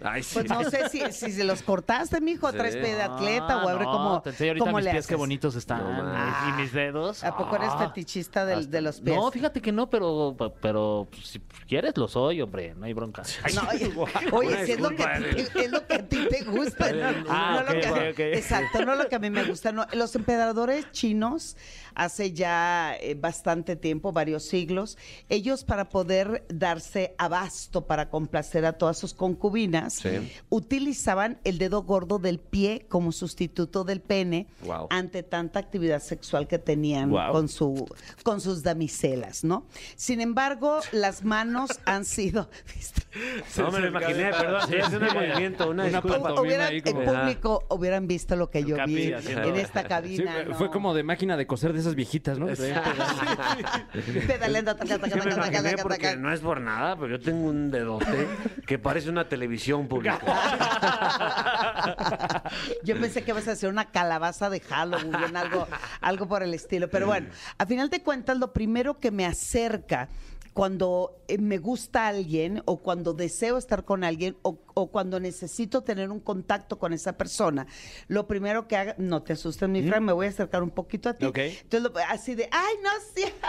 Ay, 0.03 0.21
sí. 0.23 0.33
Pues 0.35 0.49
no 0.49 0.63
sé 0.69 0.89
si, 0.89 0.99
si 1.11 1.31
se 1.31 1.43
los 1.43 1.61
cortaste, 1.63 2.19
mijo, 2.21 2.51
Sí. 2.51 2.57
traes 2.57 2.75
pie 2.75 2.95
de 2.95 3.01
atleta 3.03 3.47
Ah, 3.61 3.65
o 3.65 3.69
abre 3.69 3.85
no, 3.85 3.91
cómo, 3.91 4.21
Te 4.21 4.29
enseño 4.31 4.49
ahorita 4.51 4.65
cómo 4.65 4.77
mis 4.77 4.83
pies, 4.85 4.93
qué 4.93 4.99
haces. 5.13 5.17
bonitos 5.17 5.55
están. 5.55 5.83
No 5.83 6.03
manches. 6.03 6.49
y 6.49 6.61
mis 6.61 6.73
dedos. 6.73 7.23
¿A 7.23 7.35
poco 7.37 7.55
eres 7.55 7.69
Ah. 7.71 7.87
fetichista 7.87 8.45
del- 8.45 8.69
de 8.69 8.81
los 8.81 8.99
pies? 9.01 9.15
No, 9.15 9.31
fíjate 9.31 9.61
que 9.61 9.71
no, 9.71 9.89
pero, 9.89 10.35
pero 10.61 11.07
pues, 11.09 11.27
si 11.27 11.39
quieres 11.67 11.95
lo 11.97 12.07
soy, 12.07 12.41
hombre, 12.41 12.73
no 12.75 12.85
hay 12.85 12.93
bronca. 12.93 13.23
No, 13.55 13.61
oye, 14.37 14.65
si 14.65 14.71
es 14.73 14.79
lo, 14.79 14.89
que 14.89 15.03
a 15.03 15.17
ti 15.19 15.43
te, 15.53 15.65
es 15.65 15.71
lo 15.71 15.85
que 15.87 15.93
a 15.95 16.07
ti 16.07 16.27
te 16.29 16.43
gusta. 16.43 16.91
¿no? 16.91 17.25
Ah, 17.29 17.63
No 17.65 17.73
lo 17.73 17.81
que-. 18.15 18.33
Exacto, 18.37 18.85
no 18.85 18.95
lo 18.95 19.07
que 19.07 19.15
a 19.15 19.19
mí 19.19 19.29
me 19.29 19.43
gusta. 19.45 19.71
no. 19.71 19.85
Los 19.93 20.15
emperadores 20.15 20.91
chinos, 20.91 21.55
hace 21.95 22.33
ya 22.33 22.95
eh, 22.99 23.15
bastante 23.15 23.75
tiempo, 23.75 24.11
varios 24.11 24.43
siglos, 24.45 24.97
ellos 25.29 25.63
para 25.63 25.89
poder 25.89 26.45
darse 26.49 27.15
abasto 27.17 27.85
para 27.85 28.09
complacer 28.09 28.65
a 28.65 28.73
todas 28.73 28.97
sus 28.97 29.13
concubinas, 29.13 29.92
Sí. 29.93 30.31
utilizaban 30.49 31.39
el 31.43 31.57
dedo 31.57 31.83
gordo 31.83 32.19
del 32.19 32.39
pie 32.39 32.85
como 32.89 33.11
sustituto 33.11 33.83
del 33.83 34.01
pene 34.01 34.47
Wow. 34.65 34.87
ante 34.89 35.23
tanta 35.23 35.59
actividad 35.59 36.01
sexual 36.01 36.47
que 36.47 36.59
tenían 36.59 37.09
Wow. 37.09 37.31
con 37.31 37.47
su 37.49 37.85
con 38.23 38.41
sus 38.41 38.63
damiselas, 38.63 39.43
¿no? 39.43 39.65
Sin 39.95 40.21
embargo, 40.21 40.79
las 40.91 41.23
manos 41.23 41.69
han 41.85 42.05
sido 42.05 42.49
No 43.57 43.71
me 43.71 43.79
lo 43.79 43.87
imaginé, 43.87 44.31
perdón. 44.31 44.61
Haciendo 44.61 44.97
un 45.07 45.13
movimiento, 45.13 45.69
una, 45.69 45.83
Una 45.83 45.91
disculpa. 45.91 46.17
pantomima 46.23 46.41
hubieran, 46.41 46.67
ahí 46.69 46.77
el 46.77 46.83
como- 46.83 47.03
público 47.05 47.65
hubieran 47.69 48.07
visto 48.07 48.35
lo 48.35 48.49
que 48.49 48.63
yo 48.63 48.75
vi 48.85 49.13
en 49.13 49.55
esta 49.57 49.81
Sí, 49.83 49.87
cabina. 49.87 50.35
Fue 50.57 50.69
como 50.71 50.93
de 50.93 51.03
máquina 51.03 51.37
de 51.37 51.45
coser 51.47 51.73
de 51.73 51.79
esas 51.79 51.95
viejitas, 51.95 52.39
¿no? 52.39 52.47
Pedaleando, 54.27 54.75
taca, 54.75 54.97
taca, 54.99 55.17
taca, 55.17 55.35
taca, 55.35 55.63
taca, 55.63 55.83
porque 55.83 55.97
taca. 56.07 56.15
no 56.15 56.31
es 56.31 56.39
por 56.39 56.61
nada, 56.61 56.95
pero 56.95 57.17
yo 57.17 57.19
tengo 57.19 57.47
un 57.47 57.71
dedote 57.71 58.27
que 58.65 58.79
parece 58.79 59.09
una 59.09 59.27
pública. 59.87 60.19
Yo 62.83 62.99
pensé 62.99 63.23
que 63.23 63.31
ibas 63.31 63.47
a 63.47 63.51
hacer 63.51 63.69
una 63.69 63.91
calabaza 63.91 64.49
de 64.49 64.59
Halloween, 64.59 65.35
algo, 65.35 65.67
algo 66.01 66.27
por 66.27 66.43
el 66.43 66.53
estilo. 66.53 66.89
Pero 66.89 67.07
bueno, 67.07 67.29
a 67.57 67.65
final 67.65 67.89
de 67.89 68.01
cuentas, 68.01 68.37
lo 68.37 68.53
primero 68.53 68.99
que 68.99 69.11
me 69.11 69.25
acerca 69.25 70.09
cuando 70.53 71.23
eh, 71.27 71.39
me 71.39 71.57
gusta 71.57 72.07
alguien 72.07 72.61
o 72.65 72.81
cuando 72.81 73.13
deseo 73.13 73.57
estar 73.57 73.85
con 73.85 74.03
alguien 74.03 74.37
o, 74.43 74.59
o 74.73 74.91
cuando 74.91 75.19
necesito 75.19 75.81
tener 75.83 76.09
un 76.09 76.19
contacto 76.19 76.77
con 76.79 76.93
esa 76.93 77.17
persona, 77.17 77.67
lo 78.07 78.27
primero 78.27 78.67
que 78.67 78.75
haga, 78.77 78.95
no 78.97 79.21
te 79.23 79.33
asustes, 79.33 79.67
mi 79.69 79.83
Fran, 79.87 80.03
me 80.03 80.13
voy 80.13 80.25
a 80.27 80.29
acercar 80.29 80.63
un 80.63 80.71
poquito 80.71 81.09
a 81.09 81.13
ti. 81.13 81.25
Ok. 81.25 81.37
Entonces, 81.37 81.81
lo- 81.91 81.99
así 82.09 82.35
de, 82.35 82.49
ay, 82.51 82.75
no 82.83 82.89
sé. 83.13 83.33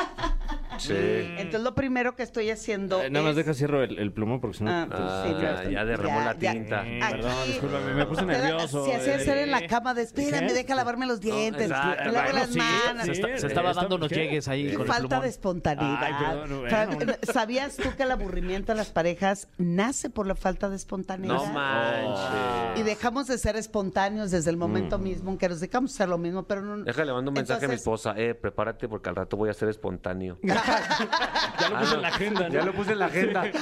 Sí. 0.77 0.93
Entonces, 0.93 1.61
lo 1.61 1.73
primero 1.77 2.17
que 2.17 2.25
estoy 2.25 2.51
haciendo 2.51 3.01
Eh, 3.01 3.09
Nada 3.09 3.23
más 3.27 3.31
es- 3.31 3.37
deja 3.37 3.55
cierro 3.55 3.85
el, 3.85 3.97
el 3.97 4.13
plumón 4.13 4.41
porque 4.41 4.59
si 4.59 4.65
no... 4.65 4.71
Ah, 4.73 4.87
pues, 4.89 5.01
pues, 5.01 5.13
Ah, 5.13 5.25
sí, 5.25 5.33
ya, 5.41 5.63
no, 5.63 5.71
ya 5.71 5.85
derramó 5.85 6.21
la 6.21 6.35
tinta. 6.35 6.85
Eh, 6.85 7.01
Aquí- 7.01 7.13
perdón, 7.15 7.33
discúlpame, 7.47 7.95
me 7.95 8.07
puse 8.07 8.23
nervioso. 8.27 8.85
Si 8.85 8.91
así 8.91 9.09
eh. 9.11 9.15
hacer 9.15 9.39
en 9.39 9.51
la 9.53 9.67
cama 9.69 9.95
de, 9.95 10.03
espérame, 10.03 10.53
deja 10.53 10.75
lavarme 10.75 11.07
los 11.07 11.21
dientes, 11.21 11.63
exacto. 11.71 12.05
me 12.07 12.13
lavo 12.13 12.25
Bueno, 12.25 12.39
las 12.41 12.51
sí, 12.51 12.59
manos. 12.59 13.05
Se, 13.07 13.13
está- 13.13 13.29
se 13.29 13.39
Sí, 13.39 13.47
estaba 13.47 13.73
dando 13.73 13.95
unos 13.95 14.11
llegues 14.11 14.49
ahí 14.49 14.73
con 14.73 14.83
el 14.83 14.89
Falta 14.89 15.09
plumón. 15.09 15.23
de 15.23 15.29
espontaneidad. 15.29 16.03
Ay, 16.03 16.13
perdón, 16.19 16.61
bueno. 16.61 16.69
Fran, 16.69 17.17
¿Sabías 17.33 17.77
tú 17.77 17.89
que 17.97 18.03
el 18.03 18.11
aburrimiento 18.11 18.73
de 18.73 18.77
las 18.79 18.91
parejas 18.91 19.47
nace 19.59 20.11
por 20.11 20.27
la 20.27 20.35
falta 20.35 20.69
de 20.69 20.75
espontaneidad? 20.77 21.14
No 21.19 21.47
manches. 21.47 22.81
Y 22.81 22.83
dejamos 22.83 23.27
de 23.27 23.39
ser 23.39 23.57
espontáneos 23.57 24.31
desde 24.31 24.51
el 24.51 24.57
momento 24.57 24.99
mismo 24.99 25.31
en 25.31 25.39
que 25.39 25.49
nos 25.49 25.61
dejamos 25.61 25.93
hacer 25.95 26.09
lo 26.09 26.19
mismo, 26.19 26.43
pero 26.45 26.63
no. 26.63 26.85
Déjale, 26.85 27.13
mando 27.13 27.31
un 27.31 27.35
mensaje 27.35 27.65
a 27.65 27.69
mi 27.69 27.75
esposa. 27.75 28.15
Eh, 28.17 28.35
prepárate 28.35 28.89
porque 28.89 29.09
al 29.09 29.17
rato 29.17 29.37
voy 29.37 29.51
a 29.51 29.55
ser 29.55 29.69
espontáneo. 29.69 30.39
Ya 31.61 31.69
lo 31.71 31.77
Ah, 31.77 31.81
puse 31.81 31.91
no. 31.93 31.97
en 31.97 32.03
la 32.03 32.09
agenda, 32.09 32.49
¿no? 32.49 32.55
Ya 32.55 32.65
lo 32.65 32.73
puse 32.75 32.93
en 32.93 32.99
la 32.99 33.07
agenda. 33.07 33.45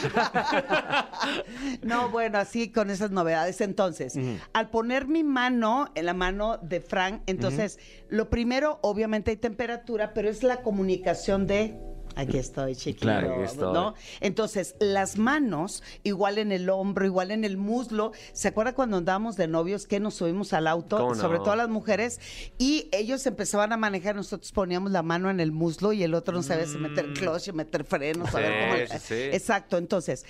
No, 1.83 2.09
bueno, 2.11 2.39
así 2.39 2.71
con 2.73 2.91
esas 2.91 3.11
novedades. 3.11 3.61
Entonces, 3.61 4.15
al 4.53 4.71
poner 4.71 5.07
mi 5.07 5.25
mano 5.25 5.91
en 5.95 6.07
la 6.07 6.15
mano 6.15 6.59
de 6.59 6.81
Frank, 6.81 7.23
entonces, 7.27 7.79
lo 8.09 8.31
primero, 8.31 8.79
obviamente 8.83 9.31
hay 9.31 9.37
temperatura, 9.37 10.13
pero 10.15 10.29
es 10.29 10.43
la 10.43 10.63
comunicación 10.63 11.47
de. 11.47 11.79
Aquí 12.17 12.39
estoy, 12.39 12.77
chiquito. 12.77 13.03
Claro, 13.07 13.35
aquí 13.35 13.43
estoy. 13.45 13.73
¿no? 13.73 13.95
Entonces, 14.21 14.75
las 14.81 15.19
manos, 15.19 15.83
igual 16.03 16.39
en 16.39 16.53
el 16.53 16.69
hombro, 16.71 17.05
igual 17.07 17.31
en 17.31 17.45
el 17.45 17.57
muslo. 17.57 18.13
¿Se 18.33 18.49
acuerda 18.49 18.75
cuando 18.75 18.97
andábamos 18.99 19.37
de 19.37 19.49
novios 19.49 19.87
que 19.87 20.01
nos 20.01 20.15
subimos 20.15 20.53
al 20.53 20.67
auto? 20.67 21.15
Sobre 21.15 21.39
todo 21.39 21.57
las 21.57 21.69
mujeres. 21.69 22.21
Y 22.59 22.89
ellos 22.93 23.27
empezaban 23.27 23.73
a 23.73 23.77
manejar, 23.77 24.15
nosotros 24.15 24.53
poníamos 24.53 24.91
la 24.91 25.03
mano 25.03 25.31
en 25.31 25.41
el 25.41 25.53
muslo 25.53 25.93
y 25.93 26.03
el 26.03 26.15
otro 26.15 26.35
no 26.35 26.43
sabía 26.43 26.67
si 26.67 26.79
meter 26.79 27.13
clutch 27.15 27.49
o 27.49 27.53
meter 27.53 27.85
frenos. 27.85 28.35
a 28.35 28.39
ver 28.39 28.53
Sí, 28.53 28.87
cómo 28.89 28.99
sí, 29.01 29.07
sí. 29.07 29.15
Exacto, 29.33 29.79
entonces, 29.79 30.25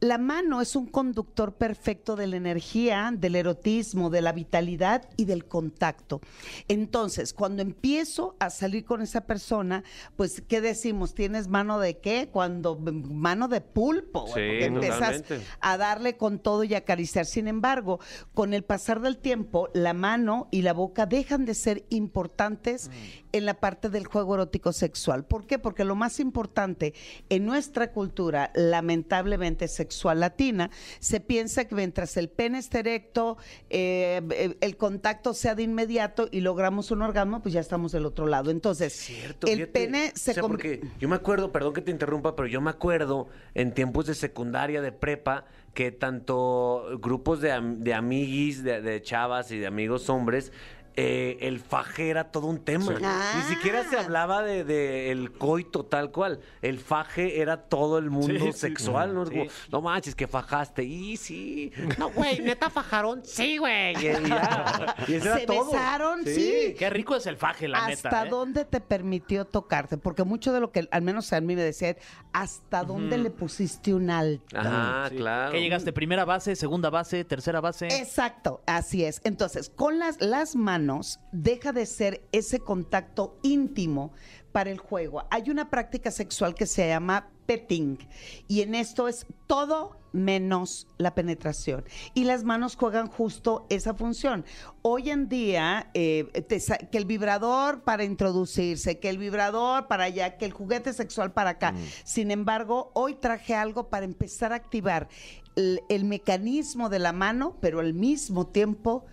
La 0.00 0.16
mano 0.16 0.60
es 0.60 0.76
un 0.76 0.86
conductor 0.86 1.54
perfecto 1.54 2.14
de 2.14 2.28
la 2.28 2.36
energía, 2.36 3.12
del 3.12 3.34
erotismo, 3.34 4.10
de 4.10 4.22
la 4.22 4.30
vitalidad 4.32 5.08
y 5.16 5.24
del 5.24 5.46
contacto. 5.46 6.20
Entonces, 6.68 7.34
cuando 7.34 7.62
empiezo 7.62 8.36
a 8.38 8.50
salir 8.50 8.84
con 8.84 9.02
esa 9.02 9.22
persona, 9.22 9.82
pues, 10.14 10.40
¿qué 10.46 10.60
decimos? 10.60 11.14
¿Tienes 11.14 11.48
mano 11.48 11.80
de 11.80 11.98
qué? 11.98 12.28
Cuando 12.30 12.78
mano 12.78 13.48
de 13.48 13.60
pulpo. 13.60 14.26
Sí, 14.26 14.34
porque 14.34 14.64
empiezas 14.66 15.22
totalmente. 15.22 15.46
a 15.60 15.76
darle 15.76 16.16
con 16.16 16.38
todo 16.38 16.62
y 16.62 16.76
acariciar. 16.76 17.26
Sin 17.26 17.48
embargo, 17.48 17.98
con 18.34 18.54
el 18.54 18.62
pasar 18.62 19.00
del 19.00 19.18
tiempo, 19.18 19.68
la 19.74 19.94
mano 19.94 20.46
y 20.52 20.62
la 20.62 20.74
boca 20.74 21.06
dejan 21.06 21.44
de 21.44 21.54
ser 21.54 21.84
importantes 21.90 22.88
en 23.32 23.46
la 23.46 23.54
parte 23.54 23.88
del 23.88 24.06
juego 24.06 24.34
erótico 24.34 24.72
sexual. 24.72 25.24
¿Por 25.24 25.46
qué? 25.46 25.58
Porque 25.58 25.84
lo 25.84 25.96
más 25.96 26.20
importante 26.20 26.94
en 27.28 27.46
nuestra 27.46 27.92
cultura, 27.92 28.52
lamentablemente 28.54 29.66
sexual 29.88 30.20
latina, 30.20 30.70
se 31.00 31.20
piensa 31.20 31.64
que 31.64 31.74
mientras 31.74 32.16
el 32.18 32.28
pene 32.28 32.58
esté 32.58 32.80
erecto, 32.80 33.38
eh, 33.70 34.20
eh, 34.30 34.56
el 34.60 34.76
contacto 34.76 35.32
sea 35.32 35.54
de 35.54 35.62
inmediato 35.62 36.28
y 36.30 36.40
logramos 36.40 36.90
un 36.90 37.00
orgasmo, 37.02 37.40
pues 37.40 37.54
ya 37.54 37.60
estamos 37.60 37.92
del 37.92 38.04
otro 38.04 38.26
lado. 38.26 38.50
Entonces, 38.50 38.92
Cierto, 38.92 39.46
el 39.46 39.54
fíjate. 39.54 39.72
pene 39.72 40.12
se 40.14 40.32
O 40.32 40.34
sea, 40.34 40.42
porque 40.42 40.82
yo 41.00 41.08
me 41.08 41.16
acuerdo, 41.16 41.52
perdón 41.52 41.72
que 41.72 41.80
te 41.80 41.90
interrumpa, 41.90 42.36
pero 42.36 42.48
yo 42.48 42.60
me 42.60 42.70
acuerdo 42.70 43.28
en 43.54 43.72
tiempos 43.72 44.06
de 44.06 44.14
secundaria, 44.14 44.82
de 44.82 44.92
prepa, 44.92 45.46
que 45.72 45.90
tanto 45.92 46.98
grupos 47.00 47.40
de, 47.40 47.58
de 47.78 47.94
amiguis, 47.94 48.62
de, 48.62 48.82
de 48.82 49.00
chavas 49.00 49.50
y 49.52 49.58
de 49.58 49.66
amigos 49.66 50.10
hombres, 50.10 50.52
eh, 51.00 51.38
el 51.42 51.60
faje 51.60 52.08
era 52.10 52.32
todo 52.32 52.48
un 52.48 52.58
tema. 52.58 52.92
Ah. 53.04 53.34
Ni 53.36 53.54
siquiera 53.54 53.84
se 53.88 53.96
hablaba 53.96 54.42
de, 54.42 54.64
de 54.64 55.12
el 55.12 55.30
coito 55.30 55.84
tal 55.84 56.10
cual. 56.10 56.40
El 56.60 56.80
faje 56.80 57.40
era 57.40 57.68
todo 57.68 57.98
el 57.98 58.10
mundo 58.10 58.34
Sí, 58.46 58.52
sí. 58.52 58.58
sexual, 58.58 59.14
¿no? 59.14 59.22
Es 59.22 59.30
como, 59.30 59.44
Sí. 59.44 59.50
no 59.70 59.80
manches, 59.80 60.16
que 60.16 60.26
fajaste. 60.26 60.82
Y 60.82 61.16
sí. 61.16 61.70
No, 61.98 62.10
güey, 62.10 62.40
neta 62.40 62.68
fajaron. 62.68 63.20
Sí, 63.24 63.58
güey. 63.58 63.94
Y, 63.94 63.98
y 64.08 64.28
ya. 64.28 64.96
Y 65.06 65.14
eso 65.14 65.26
era 65.26 65.38
Se 65.38 65.46
todo. 65.46 65.66
besaron, 65.70 66.24
sí. 66.24 66.74
Qué 66.76 66.90
rico 66.90 67.14
es 67.14 67.26
el 67.26 67.36
faje, 67.36 67.68
la 67.68 67.86
¿Hasta 67.86 68.08
neta. 68.10 68.26
¿eh? 68.26 68.30
dónde 68.30 68.64
te 68.64 68.80
permitió 68.80 69.44
tocarte? 69.44 69.98
Porque 69.98 70.24
mucho 70.24 70.52
de 70.52 70.58
lo 70.58 70.72
que, 70.72 70.88
al 70.90 71.02
menos 71.02 71.32
a 71.32 71.40
mí 71.40 71.54
me 71.54 71.62
decían, 71.62 71.96
¿hasta 72.32 72.82
dónde 72.82 73.18
le 73.18 73.30
pusiste 73.30 73.94
un 73.94 74.10
alto? 74.10 74.44
Sí. 74.50 75.16
claro. 75.16 75.52
¿Qué 75.52 75.60
llegaste? 75.60 75.92
¿Primera 75.92 76.24
base, 76.24 76.56
segunda 76.56 76.90
base, 76.90 77.24
tercera 77.24 77.60
base? 77.60 77.86
Exacto, 77.86 78.62
así 78.66 79.04
es. 79.04 79.20
Entonces, 79.22 79.70
con 79.70 80.00
las, 80.00 80.20
las 80.20 80.56
manos 80.56 80.87
deja 81.32 81.72
de 81.72 81.86
ser 81.86 82.26
ese 82.32 82.60
contacto 82.60 83.38
íntimo 83.42 84.12
para 84.52 84.70
el 84.70 84.78
juego. 84.78 85.24
Hay 85.30 85.50
una 85.50 85.70
práctica 85.70 86.10
sexual 86.10 86.54
que 86.54 86.66
se 86.66 86.88
llama 86.88 87.30
petting 87.46 87.98
y 88.46 88.62
en 88.62 88.74
esto 88.74 89.08
es 89.08 89.26
todo 89.46 89.96
menos 90.12 90.86
la 90.96 91.14
penetración. 91.14 91.84
Y 92.14 92.24
las 92.24 92.44
manos 92.44 92.76
juegan 92.76 93.08
justo 93.08 93.66
esa 93.68 93.94
función. 93.94 94.44
Hoy 94.82 95.10
en 95.10 95.28
día, 95.28 95.90
eh, 95.94 96.24
te 96.48 96.58
que 96.90 96.98
el 96.98 97.04
vibrador 97.04 97.82
para 97.82 98.04
introducirse, 98.04 98.98
que 98.98 99.10
el 99.10 99.18
vibrador 99.18 99.86
para 99.86 100.04
allá, 100.04 100.36
que 100.36 100.44
el 100.44 100.52
juguete 100.52 100.92
sexual 100.92 101.32
para 101.32 101.50
acá. 101.50 101.74
Sin 102.04 102.30
embargo, 102.30 102.90
hoy 102.94 103.14
traje 103.14 103.54
algo 103.54 103.88
para 103.88 104.04
empezar 104.04 104.52
a 104.52 104.56
activar 104.56 105.08
el, 105.56 105.80
el 105.88 106.04
mecanismo 106.04 106.88
de 106.88 106.98
la 106.98 107.12
mano, 107.12 107.56
pero 107.60 107.80
al 107.80 107.94
mismo 107.94 108.46
tiempo 108.46 109.04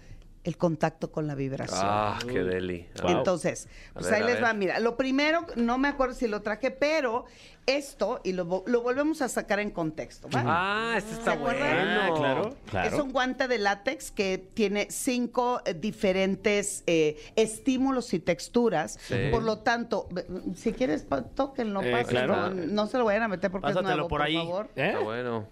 el 0.45 0.57
contacto 0.57 1.11
con 1.11 1.27
la 1.27 1.35
vibración. 1.35 1.81
Ah, 1.83 2.17
qué 2.25 2.43
deli. 2.43 2.87
Entonces, 3.03 3.67
pues 3.93 4.05
ver, 4.05 4.13
ahí 4.13 4.23
les 4.23 4.41
va. 4.41 4.53
Mira, 4.53 4.79
lo 4.79 4.95
primero, 4.95 5.45
no 5.57 5.77
me 5.77 5.87
acuerdo 5.89 6.13
si 6.15 6.27
lo 6.27 6.41
traje, 6.43 6.71
pero 6.71 7.25
esto, 7.65 8.21
y 8.23 8.31
lo, 8.33 8.63
lo 8.67 8.81
volvemos 8.83 9.23
a 9.23 9.27
sacar 9.27 9.59
en 9.59 9.71
contexto, 9.71 10.29
¿va? 10.29 10.43
Ah, 10.45 10.93
este 10.97 11.13
está 11.13 11.31
¿Se 11.33 11.37
acuerdan? 11.39 11.67
bueno. 11.67 12.01
Ah, 12.01 12.13
claro, 12.15 12.55
claro. 12.69 12.95
Es 12.95 13.03
un 13.03 13.11
guante 13.11 13.47
de 13.47 13.57
látex 13.57 14.11
que 14.11 14.37
tiene 14.53 14.85
cinco 14.91 15.61
eh, 15.65 15.73
diferentes 15.73 16.83
eh, 16.85 17.17
estímulos 17.35 18.13
y 18.13 18.19
texturas. 18.19 18.99
Sí. 19.01 19.15
Por 19.31 19.41
lo 19.41 19.57
tanto, 19.59 20.07
si 20.55 20.73
quieres, 20.73 21.07
tóquenlo, 21.33 21.81
Eh, 21.81 21.91
pásenlo. 21.91 22.33
claro. 22.35 22.49
No 22.53 22.85
se 22.85 22.99
lo 22.99 23.05
vayan 23.05 23.23
a 23.23 23.27
meter 23.29 23.49
porque 23.49 23.63
Pásatelo 23.63 23.89
es 23.89 23.95
nuevo, 23.95 24.09
por 24.09 24.19
por, 24.19 24.27
ahí. 24.27 24.35
favor. 24.35 24.69
¿Eh? 24.75 24.87
Está 24.89 24.99
bueno. 24.99 25.47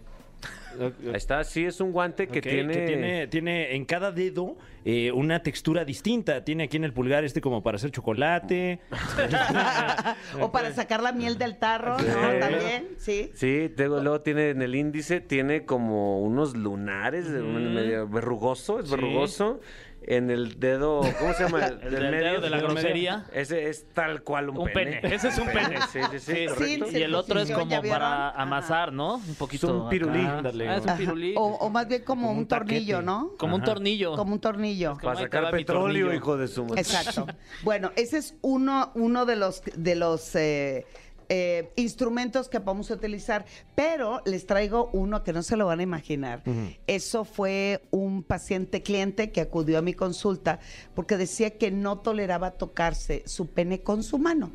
Ahí 0.80 0.92
está, 1.14 1.44
sí, 1.44 1.66
es 1.66 1.80
un 1.82 1.92
guante 1.92 2.28
que 2.28 2.42
tiene... 2.42 2.86
tiene, 2.88 3.28
tiene 3.28 3.76
en 3.76 3.86
cada 3.86 4.12
dedo 4.12 4.58
eh, 4.86 5.12
una 5.12 5.42
textura 5.44 5.86
distinta. 5.86 6.44
Tiene 6.44 6.64
aquí 6.64 6.78
en 6.78 6.84
el 6.84 6.94
pulgar 6.94 7.24
este 7.24 7.42
como 7.42 7.62
para 7.62 7.76
hacer 7.76 7.92
chocolate. 7.92 8.80
o 10.42 10.52
para 10.52 10.74
sacar 10.74 11.02
la 11.02 11.12
miel 11.12 11.38
del 11.38 11.58
tarro, 11.58 12.00
Sí. 12.00 12.06
¿no? 12.08 12.40
También, 12.40 12.88
sí. 12.98 13.32
Sí, 13.36 13.72
luego, 13.78 14.00
luego 14.02 14.22
tiene 14.22 14.50
en 14.50 14.62
el 14.62 14.76
índice, 14.76 15.22
tiene 15.22 15.64
como 15.66 16.22
unos 16.22 16.56
lunares, 16.58 17.28
medio 17.28 18.08
verrugoso, 18.08 18.80
es 18.80 18.90
Sí. 18.90 18.96
verrugoso. 18.96 19.60
En 20.06 20.30
el 20.30 20.60
dedo, 20.60 21.02
¿cómo 21.20 21.34
se 21.34 21.44
llama? 21.44 21.66
El 21.84 21.92
del 21.92 22.12
dedo 22.12 22.42
de 22.42 22.50
la 22.50 22.58
medio. 22.58 22.70
grosería. 22.70 23.26
Ese 23.34 23.70
es 23.70 23.86
tal 23.94 24.24
cual 24.24 24.50
un, 24.50 24.58
Un 24.58 24.70
pene. 24.72 25.00
Ese 25.04 25.30
es 25.30 25.38
un 25.38 25.48
pene. 25.48 25.78
Sí, 25.92 26.00
sí, 26.12 26.20
sí, 26.20 26.48
Sí, 26.58 26.84
y 26.92 27.02
el 27.02 27.16
otro 27.16 27.40
es 27.40 27.52
como 27.52 27.82
para 27.82 28.32
amasar, 28.32 28.92
¿no? 28.92 29.16
Un 29.16 29.36
poquito. 29.36 29.84
un 29.84 29.90
pirulí. 29.90 30.20
Ándale. 30.20 30.70
Ah, 30.70 30.78
es 30.78 30.86
un 30.86 30.98
pirulí. 30.98 31.36
O, 31.38 31.44
o 31.44 31.70
más 31.70 31.88
bien 31.88 32.04
como, 32.04 32.28
Como 32.28 32.40
un, 32.40 32.48
tornillo, 32.48 33.02
¿no? 33.02 33.32
como 33.38 33.56
un 33.56 33.64
tornillo. 33.64 34.16
Como 34.16 34.34
un 34.34 34.40
tornillo. 34.40 34.98
Para 35.02 35.20
sacar 35.20 35.52
petróleo, 35.52 36.14
hijo 36.14 36.38
de 36.38 36.48
su 36.48 36.64
madre. 36.66 36.82
Exacto. 36.82 37.28
Bueno, 37.64 37.92
ese 37.96 38.18
es 38.18 38.36
uno, 38.42 38.92
uno 38.96 39.26
de 39.26 39.36
los, 39.36 39.62
de 39.76 39.96
los 39.96 40.36
eh, 40.36 40.86
eh, 41.30 41.72
instrumentos 41.76 42.50
que 42.50 42.60
vamos 42.60 42.92
a 42.92 42.96
utilizar, 42.96 43.46
pero 43.76 44.22
les 44.26 44.46
traigo 44.46 44.90
uno 44.94 45.24
que 45.24 45.34
no 45.34 45.44
se 45.44 45.58
lo 45.58 45.66
van 45.66 45.80
a 45.80 45.84
imaginar. 45.84 46.44
Eso 46.88 47.26
fue 47.26 47.82
un 47.92 48.24
paciente 48.24 48.82
cliente 48.82 49.32
que 49.32 49.42
acudió 49.42 49.80
a 49.80 49.82
mi 49.82 49.94
consulta 49.94 50.60
porque 50.94 51.18
decía 51.18 51.58
que 51.58 51.72
no 51.72 52.00
toleraba 52.00 52.52
tocarse 52.52 53.24
su 53.26 53.48
pene 53.48 53.82
con 53.82 54.04
su 54.04 54.18
mano. 54.18 54.52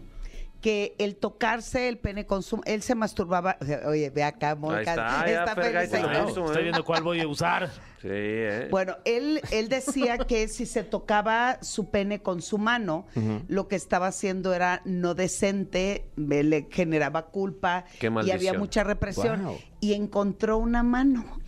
Que 0.60 0.96
el 0.98 1.14
tocarse 1.16 1.88
el 1.88 1.98
pene 1.98 2.26
con 2.26 2.42
su... 2.42 2.60
Él 2.64 2.82
se 2.82 2.96
masturbaba... 2.96 3.56
Oye, 3.86 4.10
ve 4.10 4.24
acá, 4.24 4.56
Mónica. 4.56 4.90
está, 4.90 5.26
ya, 5.28 5.44
Estoy- 5.44 6.26
Estoy 6.28 6.56
¿eh? 6.56 6.62
viendo 6.62 6.84
cuál 6.84 7.02
voy 7.04 7.20
a 7.20 7.28
usar. 7.28 7.68
Sí, 8.02 8.08
¿eh? 8.10 8.68
Bueno, 8.70 8.96
él, 9.04 9.40
él 9.52 9.68
decía 9.68 10.18
que 10.18 10.48
si 10.48 10.66
se 10.66 10.82
tocaba 10.82 11.58
su 11.62 11.90
pene 11.90 12.22
con 12.22 12.42
su 12.42 12.58
mano, 12.58 13.06
lo 13.48 13.68
que 13.68 13.76
estaba 13.76 14.08
haciendo 14.08 14.52
era 14.52 14.82
no 14.84 15.14
decente, 15.14 16.06
me- 16.16 16.42
le 16.42 16.66
generaba 16.70 17.26
culpa 17.26 17.84
Qué 18.00 18.12
y 18.24 18.30
había 18.32 18.54
mucha 18.54 18.82
represión. 18.82 19.48
Y 19.80 19.94
encontró 19.94 20.58
una 20.58 20.82
mano. 20.82 21.38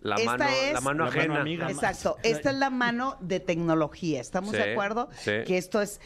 la, 0.00 0.16
esta 0.16 0.36
mano, 0.36 0.44
es- 0.44 0.72
la 0.74 0.80
mano 0.80 1.04
La 1.06 1.10
mano 1.10 1.18
ajena. 1.20 1.40
amiga. 1.40 1.70
Exacto. 1.70 2.16
Esta 2.22 2.50
es 2.50 2.56
la 2.56 2.70
mano 2.70 3.16
de 3.20 3.40
tecnología. 3.40 4.20
¿Estamos 4.20 4.50
Sí, 4.50 4.56
de 4.58 4.72
acuerdo? 4.72 5.08
sí. 5.16 5.32
Que 5.46 5.58
esto 5.58 5.80
es, 5.80 6.00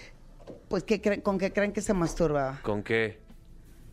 pues, 0.69 0.85
¿qué 0.85 1.01
creen- 1.01 1.23
¿con 1.23 1.39
qué 1.39 1.53
creen 1.53 1.73
que 1.73 1.81
se 1.81 1.95
masturba? 1.95 2.61
¿Con 2.63 2.83
qué? 2.83 3.19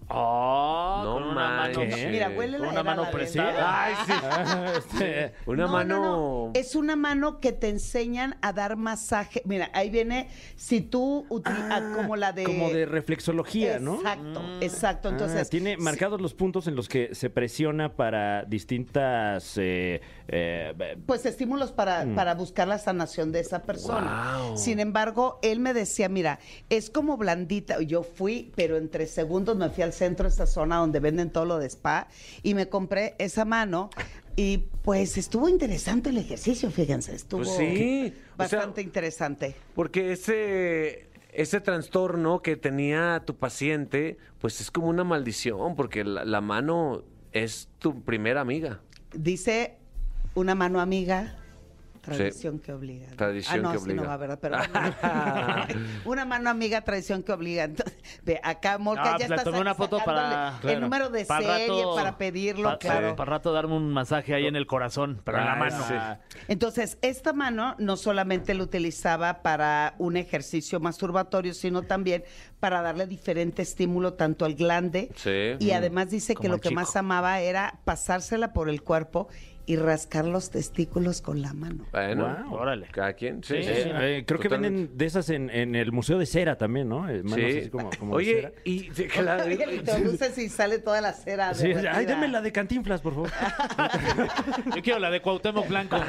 Oh, 0.09 1.01
No 1.03 1.13
con 1.13 1.23
una 1.23 1.33
mano. 1.33 1.79
manches. 1.79 2.09
Mira, 2.11 2.29
huele 2.29 2.57
Con 2.57 2.67
la 2.67 2.71
una 2.73 2.81
era 2.81 2.95
mano 2.95 3.01
la. 3.03 3.83
Ay, 3.85 3.93
sí. 4.05 4.11
Ah, 4.13 4.73
este, 4.77 5.33
Una 5.45 5.65
No, 5.65 5.71
mano... 5.71 5.95
no, 5.99 6.45
no. 6.47 6.51
Es 6.53 6.75
una 6.75 6.95
mano 6.95 7.39
que 7.39 7.51
te 7.51 7.69
enseñan 7.69 8.37
a 8.41 8.53
dar 8.53 8.75
masaje. 8.75 9.41
Mira, 9.45 9.69
ahí 9.73 9.89
viene, 9.89 10.29
si 10.55 10.81
tú 10.81 11.25
utilizas 11.29 11.81
como 11.95 12.15
la 12.15 12.31
de... 12.33 12.43
como 12.43 12.69
de 12.69 12.85
reflexología, 12.85 13.79
¿no? 13.79 13.95
Exacto, 13.95 14.41
exacto. 14.61 15.07
Ah, 15.07 15.11
Entonces, 15.11 15.49
tiene 15.49 15.77
marcados 15.77 16.21
los 16.21 16.33
puntos 16.33 16.67
en 16.67 16.75
los 16.75 16.87
que 16.87 17.13
se 17.15 17.29
presiona 17.29 17.95
para 17.95 18.43
distintas 18.45 19.57
eh, 19.57 20.01
eh, 20.27 20.97
pues 21.05 21.25
estímulos 21.25 21.71
para, 21.71 22.05
para 22.15 22.35
buscar 22.35 22.67
la 22.67 22.77
sanación 22.77 23.31
de 23.31 23.39
esa 23.39 23.63
persona. 23.63 24.37
Wow. 24.49 24.57
Sin 24.57 24.79
embargo, 24.79 25.39
él 25.41 25.59
me 25.59 25.73
decía, 25.73 26.09
mira, 26.09 26.39
es 26.69 26.89
como 26.89 27.17
blandita. 27.17 27.81
Yo 27.81 28.03
fui, 28.03 28.51
pero 28.55 28.77
en 28.77 28.89
tres 28.89 29.11
segundos 29.11 29.55
me 29.57 29.69
fui 29.69 29.83
al 29.83 29.93
centro 29.95 30.27
esta 30.27 30.45
zona 30.45 30.77
donde 30.77 30.99
venden 30.99 31.31
todo 31.31 31.45
lo 31.45 31.57
de 31.57 31.65
spa 31.67 32.07
y 32.43 32.53
me 32.53 32.69
compré 32.69 33.15
esa 33.17 33.45
mano. 33.45 33.89
Y 34.35 34.65
pues 34.83 35.17
estuvo 35.17 35.47
interesante 35.49 36.09
el 36.09 36.17
ejercicio, 36.17 36.69
fíjense, 36.69 37.15
estuvo 37.15 37.41
Pues 37.43 37.55
sí, 37.55 38.13
o 38.37 38.45
sea- 38.47 38.59
bastante 38.59 38.81
interesante. 38.81 39.55
Porque 39.73 40.11
ese, 40.11 41.07
ese 41.31 41.61
trastorno 41.61 42.41
que 42.41 42.57
tenía 42.57 43.23
tu 43.25 43.35
paciente, 43.37 44.17
pues 44.39 44.59
es 44.61 44.69
como 44.71 44.87
una 44.89 45.03
maldición, 45.05 45.75
porque 45.75 46.03
la, 46.03 46.25
la 46.25 46.41
mano 46.41 47.03
es 47.31 47.69
tu 47.79 48.03
primera 48.03 48.41
amiga. 48.41 48.81
Dice 49.13 49.77
una 50.35 50.53
mano 50.53 50.81
amiga. 50.81 51.37
Tradición 52.05 52.59
que 52.59 52.71
obliga. 52.73 53.07
¿no? 53.09 53.15
Tradición 53.15 53.59
ah, 53.59 53.61
no, 53.63 53.71
que 53.71 53.77
sí 53.79 53.83
obliga. 53.83 54.01
no 54.03 54.07
va, 54.09 54.17
¿verdad? 54.17 54.39
Pero 54.41 54.57
una 56.05 56.25
mano 56.25 56.49
amiga, 56.49 56.81
tradición 56.81 57.23
que 57.23 57.31
obliga. 57.31 57.63
Entonces, 57.63 57.95
Ve, 58.23 58.39
acá 58.43 58.77
Molca 58.77 59.15
Ah, 59.15 59.17
ya 59.19 59.27
pues 59.27 59.39
está 59.39 59.43
tomé 59.43 59.59
una 59.61 59.75
foto 59.75 59.99
para- 60.03 60.53
el 60.55 60.59
claro. 60.61 60.79
número 60.81 61.09
de 61.09 61.25
Para 61.25 61.41
serie 61.57 61.67
rato- 61.67 61.95
para 61.95 62.17
pedirlo, 62.17 62.69
Pa- 62.71 62.77
claro. 62.79 63.15
Para 63.15 63.31
rato 63.31 63.53
darme 63.53 63.75
un 63.75 63.91
masaje 63.93 64.33
ahí 64.33 64.45
en 64.47 64.55
el 64.55 64.67
corazón, 64.67 65.21
pero 65.23 65.37
en 65.39 65.45
la 65.45 65.53
Ah, 65.53 65.55
mano. 65.55 65.83
sí. 65.87 65.93
Entonces, 66.47 66.97
esta 67.01 67.33
mano 67.33 67.75
no 67.79 67.97
solamente 67.97 68.53
lo 68.53 68.63
utilizaba 68.63 69.41
para 69.41 69.95
un 69.97 70.17
ejercicio 70.17 70.79
masturbatorio, 70.79 71.53
sino 71.53 71.83
también 71.83 72.23
para 72.59 72.81
darle 72.81 73.05
diferente 73.07 73.61
estímulo 73.61 74.13
tanto 74.13 74.45
al 74.45 74.55
glande. 74.55 75.09
Sí. 75.15 75.55
Y 75.59 75.71
además 75.71 76.09
dice 76.09 76.35
que 76.35 76.47
lo 76.49 76.59
que 76.59 76.69
chico. 76.69 76.81
más 76.81 76.95
amaba 76.95 77.39
era 77.39 77.79
pasársela 77.85 78.53
por 78.53 78.69
el 78.69 78.81
cuerpo 78.81 79.27
y 79.67 79.77
rascar 79.77 80.25
los 80.25 80.51
testículos 80.51 81.21
con 81.21 81.41
la 81.41 81.53
mano. 81.53 81.85
Bueno, 81.91 82.37
Wow. 82.49 82.59
Órale. 82.59 82.87
cada 82.91 83.13
quien. 83.13 83.43
Sí, 83.43 83.55
sí, 83.63 83.69
sí. 83.83 83.89
eh, 83.93 84.23
creo 84.27 84.39
que 84.39 84.47
venden 84.47 84.95
de 84.97 85.05
esas 85.05 85.29
en, 85.29 85.49
en 85.49 85.75
el 85.75 85.91
Museo 85.91 86.17
de 86.19 86.25
Cera 86.25 86.57
también, 86.57 86.87
¿no? 86.89 87.09
Eh, 87.09 87.23
manos 87.23 87.39
Sí. 87.51 87.57
así 87.59 87.69
como- 87.69 87.89
como 87.97 88.11
de 88.11 88.17
Oye, 88.17 88.35
cera. 88.35 88.51
y 88.63 88.79
sí, 88.93 89.07
que 89.07 89.21
la- 89.21 89.45
y 89.47 90.49
sale 90.49 90.79
toda 90.79 91.01
la 91.01 91.13
cera. 91.13 91.53
Sí, 91.53 91.73
ay, 91.91 92.05
dame 92.05 92.27
la 92.27 92.41
de 92.41 92.51
Cantinflas, 92.51 93.01
por 93.01 93.13
favor. 93.13 93.29
Yo 94.75 94.81
quiero 94.81 94.99
la 94.99 95.09
de 95.09 95.21
Cuauhtémoc 95.21 95.67
Blanco. 95.67 95.95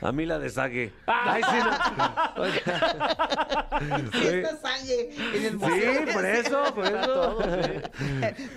a 0.00 0.12
mí 0.12 0.26
la 0.26 0.38
de 0.38 0.48
Sague. 0.50 0.92
Ay, 1.06 1.42
sí, 1.50 1.56
no. 2.36 2.42
Oye. 2.42 2.62
Sí, 4.12 4.26
está 4.26 4.56
sangre 4.58 5.10
en 5.34 5.44
el 5.44 5.50
Sí, 5.52 5.56
museo. 5.56 6.04
por 6.12 6.24
eso, 6.26 6.74
por 6.74 6.84
eso. 6.86 7.38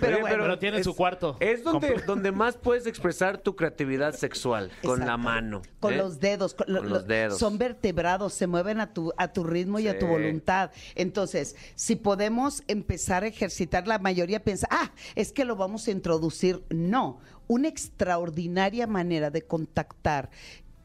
Pero 0.00 0.16
Oye, 0.16 0.20
bueno, 0.20 0.36
Pero 0.44 0.58
tiene 0.58 0.78
es- 0.78 0.84
su 0.84 0.94
cuarto. 0.94 1.36
Es 1.40 1.63
donde, 1.64 2.02
donde 2.06 2.30
más 2.32 2.56
puedes 2.56 2.86
expresar 2.86 3.38
tu 3.38 3.56
creatividad 3.56 4.14
sexual, 4.14 4.70
con 4.82 5.00
la 5.00 5.16
mano. 5.16 5.62
Con 5.80 5.94
¿eh? 5.94 5.96
los 5.96 6.20
dedos. 6.20 6.54
Con, 6.54 6.72
lo- 6.72 6.80
Con 6.80 6.90
los 6.90 7.02
lo- 7.02 7.08
dedos. 7.08 7.38
Son 7.38 7.58
vertebrados, 7.58 8.32
se 8.34 8.46
mueven 8.46 8.80
a 8.80 8.92
tu, 8.92 9.12
a 9.16 9.32
tu 9.32 9.44
ritmo 9.44 9.78
y 9.78 9.88
a 9.88 9.98
tu 9.98 10.06
voluntad. 10.06 10.70
Entonces, 10.94 11.56
si 11.74 11.96
podemos 11.96 12.62
empezar 12.68 13.24
a 13.24 13.26
ejercitar, 13.28 13.88
la 13.88 13.98
mayoría 13.98 14.42
piensa, 14.44 14.68
ah, 14.70 14.92
es 15.14 15.32
que 15.32 15.44
lo 15.44 15.56
vamos 15.56 15.88
a 15.88 15.90
introducir. 15.90 16.62
No, 16.70 17.18
una 17.46 17.68
extraordinaria 17.68 18.86
manera 18.86 19.30
de 19.30 19.42
contactar. 19.42 20.30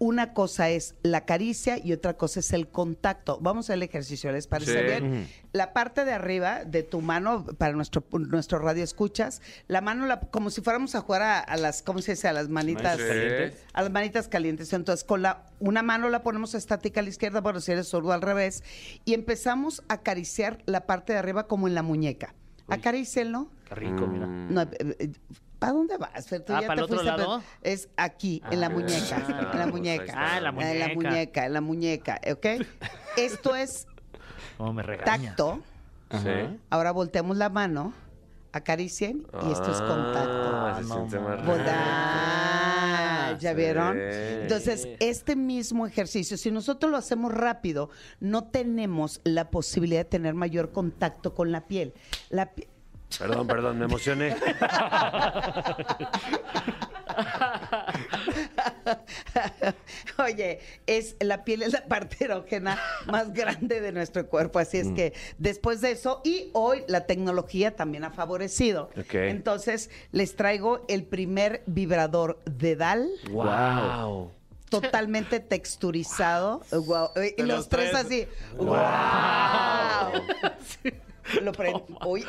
Una 0.02 0.34
cosa 0.34 0.70
es 0.70 0.96
la 1.04 1.26
caricia 1.26 1.78
y 1.78 1.92
otra 1.92 2.14
cosa 2.16 2.40
es 2.40 2.54
el 2.54 2.70
contacto. 2.70 3.38
Vamos 3.42 3.70
al 3.70 3.84
ejercicio, 3.84 4.32
¿les 4.32 4.48
parece 4.48 4.80
Sí. 4.80 4.86
bien? 4.86 5.28
La 5.52 5.74
parte 5.74 6.06
de 6.06 6.14
arriba 6.14 6.64
de 6.64 6.84
tu 6.84 7.02
mano, 7.02 7.46
para 7.58 7.74
nuestro, 7.74 8.06
nuestro 8.18 8.60
radio 8.60 8.82
escuchas, 8.84 9.42
la 9.68 9.82
mano 9.82 10.06
la- 10.06 10.22
como 10.22 10.52
si 10.52 10.62
fuéramos 10.62 10.96
a 10.96 11.02
jugar 11.02 11.22
a, 11.22 11.40
a 11.40 11.58
las, 11.58 11.82
¿cómo 11.82 12.02
se 12.02 12.14
dice? 12.14 12.30
A 12.30 12.34
las 12.34 12.48
manitas 12.48 12.98
Sí. 12.98 13.04
calientes. 13.08 13.54
a 13.74 13.82
las 13.82 13.92
manitas 13.92 14.28
calientes. 14.30 14.72
Entonces, 14.72 15.04
con 15.04 15.22
la 15.22 15.44
una 15.60 15.82
mano 15.82 16.08
la 16.10 16.24
ponemos 16.24 16.54
estática 16.56 17.02
a 17.02 17.04
la 17.04 17.10
izquierda, 17.10 17.42
bueno, 17.42 17.60
si 17.60 17.74
eres 17.74 17.90
sordo 17.90 18.14
al 18.14 18.22
revés, 18.22 18.64
y 19.04 19.14
empezamos 19.14 19.84
a 19.90 19.96
acariciar 19.96 20.60
la 20.66 20.86
parte 20.86 21.12
de 21.12 21.20
arriba 21.20 21.48
como 21.48 21.68
en 21.68 21.76
la 21.76 21.82
muñeca. 21.84 22.34
Acarícienlo. 22.70 23.50
Qué 23.68 23.76
rico, 23.76 24.08
mira. 24.08 24.28
No, 24.28 24.66
¿Para 25.60 25.74
dónde 25.74 25.98
vas, 25.98 26.26
Fer? 26.28 26.42
Tú 26.42 26.54
Ah, 26.54 26.62
ya 26.62 26.68
¿para 26.68 26.76
te 26.76 26.80
el 26.80 26.84
otro 26.86 26.98
fuiste, 27.04 27.18
lado? 27.18 27.42
pero 27.62 27.74
Es 27.74 27.90
aquí, 27.98 28.42
en 28.50 28.62
la 28.62 28.70
muñeca. 28.70 29.16
en 29.18 29.38
la 29.38 29.50
pues, 29.52 29.68
muñeca. 29.68 30.04
está. 30.06 30.34
Ah, 30.34 30.38
en 30.38 30.44
la 30.44 30.50
En 30.50 30.80
la 30.80 30.88
muñeca. 30.88 31.10
muñeca, 31.10 31.46
en 31.46 31.54
la 31.54 31.62
muñeca, 31.62 32.22
¿ok? 32.32 32.46
Esto 33.18 33.56
es 33.56 33.86
Cómo 34.58 34.74
me 34.74 34.84
regaña. 34.84 35.30
tacto. 35.36 35.62
Sí. 36.12 36.60
Ahora 36.70 36.92
volteamos 36.92 37.38
la 37.38 37.50
mano, 37.50 37.94
acaricien 38.52 39.28
y 39.48 39.52
esto 39.52 39.72
es 39.72 39.78
contacto. 39.82 40.50
Ah, 40.56 40.76
se 40.82 40.88
no 40.88 40.96
siente 40.96 41.20
más 41.20 41.40
rico. 41.42 41.54
ah, 41.68 43.36
¿Ya 43.40 43.52
sí. 43.52 43.56
vieron? 43.58 43.98
Entonces, 44.00 44.88
este 45.00 45.36
mismo 45.36 45.86
ejercicio, 45.86 46.38
si 46.38 46.52
nosotros 46.52 46.92
lo 46.92 46.98
hacemos 46.98 47.34
rápido, 47.34 47.90
no 48.20 48.46
tenemos 48.46 49.22
la 49.24 49.50
posibilidad 49.52 50.02
de 50.02 50.06
tener 50.06 50.34
mayor 50.34 50.72
contacto 50.72 51.34
con 51.36 51.52
la 51.52 51.68
piel. 51.68 51.94
La 52.30 52.54
pi- 52.54 52.68
Perdón, 53.18 53.48
perdón, 53.48 53.80
me 53.80 53.86
emocioné. 53.86 54.36
Oye, 60.18 60.60
es 60.86 61.16
la 61.20 61.44
piel 61.44 61.64
es 61.64 61.74
la 61.74 61.86
parte 61.86 62.26
erógena 62.26 62.80
más 63.08 63.34
grande 63.34 63.82
de 63.82 63.92
nuestro 63.92 64.28
cuerpo, 64.28 64.60
así 64.60 64.78
es 64.78 64.90
que 64.92 65.14
después 65.38 65.82
de 65.82 65.92
eso 65.92 66.22
y 66.24 66.50
hoy 66.54 66.84
la 66.88 67.06
tecnología 67.06 67.76
también 67.76 68.04
ha 68.04 68.12
favorecido. 68.12 68.90
Entonces, 69.12 69.90
les 70.12 70.36
traigo 70.36 70.86
el 70.88 71.04
primer 71.04 71.64
vibrador 71.66 72.40
dedal 72.46 73.10
wow. 73.32 74.32
totalmente 74.70 75.40
texturizado. 75.40 76.62
Guau. 76.72 77.12
Y 77.16 77.42
De 77.42 77.48
los, 77.48 77.58
los 77.58 77.70
tres, 77.70 77.92
tres. 77.92 78.06
así. 78.06 78.28
¡Wow! 78.58 78.78
Lo 81.42 81.52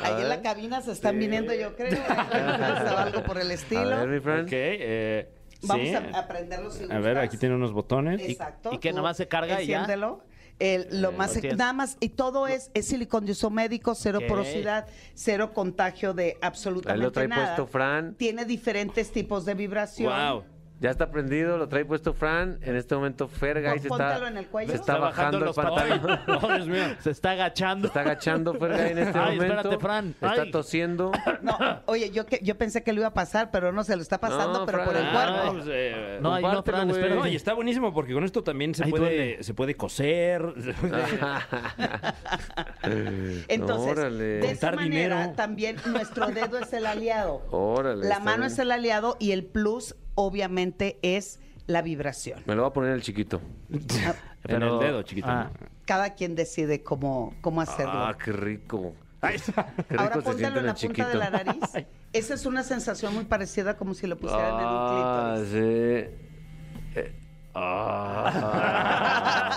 ahí 0.01 0.21
en 0.21 0.29
la 0.29 0.41
cabina 0.41 0.81
se 0.81 0.91
están 0.91 1.17
viniendo, 1.19 1.53
yo 1.53 1.75
creo. 1.75 1.99
O 2.93 2.97
algo 2.97 3.23
por 3.23 3.37
el 3.39 3.49
A 3.51 3.53
estilo. 3.53 3.89
ver, 3.89 4.07
mi 4.07 4.19
friend. 4.19 4.43
Ok, 4.47 4.49
eh, 4.53 5.29
Vamos 5.63 5.87
sí. 5.87 5.93
a, 5.95 6.19
a 6.19 6.27
prenderlo 6.27 6.71
si 6.71 6.91
A 6.91 6.99
ver, 6.99 7.17
aquí 7.17 7.37
tiene 7.37 7.55
unos 7.55 7.71
botones. 7.71 8.21
Exacto. 8.21 8.71
y 8.73 8.79
que 8.79 8.89
tú 8.91 8.95
nomás 8.97 9.17
se 9.17 9.27
carga 9.27 9.61
y 9.61 9.67
ya. 9.67 9.79
enciéndelo. 9.81 10.23
El- 10.59 11.01
lo 11.01 11.09
Eh, 11.09 11.13
más, 11.13 11.35
lo 11.43 11.55
nada 11.55 11.73
más, 11.73 11.97
y 11.99 12.09
todo 12.09 12.45
es, 12.47 12.69
es 12.75 12.87
silicón 12.87 13.25
de 13.25 13.31
uso 13.31 13.49
médico, 13.49 13.95
cero 13.95 14.19
porosidad, 14.27 14.85
cero 15.15 15.53
contagio 15.53 16.13
de 16.13 16.23
Ahí 16.25 16.33
absolutamente 16.41 17.03
lo 17.03 17.11
trae 17.11 17.27
nada. 17.27 17.55
puesto 17.55 17.65
Fran. 17.67 18.13
Tiene 18.15 18.45
diferentes 18.45 19.11
tipos 19.11 19.43
de 19.45 19.55
vibración. 19.55 20.11
Wow. 20.13 20.43
Ya 20.81 20.89
está 20.89 21.11
prendido, 21.11 21.57
lo 21.59 21.67
trae 21.69 21.85
puesto 21.85 22.11
Fran. 22.13 22.57
En 22.63 22.75
este 22.75 22.95
momento 22.95 23.27
Fergay 23.27 23.77
se 23.79 23.87
está, 23.87 24.27
en 24.27 24.37
el 24.37 24.47
cuello. 24.47 24.71
se 24.71 24.75
está 24.77 24.97
bajando 24.97 25.11
bajando 25.11 25.37
el 25.37 25.43
los 25.45 25.55
pantalón. 25.55 26.19
Oh, 26.43 26.47
Dios 26.55 26.67
mío. 26.67 26.83
Se 26.99 27.11
está 27.11 27.31
agachando. 27.31 27.81
Se 27.83 27.87
está 27.89 27.99
agachando 28.01 28.53
Fergay 28.55 28.91
en 28.93 28.97
este 28.97 29.19
Ay, 29.19 29.35
momento. 29.37 29.55
espérate, 29.57 29.79
Fran. 29.79 30.07
Está 30.09 30.31
Ay. 30.41 30.51
tosiendo. 30.51 31.11
No, 31.43 31.57
oye, 31.85 32.09
yo 32.11 32.25
que 32.25 32.39
yo 32.43 32.57
pensé 32.57 32.81
que 32.83 32.93
lo 32.93 32.99
iba 33.01 33.07
a 33.09 33.13
pasar, 33.13 33.51
pero 33.51 33.71
no 33.71 33.83
se 33.83 33.95
lo 33.95 34.01
está 34.01 34.19
pasando, 34.19 34.59
No, 34.59 34.65
pero 34.65 34.79
Fran. 34.79 34.87
por 34.89 34.97
el 34.97 35.05
Ah, 35.05 35.11
cuerpo. 35.43 35.53
pues, 35.53 35.65
eh, 35.71 36.17
No, 36.21 36.33
ahí 36.33 36.41
no, 36.43 36.47
Compártelo, 36.49 36.77
Fran, 36.77 36.89
güey. 36.89 37.01
espera. 37.01 37.15
No, 37.21 37.27
y 37.27 37.35
está 37.35 37.53
buenísimo 37.53 37.93
porque 37.93 38.13
con 38.13 38.23
esto 38.23 38.43
también 38.43 38.73
se 38.75 38.83
Ahí 38.85 38.89
puede, 38.91 39.03
duele. 39.05 39.43
se 39.43 39.53
puede 39.53 39.75
coser. 39.75 40.41
se 40.63 40.73
puede- 40.81 41.03
Entonces, 43.47 43.91
Órale. 43.91 44.23
de 44.23 44.39
esa 44.51 44.69
Contar 44.71 44.75
manera, 44.75 45.15
dinero. 45.17 45.33
también 45.35 45.75
nuestro 45.85 46.27
dedo 46.27 46.57
es 46.59 46.73
el 46.73 46.85
aliado. 46.85 47.41
Órale, 47.51 48.03
La 48.05 48.15
está 48.15 48.19
mano 48.23 48.37
bien. 48.43 48.51
es 48.51 48.59
el 48.59 48.71
aliado 48.71 49.17
y 49.19 49.31
el 49.31 49.45
plus, 49.45 49.95
obviamente, 50.15 50.97
es 51.01 51.39
la 51.67 51.81
vibración. 51.81 52.41
Me 52.45 52.55
lo 52.55 52.63
voy 52.63 52.69
a 52.69 52.73
poner 52.73 52.91
el 52.93 53.01
chiquito. 53.01 53.41
en 53.69 53.85
Pero- 54.43 54.79
el 54.81 54.87
dedo, 54.87 55.01
chiquito. 55.03 55.27
ah. 55.29 55.51
Cada 55.85 56.13
quien 56.15 56.35
decide 56.35 56.83
cómo, 56.83 57.33
cómo 57.41 57.61
hacerlo. 57.61 57.91
Ah, 57.93 58.17
qué 58.23 58.31
rico. 58.31 58.93
Qué 59.21 59.95
Ahora 59.97 60.15
rico 60.15 60.33
siente 60.33 60.47
en 60.47 60.57
en 60.57 60.65
la 60.65 60.73
punta 60.73 61.07
de 61.09 61.15
la 61.15 61.29
nariz. 61.29 61.63
Esa 62.13 62.33
es 62.33 62.45
una 62.45 62.63
sensación 62.63 63.13
muy 63.13 63.25
parecida 63.25 63.77
como 63.77 63.93
si 63.93 64.07
lo 64.07 64.17
pusieran 64.17 64.51
Ah, 64.53 65.35
en 65.37 65.41
un 65.43 65.49
clítoris. 65.49 65.51
sí. 65.51 66.99
Eh, 66.99 67.13
ah. 67.53 69.47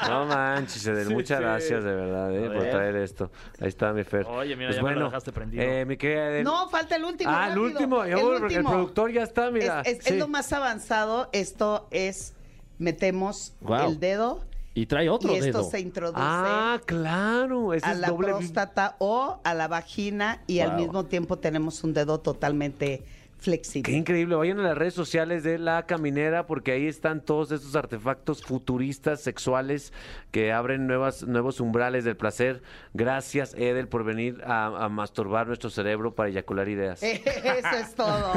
No 0.08 0.24
manches, 0.24 0.86
Edel, 0.86 1.10
muchas 1.10 1.38
gracias 1.40 1.84
de 1.84 1.94
verdad 1.94 2.34
eh, 2.34 2.48
por 2.50 2.62
traer 2.70 2.96
esto. 2.96 3.30
Ahí 3.60 3.68
está 3.68 3.92
mi 3.92 4.04
Fer. 4.04 4.24
Oye, 4.26 4.56
mira, 4.56 4.68
Pues 4.70 4.76
ya 4.76 4.82
me 4.82 4.94
lo 4.94 5.04
dejaste 5.06 5.32
prendido. 5.32 5.62
eh, 5.62 5.84
mi 5.84 5.96
querida 5.98 6.28
Edel. 6.30 6.44
No, 6.44 6.68
falta 6.70 6.96
el 6.96 7.04
último. 7.04 7.30
Ah, 7.30 7.50
el 7.52 7.58
último. 7.58 8.02
El 8.04 8.18
el 8.52 8.64
productor 8.64 9.12
ya 9.12 9.22
está, 9.22 9.50
mira. 9.50 9.82
Es, 9.82 9.98
es- 9.98 10.04
Sí. 10.04 10.14
es 10.14 10.18
lo 10.18 10.28
más 10.28 10.50
avanzado. 10.52 11.28
Esto 11.32 11.88
es, 11.90 12.34
metemos 12.78 13.52
el 13.86 14.00
dedo 14.00 14.40
Y 14.74 14.86
trae 14.86 15.08
otro 15.10 15.32
y 15.32 15.36
esto 15.36 15.58
dedo. 15.58 15.70
se 15.70 15.80
introduce 15.80 16.20
Ah, 16.22 16.80
claro. 16.86 17.74
Ese 17.74 17.86
a 17.86 17.92
es 17.92 17.98
la 17.98 18.08
doble. 18.08 18.28
próstata 18.28 18.96
o 18.98 19.40
a 19.44 19.54
la 19.54 19.68
vagina 19.68 20.42
y 20.46 20.60
al 20.60 20.76
mismo 20.76 21.04
tiempo 21.04 21.36
tenemos 21.38 21.84
un 21.84 21.92
dedo 21.92 22.18
totalmente 22.20 23.02
flexible. 23.38 23.90
Qué 23.90 23.96
increíble. 23.96 24.34
Vayan 24.34 24.60
a 24.60 24.62
las 24.62 24.78
redes 24.78 24.94
sociales 24.94 25.42
de 25.42 25.58
La 25.58 25.86
Caminera 25.86 26.46
porque 26.46 26.72
ahí 26.72 26.86
están 26.86 27.20
todos 27.20 27.50
estos 27.52 27.74
artefactos 27.76 28.42
futuristas 28.42 29.20
sexuales 29.20 29.92
que 30.30 30.52
abren 30.52 30.86
nuevas, 30.86 31.22
nuevos 31.22 31.60
umbrales 31.60 32.04
del 32.04 32.16
placer. 32.16 32.62
Gracias, 32.94 33.54
Edel, 33.54 33.88
por 33.88 34.04
venir 34.04 34.42
a, 34.44 34.84
a 34.84 34.88
masturbar 34.88 35.46
nuestro 35.46 35.70
cerebro 35.70 36.14
para 36.14 36.28
eyacular 36.28 36.68
ideas. 36.68 37.02
Eso 37.02 37.76
es 37.80 37.94
todo. 37.94 38.34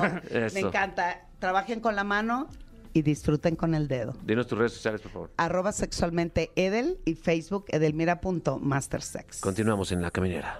Me 0.54 0.60
encanta. 0.60 1.28
Trabajen 1.40 1.80
con 1.80 1.96
la 1.96 2.04
mano 2.04 2.48
y 2.94 3.02
disfruten 3.02 3.56
con 3.56 3.74
el 3.74 3.88
dedo. 3.88 4.14
Dinos 4.24 4.48
tus 4.48 4.58
redes 4.58 4.74
sociales, 4.74 5.02
por 5.02 5.12
favor. 5.12 5.32
Arroba 5.38 5.72
sexualmente 5.72 6.52
Edel 6.56 7.00
y 7.06 7.16
Facebook 7.16 7.66
edelmira.mastersex. 7.70 9.42
Continuamos 9.42 9.92
en 9.92 10.02
La 10.02 10.12
Caminera. 10.12 10.60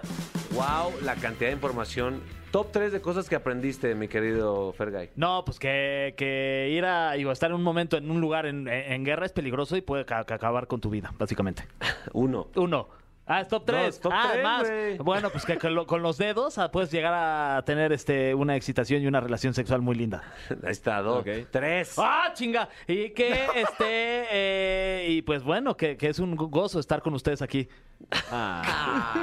Wow, 0.52 0.92
la 1.02 1.14
cantidad 1.16 1.50
de 1.50 1.54
información. 1.54 2.20
Top 2.52 2.70
3 2.70 2.92
de 2.92 3.00
cosas 3.00 3.28
que 3.30 3.34
aprendiste, 3.34 3.94
mi 3.94 4.08
querido 4.08 4.72
Fergay. 4.74 5.10
No, 5.16 5.42
pues 5.44 5.58
que, 5.58 6.14
que 6.18 6.68
ir 6.70 6.84
a 6.84 7.12
digo, 7.12 7.32
estar 7.32 7.50
en 7.50 7.56
un 7.56 7.62
momento 7.62 7.96
en 7.96 8.10
un 8.10 8.20
lugar 8.20 8.44
en, 8.46 8.68
en 8.68 9.04
guerra 9.04 9.24
es 9.26 9.32
peligroso 9.32 9.74
y 9.76 9.80
puede 9.80 10.04
ca- 10.04 10.24
ca- 10.24 10.34
acabar 10.34 10.66
con 10.66 10.78
tu 10.80 10.90
vida, 10.90 11.14
básicamente. 11.18 11.64
Uno. 12.12 12.48
Uno. 12.54 12.88
Ah, 13.24 13.40
es 13.40 13.48
top 13.48 13.64
3. 13.66 13.86
es 13.88 14.00
top 14.00 14.12
ah, 14.14 14.30
tres, 14.32 14.42
más. 14.42 14.68
Bueno, 14.98 15.30
pues 15.30 15.44
que 15.44 15.56
con, 15.56 15.74
lo- 15.74 15.86
con 15.86 16.02
los 16.02 16.18
dedos 16.18 16.58
ah, 16.58 16.70
puedes 16.72 16.90
llegar 16.90 17.14
a 17.14 17.62
tener 17.64 17.92
este 17.92 18.34
una 18.34 18.56
excitación 18.56 19.00
y 19.02 19.06
una 19.06 19.20
relación 19.20 19.54
sexual 19.54 19.80
muy 19.80 19.94
linda. 19.94 20.22
Ahí 20.64 20.72
está, 20.72 21.00
dos. 21.02 21.20
Ok. 21.20 21.28
Tres. 21.50 21.94
¡Ah, 21.98 22.32
chinga! 22.34 22.68
Y 22.88 23.10
que 23.10 23.32
este. 23.54 24.24
eh, 24.30 25.06
y 25.08 25.22
pues 25.22 25.44
bueno, 25.44 25.76
que, 25.76 25.96
que 25.96 26.08
es 26.08 26.18
un 26.18 26.34
gozo 26.34 26.80
estar 26.80 27.00
con 27.00 27.14
ustedes 27.14 27.42
aquí. 27.42 27.68
Ah, 28.32 29.14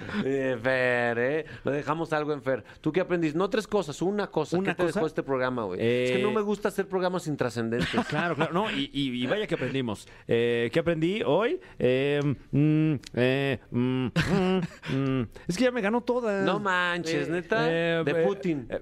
eh, 0.24 0.58
Fer, 0.60 1.18
¿eh? 1.18 1.46
Lo 1.62 1.70
dejamos 1.70 2.12
algo 2.12 2.32
en 2.32 2.42
Fer. 2.42 2.64
¿Tú 2.80 2.90
qué 2.90 3.00
aprendiste? 3.00 3.38
No 3.38 3.48
tres 3.48 3.68
cosas, 3.68 4.02
una 4.02 4.26
cosa. 4.28 4.58
¿Una 4.58 4.74
¿Qué 4.74 4.82
te 4.82 4.86
dejó 4.92 5.06
este 5.06 5.22
programa, 5.22 5.62
güey? 5.64 5.78
Es 5.80 6.10
que 6.12 6.18
Eh, 6.18 6.22
no 6.22 6.32
me 6.32 6.40
gusta 6.40 6.68
hacer 6.68 6.88
programas 6.88 7.28
intrascendentes. 7.28 7.88
Claro, 8.08 8.34
claro. 8.34 8.52
No, 8.52 8.70
y, 8.70 8.90
y- 8.92 9.22
y 9.22 9.26
vaya 9.28 9.46
que 9.46 9.54
aprendimos. 9.54 10.08
Eh, 10.26 10.68
¿Qué 10.72 10.80
aprendí 10.80 11.22
hoy? 11.24 11.60
Eh, 11.78 12.20
mm, 12.50 12.94
eh, 13.28 13.58
mm, 13.70 14.06
mm, 14.06 14.60
mm. 14.96 15.28
Es 15.46 15.56
que 15.56 15.64
ya 15.64 15.70
me 15.70 15.80
ganó 15.80 16.00
todas. 16.00 16.44
No 16.44 16.58
manches, 16.58 17.28
neta. 17.28 17.66
Eh, 17.68 18.02
de 18.04 18.10
eh, 18.10 18.26
Putin. 18.26 18.66
eh, 18.70 18.80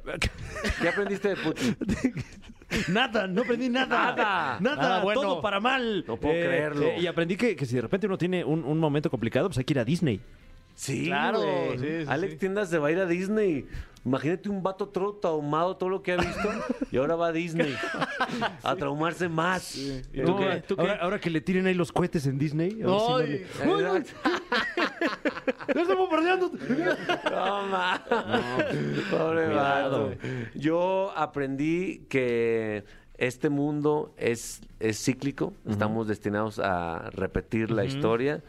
¿Qué 0.80 0.88
aprendiste 0.88 1.28
de 1.30 1.36
Putin? 1.36 1.76
Nada, 2.88 3.26
no 3.28 3.42
aprendí 3.42 3.68
nada. 3.68 3.86
Nada. 4.16 4.58
Nada, 4.60 4.76
Nada 4.76 5.02
bueno. 5.02 5.20
todo 5.22 5.40
para 5.40 5.60
mal. 5.60 6.04
No 6.06 6.16
puedo 6.16 6.34
creerlo. 6.34 6.98
y 6.98 7.06
aprendí 7.06 7.36
que, 7.36 7.54
que 7.54 7.64
si 7.64 7.76
de 7.76 7.82
repente 7.82 8.06
uno 8.06 8.18
tiene 8.18 8.44
un, 8.44 8.64
un 8.64 8.78
momento 8.78 9.08
complicado, 9.08 9.48
pues 9.48 9.58
hay 9.58 9.64
que 9.64 9.72
ir 9.72 9.78
a 9.78 9.84
Disney. 9.84 10.20
Sí, 10.76 11.06
Claro, 11.06 11.40
sí, 11.72 11.78
sí, 11.80 12.04
Alex 12.06 12.32
sí. 12.34 12.38
Tiendas 12.38 12.68
se 12.70 12.78
va 12.78 12.88
a 12.88 12.92
ir 12.92 12.98
a 12.98 13.06
Disney. 13.06 13.66
Imagínate 14.04 14.48
un 14.48 14.62
vato 14.62 14.86
todo 14.86 15.14
traumado, 15.14 15.76
todo 15.76 15.88
lo 15.88 16.00
que 16.00 16.12
ha 16.12 16.16
visto, 16.16 16.48
y 16.92 16.96
ahora 16.96 17.16
va 17.16 17.26
a 17.28 17.32
Disney 17.32 17.74
a 18.62 18.76
traumarse 18.76 19.28
más. 19.28 19.74
¿Y 19.76 20.00
tú 20.12 20.22
No, 20.22 20.36
qué? 20.38 20.62
¿Tú 20.68 20.76
qué? 20.76 20.82
ahora, 20.82 20.94
ahora 21.02 21.18
que 21.18 21.28
le 21.28 21.40
tiren 21.40 21.66
ahí 21.66 21.74
los 21.74 21.90
cohetes 21.90 22.24
en 22.26 22.38
Disney. 22.38 22.82
a 22.82 22.86
ver 23.16 23.46
si 23.58 23.66
no 23.66 23.76
le-. 23.80 24.04
¡Ya 25.74 25.82
estamos 25.82 26.08
perdiendo! 26.08 26.50
No. 27.30 27.68
Pobre 29.10 29.48
vato. 29.48 30.12
Yo 30.54 31.12
aprendí 31.16 32.02
que 32.08 32.84
este 33.18 33.48
mundo 33.48 34.14
es, 34.16 34.60
es 34.78 35.02
cíclico. 35.02 35.52
Estamos 35.68 36.06
destinados 36.06 36.60
a 36.60 37.10
repetir 37.10 37.70
la 37.70 37.84
historia 37.84 38.42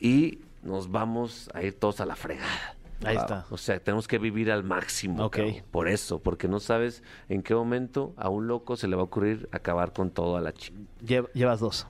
y 0.00 0.40
nos 0.66 0.90
vamos 0.90 1.48
a 1.54 1.62
ir 1.62 1.78
todos 1.78 2.00
a 2.00 2.06
la 2.06 2.16
fregada. 2.16 2.74
Ahí 3.04 3.16
está. 3.16 3.44
O 3.50 3.58
sea, 3.58 3.78
tenemos 3.78 4.08
que 4.08 4.18
vivir 4.18 4.50
al 4.50 4.64
máximo. 4.64 5.24
Ok. 5.26 5.36
cabrón. 5.36 5.54
Por 5.70 5.88
eso, 5.88 6.18
porque 6.18 6.48
no 6.48 6.60
sabes 6.60 7.02
en 7.28 7.42
qué 7.42 7.54
momento 7.54 8.14
a 8.16 8.30
un 8.30 8.46
loco 8.46 8.76
se 8.76 8.88
le 8.88 8.96
va 8.96 9.02
a 9.02 9.04
ocurrir 9.04 9.48
acabar 9.52 9.92
con 9.92 10.10
todo 10.10 10.36
a 10.36 10.40
la 10.40 10.52
chica. 10.52 10.78
Lle- 11.04 11.28
llevas 11.34 11.60
dos. 11.60 11.86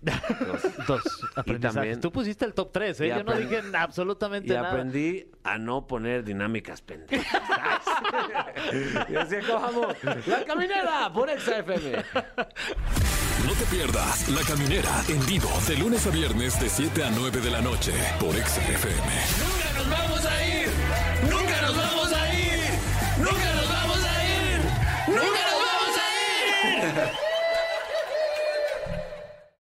Dos 0.86 1.02
aprendizajes. 1.34 1.74
también- 1.74 2.00
Tú 2.00 2.12
pusiste 2.12 2.44
el 2.44 2.54
top 2.54 2.70
3, 2.72 3.00
¿eh? 3.00 3.06
Y 3.06 3.08
Yo 3.10 3.24
no 3.24 3.34
dije 3.34 3.60
absolutamente 3.76 4.48
Y 4.48 4.56
nada. 4.56 4.70
aprendí 4.70 5.26
a 5.44 5.58
no 5.58 5.86
poner 5.86 6.22
dinámicas 6.24 6.82
pendejas. 6.82 7.26
y 9.08 9.16
así 9.16 9.36
acabamos. 9.36 9.96
La 10.26 10.44
caminera 10.44 11.12
por 11.12 11.28
Exa 11.30 11.58
FM. 11.58 12.04
No 13.46 13.52
te 13.54 13.64
pierdas 13.70 14.28
La 14.30 14.42
Caminera 14.42 14.90
en 15.08 15.24
vivo 15.26 15.48
de 15.66 15.76
lunes 15.78 16.06
a 16.06 16.10
viernes 16.10 16.60
de 16.60 16.68
7 16.68 17.04
a 17.04 17.10
9 17.10 17.40
de 17.40 17.50
la 17.50 17.60
noche 17.62 17.92
por 18.20 18.34
Exa 18.36 18.60
FM. 18.62 18.96
¡Nunca 19.38 19.78
nos 19.78 19.90
vamos 19.90 20.26
a 20.26 20.46
ir! 20.46 20.57